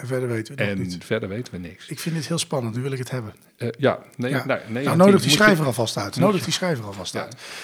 En 0.00 0.06
verder 0.06 0.28
weten 0.28 0.56
we 0.56 0.62
nog 0.62 0.70
En 0.72 0.78
niet. 0.82 1.04
verder 1.04 1.28
weten 1.28 1.52
we 1.52 1.58
niks. 1.58 1.88
Ik 1.88 2.00
vind 2.00 2.14
dit 2.14 2.26
heel 2.26 2.38
spannend. 2.38 2.76
Nu 2.76 2.82
wil 2.82 2.92
ik 2.92 2.98
het 2.98 3.10
hebben. 3.10 3.34
Eh, 3.56 3.68
ja, 3.78 3.98
nee, 4.16 4.30
Ja. 4.30 4.44
nou, 4.46 4.60
nee, 4.68 4.84
nou, 4.84 4.96
nodig 4.96 5.20
die 5.20 5.30
je- 5.30 5.36
schrijver 5.36 5.64
alvast 5.66 5.96
uit. 5.96 6.16
Nodig 6.16 6.44
die 6.44 6.52
schrijver 6.52 6.84
alvast 6.84 7.12
Ja, 7.12 7.20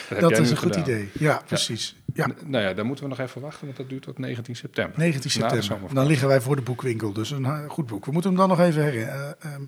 uit. 0.09 0.21
Dat 0.21 0.39
is 0.39 0.51
een 0.51 0.57
goed 0.57 0.77
idee. 0.77 1.11
Ja, 1.13 1.43
precies. 1.47 1.97
Ja, 2.15 2.27
Nou 2.47 2.65
ja, 2.65 2.75
dan 2.75 2.87
moeten 2.87 3.05
we 3.05 3.11
nog 3.11 3.21
even 3.21 3.41
wachten, 3.41 3.65
want 3.65 3.77
dat 3.77 3.89
duurt 3.89 4.03
tot 4.03 4.19
19 4.19 4.57
september. 4.57 4.99
19 4.99 5.41
Na 5.41 5.49
de 5.49 5.63
september. 5.63 5.95
Dan 5.95 6.07
liggen 6.07 6.29
wij 6.29 6.41
voor 6.41 6.57
de 6.57 6.63
boekwinkel. 6.63 7.13
Dus 7.13 7.31
een 7.31 7.45
eh, 7.45 7.59
goed 7.69 7.87
boek. 7.87 8.05
We 8.05 8.13
moeten 8.13 8.31
hem 8.31 8.39
dan 8.39 8.49
nog 8.49 8.61
even 8.61 8.83
herinneren. 8.83 9.37
eh, 9.41 9.53
ehm, 9.53 9.63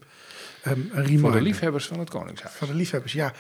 ehm, 0.63 0.79
een 0.81 0.89
reminder. 0.93 1.21
Voor 1.21 1.33
de 1.33 1.41
liefhebbers 1.43 1.87
van 1.87 1.99
het 1.99 2.11
Koningshuis. 2.11 2.55
Van 2.55 2.69
de 2.69 2.75
liefhebbers, 2.75 3.13
ja. 3.13 3.33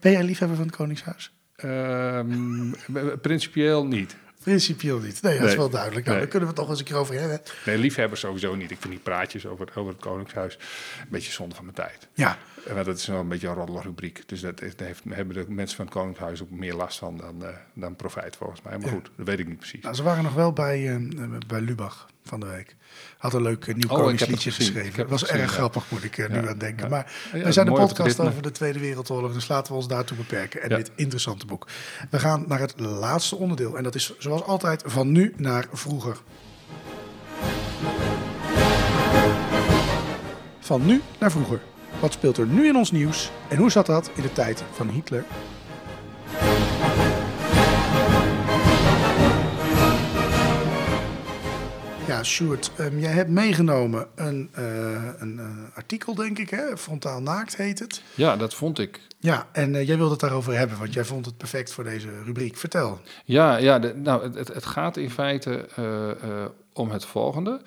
Ben 0.00 0.12
jij 0.12 0.22
liefhebber 0.24 0.56
van 0.56 0.66
het 0.66 0.76
Koningshuis? 0.76 1.32
Ehm, 1.56 2.72
principieel 3.22 3.86
niet. 3.86 4.16
Principieel 4.42 4.98
niet. 4.98 5.22
Nee, 5.22 5.32
dat 5.34 5.42
is 5.42 5.48
Nee. 5.48 5.56
wel 5.56 5.70
duidelijk. 5.70 6.06
Nou, 6.06 6.16
Nee. 6.18 6.26
daar 6.26 6.36
kunnen 6.36 6.48
we 6.48 6.54
het 6.54 6.62
toch 6.64 6.70
eens 6.70 6.78
een 6.78 6.84
keer 6.84 6.96
over 6.96 7.14
hebben. 7.20 7.40
Nee, 7.66 7.78
liefhebbers 7.78 8.20
sowieso 8.20 8.54
niet. 8.54 8.70
Ik 8.70 8.78
vind 8.80 8.92
die 8.92 9.02
praatjes 9.02 9.46
over, 9.46 9.68
over 9.74 9.92
het 9.92 10.00
Koningshuis 10.02 10.54
een 11.00 11.06
beetje 11.08 11.32
zonde 11.32 11.54
van 11.54 11.64
mijn 11.64 11.76
tijd. 11.76 12.08
Ja, 12.14 12.38
Eh, 12.66 12.72
Want 12.72 12.86
dat 12.86 12.98
is 12.98 13.06
wel 13.06 13.20
een 13.20 13.28
beetje 13.28 13.48
een 13.48 13.54
roddelrubriek. 13.54 14.22
Dus 14.28 14.40
dat 14.40 14.60
heeft, 14.60 14.78
daar 14.78 14.94
hebben 15.16 15.34
de 15.34 15.44
mensen 15.48 15.76
van 15.76 15.84
het 15.84 15.94
Koningshuis 15.94 16.42
ook 16.42 16.50
meer 16.50 16.74
last 16.74 16.98
van 16.98 17.16
dan, 17.16 17.44
eh, 17.44 17.48
dan 17.74 17.96
profijt 17.96 18.36
volgens 18.36 18.62
mij. 18.62 18.78
Maar 18.78 18.86
Ja. 18.86 18.92
goed, 18.92 19.10
dat 19.16 19.26
weet 19.26 19.38
ik 19.38 19.48
niet 19.48 19.58
precies. 19.58 19.82
nou, 19.82 19.94
ze 19.94 20.02
waren 20.02 20.22
nog 20.24 20.34
wel 20.34 20.52
bij, 20.52 20.88
eh, 20.94 20.96
bij 21.46 21.60
Lubach 21.60 22.08
van 22.24 22.40
de 22.40 22.46
week. 22.46 22.76
Had 23.18 23.34
een 23.34 23.42
leuk 23.42 23.66
eh, 23.66 23.74
nieuw 23.74 23.88
Oh, 23.88 24.12
geschreven. 24.16 24.96
Dat 24.96 25.08
was 25.08 25.22
gezien, 25.22 25.36
erg 25.36 25.50
ja. 25.50 25.56
grappig, 25.56 25.84
moet 25.90 26.04
ik 26.04 26.18
er 26.18 26.34
Ja, 26.34 26.40
nu 26.40 26.48
aan 26.48 26.58
denken. 26.58 26.82
ja. 26.84 26.88
Maar 26.90 27.12
wij 27.32 27.52
zijn 27.52 27.66
een 27.66 27.72
podcast 27.72 28.20
over 28.20 28.42
de 28.42 28.50
Tweede 28.50 28.78
Wereldoorlog, 28.78 29.32
dus 29.32 29.48
laten 29.48 29.72
we 29.72 29.78
ons 29.78 29.88
daartoe 29.88 30.16
beperken. 30.16 30.62
En 30.62 30.68
dit 30.68 30.90
interessante 30.96 31.46
boek. 31.46 31.66
We 32.10 32.18
gaan 32.18 32.44
naar 32.48 32.60
het 32.60 32.80
laatste 32.80 33.36
onderdeel. 33.36 33.76
En 33.76 33.82
dat 33.82 33.94
is 33.94 34.14
zoals 34.18 34.42
altijd 34.42 34.82
van 34.86 35.12
nu 35.12 35.34
naar 35.36 35.66
vroeger. 35.72 36.16
Van 40.60 40.86
nu 40.86 41.02
naar 41.18 41.30
vroeger. 41.30 41.60
Wat 42.00 42.12
speelt 42.12 42.36
er 42.36 42.46
nu 42.46 42.66
in 42.66 42.76
ons 42.76 42.90
nieuws 42.90 43.30
en 43.48 43.56
hoe 43.56 43.70
zat 43.70 43.86
dat 43.86 44.10
in 44.14 44.22
de 44.22 44.32
tijd 44.32 44.62
van 44.72 44.88
Hitler? 44.88 45.24
Ja, 52.10 52.24
Sjoerd, 52.24 52.70
ehm, 52.76 52.98
jij 52.98 53.12
hebt 53.12 53.30
meegenomen 53.30 54.06
een, 54.14 54.48
eh, 54.52 54.64
een 55.18 55.38
eh, 55.38 55.76
artikel, 55.76 56.14
denk 56.14 56.38
ik, 56.38 56.50
hè? 56.50 56.76
Frontaal 56.76 57.22
Naakt 57.22 57.56
heet 57.56 57.78
het. 57.78 58.02
Ja, 58.14 58.36
dat 58.36 58.54
vond 58.54 58.78
ik. 58.78 59.00
Ja, 59.18 59.46
en 59.52 59.74
eh, 59.74 59.86
jij 59.86 59.96
wilde 59.96 60.10
het 60.10 60.20
daarover 60.20 60.56
hebben, 60.58 60.78
want 60.78 60.92
jij 60.92 61.04
vond 61.04 61.26
het 61.26 61.36
perfect 61.36 61.72
voor 61.72 61.84
deze 61.84 62.22
rubriek. 62.24 62.56
Vertel. 62.56 63.00
Ja, 63.24 63.56
ja 63.56 63.78
de- 63.78 63.94
nou, 63.96 64.22
het, 64.36 64.48
het, 64.48 64.66
gaat 64.66 64.96
in 64.96 65.10
feite 65.10 65.68
om 66.72 66.90
het 66.90 67.04
volgende. 67.04 67.60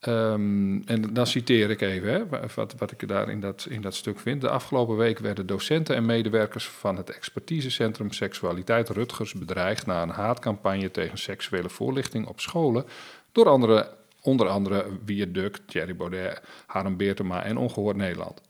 Ehm, 0.00 0.80
en 0.84 1.12
dan 1.12 1.26
citeer 1.26 1.70
ik 1.70 1.80
even 1.80 2.12
hè, 2.12 2.28
wa- 2.28 2.40
wat, 2.54 2.74
wat 2.78 2.90
ik 2.90 3.08
daar 3.08 3.28
in 3.28 3.40
dat, 3.40 3.66
in 3.68 3.80
dat 3.80 3.94
stuk 3.94 4.18
vind. 4.20 4.40
De 4.40 4.48
afgelopen 4.48 4.96
week 4.96 5.18
werden 5.18 5.46
docenten 5.46 5.96
en 5.96 6.06
medewerkers 6.06 6.68
van 6.68 6.96
het 6.96 7.10
expertisecentrum 7.10 8.12
Seksualiteit 8.12 8.88
Rutgers 8.88 9.32
bedreigd 9.32 9.86
na 9.86 10.02
een 10.02 10.08
haatcampagne 10.08 10.90
tegen 10.90 11.18
seksuele 11.18 11.68
voorlichting 11.68 12.26
op 12.26 12.40
scholen 12.40 12.84
door 13.32 13.48
andere, 13.48 13.88
onder 14.20 14.48
andere 14.48 14.86
Wierduk, 15.04 15.58
Thierry 15.66 15.96
Baudet, 15.96 16.40
Harm 16.66 16.96
Beertema 16.96 17.42
en 17.42 17.56
Ongehoord 17.56 17.96
Nederland. 17.96 18.40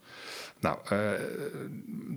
Nou, 0.63 0.77
eh, 0.89 0.99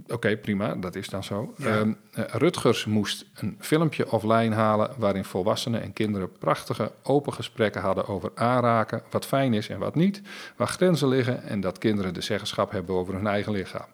oké, 0.09 0.37
prima, 0.37 0.75
dat 0.75 0.95
is 0.95 1.09
dan 1.09 1.25
zo. 1.25 1.55
Ja. 1.57 1.67
Ehm, 1.67 1.93
eh, 2.13 2.25
Rutgers 2.25 2.85
moest 2.85 3.25
een 3.35 3.57
filmpje 3.61 4.11
offline 4.11 4.55
halen 4.55 4.91
waarin 4.99 5.25
volwassenen 5.25 5.83
en 5.83 5.93
kinderen 5.93 6.33
prachtige 6.39 6.93
open 7.03 7.33
gesprekken 7.33 7.81
hadden 7.81 8.07
over 8.07 8.31
aanraken, 8.35 9.03
wat 9.11 9.27
fijn 9.27 9.55
is 9.55 9.69
en 9.69 9.79
wat 9.79 9.95
niet, 9.95 10.23
waar 10.57 10.69
grenzen 10.69 11.09
liggen 11.09 11.43
en 11.43 11.61
dat 11.61 11.79
kinderen 11.79 12.15
de 12.15 12.21
zeggenschap 12.21 12.71
hebben 12.71 12.95
over 12.95 13.15
hun 13.15 13.27
eigen 13.27 13.53
lichaam. 13.53 13.87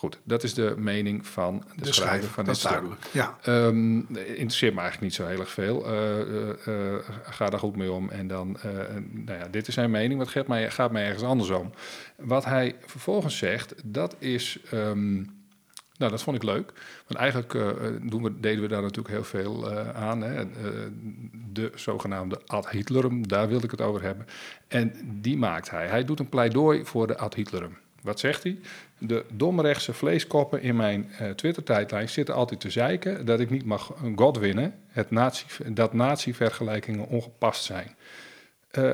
Goed, 0.00 0.18
dat 0.24 0.42
is 0.42 0.54
de 0.54 0.74
mening 0.78 1.26
van 1.26 1.64
de, 1.76 1.84
De 1.84 1.92
schrijver 1.92 2.30
van 2.30 2.44
dit 2.44 2.56
stuk. 2.56 2.82
Ja, 3.12 3.36
Ehm, 3.42 3.98
interesseert 4.14 4.74
me 4.74 4.80
eigenlijk 4.80 5.00
niet 5.00 5.14
zo 5.14 5.26
heel 5.26 5.40
erg 5.40 5.50
veel. 5.50 5.86
Eh, 5.86 6.94
ga 7.22 7.50
daar 7.50 7.58
goed 7.60 7.76
mee 7.76 7.92
om. 7.92 8.10
En 8.10 8.26
dan, 8.26 8.56
nou 9.10 9.38
ja, 9.38 9.48
dit 9.50 9.68
is 9.68 9.74
zijn 9.74 9.90
mening. 9.90 10.18
Wat 10.18 10.28
gaat 10.28 10.46
mij, 10.46 10.70
gaat 10.70 10.92
mij 10.92 11.04
ergens 11.04 11.22
anders 11.22 11.50
om. 11.50 11.70
Wat 12.16 12.44
hij 12.44 12.76
vervolgens 12.86 13.38
zegt, 13.38 13.74
dat 13.84 14.16
is. 14.18 14.58
ehm, 14.70 15.14
nou, 15.96 16.10
dat 16.12 16.22
vond 16.22 16.36
ik 16.36 16.42
leuk. 16.42 16.72
Want 17.06 17.20
eigenlijk 17.20 17.52
doen 18.10 18.22
we, 18.22 18.40
deden 18.40 18.62
we 18.62 18.68
daar 18.68 18.82
natuurlijk 18.82 19.14
heel 19.14 19.24
veel 19.24 19.70
aan. 19.94 20.20
Hè. 20.22 20.44
De 21.52 21.72
zogenaamde 21.74 22.40
ad 22.46 22.70
Hitlerum, 22.70 23.28
daar 23.28 23.48
wilde 23.48 23.64
ik 23.64 23.70
het 23.70 23.80
over 23.80 24.02
hebben. 24.02 24.26
En 24.68 24.92
die 25.20 25.36
maakt 25.36 25.70
hij. 25.70 25.86
Hij 25.86 26.04
doet 26.04 26.18
een 26.20 26.28
pleidooi 26.28 26.84
voor 26.84 27.06
de 27.06 27.16
ad 27.18 27.34
Hitlerum. 27.34 27.76
Wat 28.02 28.20
zegt 28.20 28.42
hij? 28.42 28.58
De 28.98 29.24
domrechtse 29.32 29.92
vleeskoppen 29.92 30.62
in 30.62 30.76
mijn 30.76 31.10
eh, 31.18 31.30
Twitter-tijdlijn 31.30 32.08
zitten 32.08 32.34
altijd 32.34 32.60
te 32.60 32.70
zeiken 32.70 33.26
dat 33.26 33.40
ik 33.40 33.50
niet 33.50 33.64
mag 33.64 33.94
God 34.16 34.38
winnen, 34.38 34.74
het 34.88 35.10
nazi, 35.10 35.44
dat 35.66 35.92
nazi-vergelijkingen 35.92 37.06
ongepast 37.06 37.64
zijn. 37.64 37.96
Eh, 38.70 38.90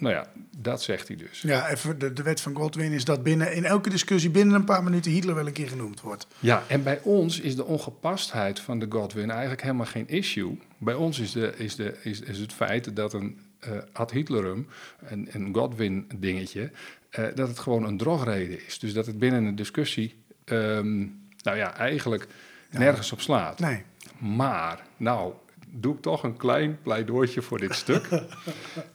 nou 0.00 0.14
ja, 0.14 0.26
dat 0.56 0.82
zegt 0.82 1.08
hij 1.08 1.16
dus. 1.16 1.40
ja 1.40 1.68
even 1.70 1.98
de, 1.98 2.12
de 2.12 2.22
wet 2.22 2.40
van 2.40 2.54
Godwin 2.54 2.92
is 2.92 3.04
dat 3.04 3.22
binnen 3.22 3.54
in 3.54 3.64
elke 3.64 3.90
discussie 3.90 4.30
binnen 4.30 4.54
een 4.54 4.64
paar 4.64 4.82
minuten 4.82 5.10
Hitler 5.10 5.34
wel 5.34 5.46
een 5.46 5.52
keer 5.52 5.68
genoemd 5.68 6.00
wordt. 6.00 6.26
Ja, 6.38 6.62
en 6.68 6.82
bij 6.82 7.00
ons 7.02 7.40
is 7.40 7.56
de 7.56 7.64
ongepastheid 7.64 8.60
van 8.60 8.78
de 8.78 8.86
Godwin 8.88 9.30
eigenlijk 9.30 9.62
helemaal 9.62 9.86
geen 9.86 10.08
issue. 10.08 10.58
Bij 10.78 10.94
ons 10.94 11.18
is, 11.18 11.32
de, 11.32 11.54
is, 11.56 11.76
de, 11.76 11.96
is, 12.02 12.20
is 12.20 12.38
het 12.38 12.52
feit 12.52 12.96
dat 12.96 13.12
een 13.12 13.40
eh, 13.60 13.72
ad 13.92 14.10
Hitlerum, 14.10 14.68
een, 15.00 15.28
een 15.32 15.54
Godwin-dingetje, 15.54 16.70
eh, 17.10 17.24
dat 17.34 17.48
het 17.48 17.58
gewoon 17.58 17.84
een 17.84 17.96
drogreden 17.96 18.66
is. 18.66 18.78
Dus 18.78 18.92
dat 18.92 19.06
het 19.06 19.18
binnen 19.18 19.44
een 19.44 19.56
discussie, 19.56 20.22
ehm, 20.44 20.98
nou 21.42 21.56
ja, 21.56 21.76
eigenlijk 21.76 22.26
nergens 22.70 23.12
op 23.12 23.20
slaat. 23.20 23.58
Nee. 23.58 23.82
Maar, 24.18 24.82
nou, 24.96 25.32
doe 25.70 25.94
ik 25.94 26.00
toch 26.00 26.22
een 26.22 26.36
klein 26.36 26.78
pleidooitje 26.82 27.42
voor 27.42 27.58
dit 27.58 27.74
stuk. 27.74 28.08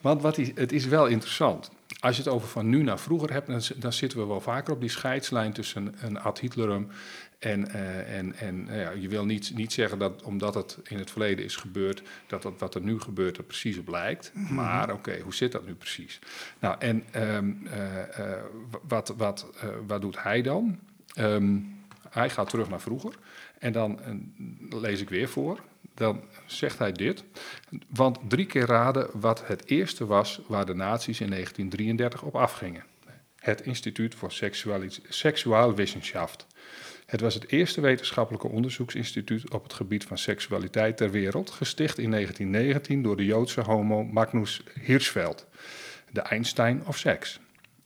Want 0.01 0.21
wat 0.21 0.38
is, 0.38 0.51
het 0.56 0.71
is 0.71 0.86
wel 0.86 1.08
interessant. 1.08 1.71
als 1.99 2.15
je 2.15 2.23
het 2.23 2.32
over 2.32 2.47
van 2.47 2.69
nu 2.69 2.84
naar 2.84 2.99
vroeger 2.99 3.32
hebt, 3.32 3.47
dan, 3.47 3.62
dan 3.75 3.93
zitten 3.93 4.19
we 4.19 4.25
wel 4.25 4.41
vaker 4.41 4.73
op 4.73 4.82
die 4.82 4.89
scheidslijn 4.89 5.54
tussen 5.54 5.95
een 5.99 6.19
ad 6.19 6.39
Hitlerum 6.39 6.88
en, 7.39 7.67
uh, 7.67 8.17
en, 8.17 8.36
en 8.36 8.63
nou 8.63 8.79
ja, 8.79 8.92
je 8.92 9.08
wil 9.08 9.25
niet, 9.25 9.52
niet 9.56 9.73
zeggen 9.73 10.00
dat 10.00 10.23
omdat 10.23 10.54
het 10.54 10.77
in 10.83 10.98
het 10.98 11.12
verleden 11.12 11.46
is 11.46 11.56
gebeurd, 11.56 12.02
dat, 12.27 12.42
dat 12.42 12.54
wat 12.58 12.75
er 12.75 12.81
nu 12.81 13.00
gebeurt 13.00 13.38
er 13.38 13.44
precies 13.44 13.77
op 13.77 13.88
lijkt. 13.88 14.31
Mhm. 14.33 14.54
Maar 14.54 14.94
oké, 14.94 15.19
hoe 15.19 15.36
zit 15.36 15.52
dat 15.52 15.65
nu 15.65 15.73
precies? 15.73 16.19
Nou, 16.60 16.75
en 16.79 17.04
um, 17.15 17.62
uh, 17.67 17.73
uh, 18.19 18.36
wat, 18.88 19.13
wat, 19.17 19.48
wat 19.88 20.02
doet 20.02 20.23
hij 20.23 20.42
dan? 20.42 20.79
Um, 21.19 21.75
hij 22.10 22.29
gaat 22.29 22.50
terug 22.50 22.69
naar 22.69 22.81
vroeger. 22.81 23.13
En 23.60 23.71
dan 23.71 24.00
lees 24.69 25.02
ik 25.02 25.10
weer 25.10 25.29
voor. 25.29 25.60
Dan 25.94 26.21
zegt 26.46 26.79
hij 26.79 26.92
dit. 26.92 27.23
Want 27.90 28.19
drie 28.27 28.46
keer 28.46 28.65
raden 28.65 29.10
wat 29.13 29.48
het 29.48 29.65
eerste 29.65 30.06
was 30.06 30.42
waar 30.48 30.65
de 30.65 30.73
nazi's 30.73 31.19
in 31.19 31.29
1933 31.29 32.21
op 32.23 32.36
afgingen. 32.36 32.83
Het 33.36 33.62
Instituut 33.62 34.15
voor 34.15 34.31
Seksuaalwissenschaft. 35.10 36.46
Het 37.06 37.21
was 37.21 37.33
het 37.33 37.51
eerste 37.51 37.81
wetenschappelijke 37.81 38.47
onderzoeksinstituut 38.47 39.51
op 39.51 39.63
het 39.63 39.73
gebied 39.73 40.03
van 40.03 40.17
seksualiteit 40.17 40.97
ter 40.97 41.12
wereld, 41.12 41.49
gesticht 41.49 41.97
in 41.97 42.12
1919 42.12 43.01
door 43.01 43.17
de 43.17 43.25
Joodse 43.25 43.62
homo 43.62 44.03
Magnus 44.03 44.63
Hirschfeld, 44.81 45.47
de 46.12 46.21
Einstein 46.21 46.85
of 46.85 46.97
seks. 46.97 47.39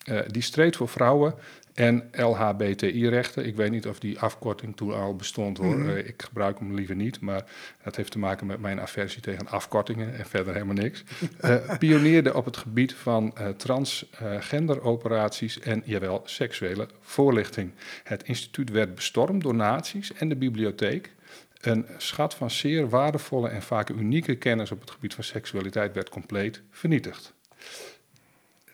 Uh, 0.05 0.19
die 0.27 0.41
streed 0.41 0.75
voor 0.75 0.89
vrouwen 0.89 1.35
en 1.73 2.09
LHBTI-rechten. 2.11 3.45
Ik 3.45 3.55
weet 3.55 3.71
niet 3.71 3.87
of 3.87 3.99
die 3.99 4.19
afkorting 4.19 4.75
toen 4.75 4.93
al 4.93 5.15
bestond 5.15 5.57
hoor. 5.57 5.75
Mm 5.75 5.81
-hmm. 5.81 5.89
uh, 5.89 6.07
ik 6.07 6.21
gebruik 6.21 6.59
hem 6.59 6.73
liever 6.73 6.95
niet, 6.95 7.19
maar 7.19 7.45
dat 7.83 7.95
heeft 7.95 8.11
te 8.11 8.19
maken 8.19 8.47
met 8.47 8.59
mijn 8.59 8.79
aversie 8.79 9.21
tegen 9.21 9.47
afkortingen 9.47 10.17
en 10.17 10.25
verder 10.25 10.53
helemaal 10.53 10.75
niks. 10.75 11.03
Uh, 11.41 11.55
pioneerde 11.79 12.33
op 12.33 12.45
het 12.45 12.57
gebied 12.57 12.93
van 12.93 13.33
transgenderoperaties 13.57 15.59
en 15.59 15.81
jawel, 15.85 16.21
seksuele 16.25 16.87
voorlichting. 17.01 17.71
Het 18.03 18.23
instituut 18.23 18.69
werd 18.69 18.95
bestormd 18.95 19.43
door 19.43 19.55
nazi's 19.55 20.13
en 20.13 20.29
de 20.29 20.35
bibliotheek. 20.35 21.11
Een 21.59 21.85
schat 21.97 22.33
van 22.33 22.51
zeer 22.51 22.89
waardevolle 22.89 23.49
en 23.49 23.61
vaak 23.61 23.89
unieke 23.89 24.35
kennis 24.35 24.71
op 24.71 24.79
het 24.79 24.91
gebied 24.91 25.13
van 25.13 25.23
seksualiteit 25.23 25.93
werd 25.93 26.09
compleet 26.09 26.61
vernietigd. 26.71 27.33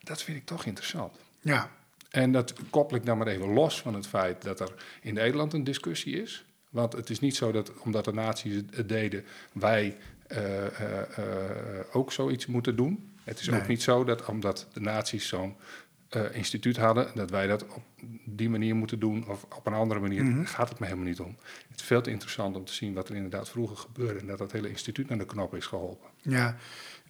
Dat 0.03 0.23
vind 0.23 0.37
ik 0.37 0.45
toch 0.45 0.65
interessant. 0.65 1.15
Ja. 1.39 1.71
En 2.16 2.32
dat 2.32 2.53
koppel 2.70 2.97
ik 2.97 3.05
dan 3.05 3.18
maar 3.18 3.28
even 3.28 3.53
los 3.53 3.82
van 3.82 3.93
het 3.93 4.07
feit 4.07 4.41
dat 4.41 4.59
er 4.59 4.74
in 5.01 5.13
Nederland 5.13 5.53
een 5.53 5.63
discussie 5.63 6.22
is. 6.22 6.45
Want 6.70 6.93
het 6.93 7.09
is 7.09 7.20
niet 7.20 7.36
zo 7.36 7.51
dat 7.51 7.72
omdat 7.80 8.05
de 8.05 8.13
nazi's 8.13 8.61
het 8.72 8.89
deden, 8.89 9.26
wij 9.53 9.97
uh, 10.32 10.38
uh, 10.38 10.68
uh, 11.20 11.26
ook 11.91 12.11
zoiets 12.11 12.45
moeten 12.45 12.76
doen. 12.76 13.13
Het 13.24 13.39
is 13.39 13.47
nee. 13.47 13.59
ook 13.59 13.68
niet 13.68 13.82
zo 13.82 14.03
dat 14.03 14.26
omdat 14.26 14.68
de 14.74 14.80
nazi's 14.80 15.28
zo'n 15.28 15.55
instituut 16.32 16.78
hadden, 16.78 17.11
dat 17.16 17.30
wij 17.30 17.47
dat 17.47 17.68
op 17.68 17.84
die 18.26 18.49
manier 18.49 18.76
moeten 18.76 18.99
doen 18.99 19.28
of 19.28 19.45
op 19.55 19.68
een 19.68 19.74
andere 19.74 19.99
manier. 19.99 20.24
Mm 20.24 20.34
-hmm. 20.34 20.45
gaat 20.45 20.70
het 20.70 20.80
me 20.80 20.86
helemaal 20.86 21.07
niet 21.07 21.20
om. 21.20 21.36
Het 21.70 21.80
is 21.80 21.86
veel 21.86 22.01
te 22.01 22.11
interessant 22.11 22.55
om 22.55 22.66
te 22.66 22.74
zien 22.74 22.93
wat 22.93 23.09
er 23.09 23.16
inderdaad 23.16 23.49
vroeger 23.49 23.78
gebeurde 23.78 24.20
en 24.20 24.28
dat 24.28 24.38
dat 24.38 24.51
hele 24.51 24.70
instituut 24.70 25.09
naar 25.09 25.18
de 25.18 25.26
knop 25.26 25.55
is 25.55 25.66
geholpen. 25.66 26.09
Ja, 26.22 26.57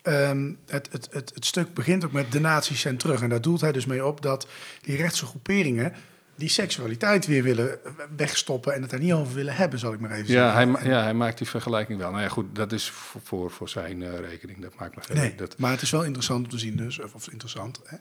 Um, 0.08 0.58
het, 0.68 0.90
het, 0.92 1.08
het, 1.12 1.32
het, 1.34 1.46
stuk 1.46 1.74
begint 1.74 2.06
ook 2.06 2.12
met 2.12 2.32
de 2.32 2.40
nazi's 2.40 2.82
zijn 2.82 2.98
terug. 2.98 3.22
En 3.22 3.30
daar 3.30 3.42
doelt 3.42 3.62
hij 3.62 3.72
dus 3.72 3.86
mee 3.86 4.06
op 4.06 4.22
dat 4.22 4.48
die 4.82 4.98
rechtse 4.98 5.26
groeperingen 5.26 5.94
die 6.36 6.50
seksualiteit 6.50 7.26
weer 7.26 7.44
willen 7.44 7.80
wegstoppen 8.16 8.74
en 8.74 8.82
het 8.82 8.90
daar 8.90 9.00
niet 9.00 9.14
over 9.14 9.34
willen 9.34 9.56
hebben, 9.56 9.80
zal 9.80 9.94
ik 9.94 10.00
maar 10.00 10.12
even 10.12 10.34
ja, 10.34 10.54
zeggen. 10.54 10.74
Hij, 10.74 10.90
ja, 10.90 11.04
hij 11.04 11.14
maakt 11.14 11.38
die 11.38 11.48
vergelijking 11.48 12.00
wel. 12.00 12.10
Nou 12.12 12.22
ja, 12.22 12.30
goed, 12.30 12.56
dat 12.56 12.72
is 12.72 12.90
voor, 12.90 13.22
voor, 13.24 13.52
voor 13.52 13.70
zijn 13.70 14.02
uh, 14.02 14.20
rekening. 14.20 14.62
Dat 14.62 14.76
maakt 14.76 14.96
me 14.96 15.02
verder. 15.02 15.24
Nee, 15.24 15.36
dat... 15.36 15.58
maar 15.58 15.72
het 15.72 15.82
is 15.82 15.90
wel 15.90 16.04
interessant 16.04 16.44
om 16.44 16.50
te 16.50 16.58
zien 16.58 16.76
dus, 16.76 17.00
of 17.00 17.32
interessant, 17.32 17.80
hè, 17.84 17.98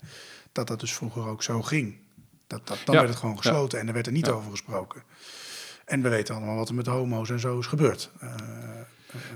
dat 0.52 0.66
dat 0.66 0.80
dus 0.80 0.92
vroeger 0.92 1.26
ook 1.26 1.42
zo 1.42 1.62
ging. 1.62 1.96
Dat, 2.46 2.66
dat, 2.66 2.78
dan 2.84 2.94
Ja, 2.94 3.00
werd 3.00 3.12
het 3.12 3.20
gewoon 3.20 3.36
gesloten 3.36 3.80
en 3.80 3.86
er 3.86 3.92
werd 3.92 4.06
er 4.06 4.12
niet 4.12 4.28
over 4.28 4.50
gesproken. 4.50 5.02
En 5.84 6.02
we 6.02 6.08
weten 6.08 6.34
allemaal 6.34 6.56
wat 6.56 6.68
er 6.68 6.74
met 6.74 6.86
homo's 6.86 7.30
en 7.30 7.40
zo 7.40 7.58
is 7.58 7.66
gebeurd. 7.66 8.10
Uh, 8.22 8.30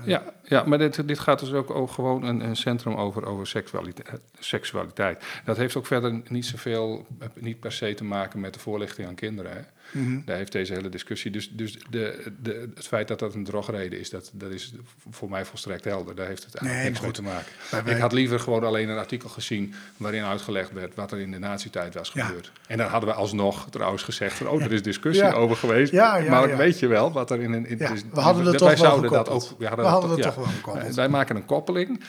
Ja, 0.05 0.23
ja 0.43 0.63
maar 0.63 0.77
dit, 0.77 1.07
dit 1.07 1.19
gaat 1.19 1.39
dus 1.39 1.53
ook, 1.53 1.91
gewoon 1.91 2.23
een, 2.23 2.41
een 2.41 2.55
centrum 2.55 2.95
over, 2.95 3.25
over 3.25 3.47
seksualiteit, 3.47 4.21
seksualiteit. 4.39 5.23
Dat 5.45 5.57
heeft 5.57 5.75
ook 5.75 5.85
verder 5.85 6.21
niet 6.27 6.45
zoveel, 6.45 7.07
niet 7.33 7.59
per 7.59 7.71
se 7.71 7.93
te 7.93 8.03
maken 8.03 8.39
met 8.39 8.53
de 8.53 8.59
voorlichting 8.59 9.07
aan 9.07 9.15
kinderen. 9.15 9.51
Hè. 9.51 9.61
Mhm. 9.91 10.19
Daar 10.25 10.37
heeft 10.37 10.51
deze 10.51 10.73
hele 10.73 10.89
discussie. 10.89 11.31
Dus, 11.31 11.49
dus 11.51 11.77
de, 11.89 12.31
de, 12.41 12.69
het 12.75 12.87
feit 12.87 13.07
dat 13.07 13.19
dat 13.19 13.33
een 13.33 13.43
drogreden 13.43 13.99
is, 13.99 14.09
dat, 14.09 14.31
dat 14.33 14.51
is 14.51 14.73
voor 15.09 15.29
mij 15.29 15.45
volstrekt 15.45 15.83
helder. 15.85 16.15
Daar 16.15 16.27
heeft 16.27 16.43
het 16.43 16.55
eigenlijk 16.55 16.83
Nee, 16.83 16.91
niks 16.91 17.01
mee 17.03 17.11
te 17.31 17.35
maken. 17.35 17.51
Maar 17.71 17.83
wij- 17.83 17.93
Ik 17.93 17.99
had 18.01 18.11
liever 18.11 18.39
gewoon 18.39 18.63
alleen 18.63 18.89
een 18.89 18.97
artikel 18.97 19.29
gezien 19.29 19.73
waarin 19.97 20.23
uitgelegd 20.23 20.71
werd 20.71 20.95
wat 20.95 21.11
er 21.11 21.19
in 21.19 21.31
de 21.31 21.39
nazi-tijd 21.39 21.93
was 21.93 22.11
Ja. 22.13 22.25
gebeurd. 22.25 22.51
En 22.67 22.77
dan 22.77 22.87
hadden 22.87 23.09
we 23.09 23.15
alsnog 23.15 23.69
trouwens 23.69 24.03
gezegd 24.03 24.35
van, 24.37 24.47
oh, 24.47 24.61
er 24.61 24.71
is 24.71 24.83
discussie 24.83 25.25
Ja. 25.25 25.31
over 25.31 25.55
geweest. 25.55 25.91
Ja, 25.91 26.19
maar 26.29 26.57
weet 26.57 26.79
je 26.79 26.87
wel 26.87 27.11
wat 27.11 27.31
er 27.31 27.39
in 27.41 27.53
een... 27.53 27.77
We 27.77 28.19
hadden 28.19 28.45
het 28.45 28.57
toch 28.57 28.79
wel 28.79 29.01
dat 29.01 29.09
gekoppeld. 29.09 29.51
ook, 29.53 29.59
We 29.59 29.65
hadden 29.65 30.09
het 30.09 30.21
toch 30.21 30.35
wel 30.35 30.45
gekoppeld. 30.45 30.95
Wij 30.95 31.09
maken 31.09 31.35
een 31.35 31.45
koppeling. 31.45 32.03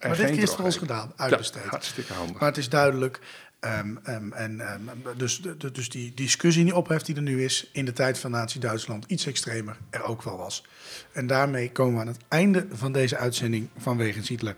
Maar 0.00 0.16
dit 0.16 0.36
is 0.36 0.50
voor 0.50 0.64
ons 0.64 0.76
gedaan, 0.76 1.12
uitbesteed. 1.16 1.62
Ja, 1.62 1.68
hartstikke 1.68 2.12
handig. 2.12 2.38
Maar 2.38 2.48
het 2.48 2.58
is 2.58 2.68
duidelijk. 2.68 3.20
ehm, 3.60 3.96
ehm, 4.02 4.32
en, 4.32 4.60
ehm, 4.60 4.80
dus, 5.16 5.40
de- 5.40 5.56
de- 5.56 5.70
dus 5.72 5.88
die 5.88 6.14
discussie, 6.14 6.64
die 6.64 6.76
ophef 6.76 7.02
die 7.02 7.16
er 7.16 7.22
nu 7.22 7.44
is, 7.44 7.68
in 7.72 7.84
de 7.84 7.92
tijd 7.92 8.18
van 8.18 8.30
Nazi-Duitsland 8.30 9.04
iets 9.08 9.26
extremer, 9.26 9.76
er 9.90 10.02
ook 10.02 10.22
wel 10.22 10.36
was. 10.36 10.64
En 11.12 11.26
daarmee 11.26 11.72
komen 11.72 11.94
we 11.94 12.00
aan 12.00 12.06
het 12.06 12.20
einde 12.28 12.66
van 12.72 12.92
deze 12.92 13.16
uitzending 13.16 13.68
van 13.78 13.96
Wegens 13.96 14.28
Hitler. 14.28 14.56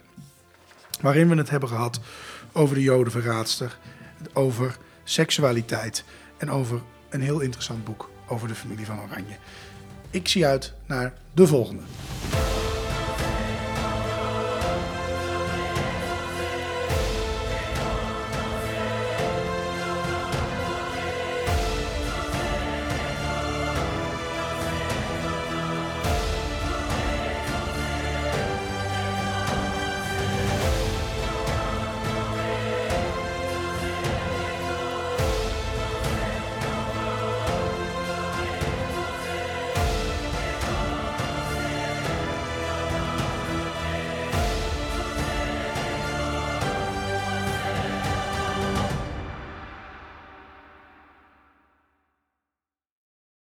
Waarin 1.00 1.28
we 1.28 1.34
het 1.36 1.50
hebben 1.50 1.68
gehad 1.68 2.00
over 2.52 2.74
de 2.74 2.82
Jodenverraadster, 2.82 3.78
over 4.32 4.76
seksualiteit 5.04 6.04
en 6.36 6.50
over 6.50 6.80
een 7.10 7.22
heel 7.22 7.40
interessant 7.40 7.84
boek 7.84 8.10
over 8.28 8.48
de 8.48 8.54
familie 8.54 8.86
van 8.86 9.00
Oranje. 9.00 9.36
Ik 10.10 10.28
zie 10.28 10.46
uit 10.46 10.72
naar 10.86 11.12
de 11.34 11.46
volgende. 11.46 11.82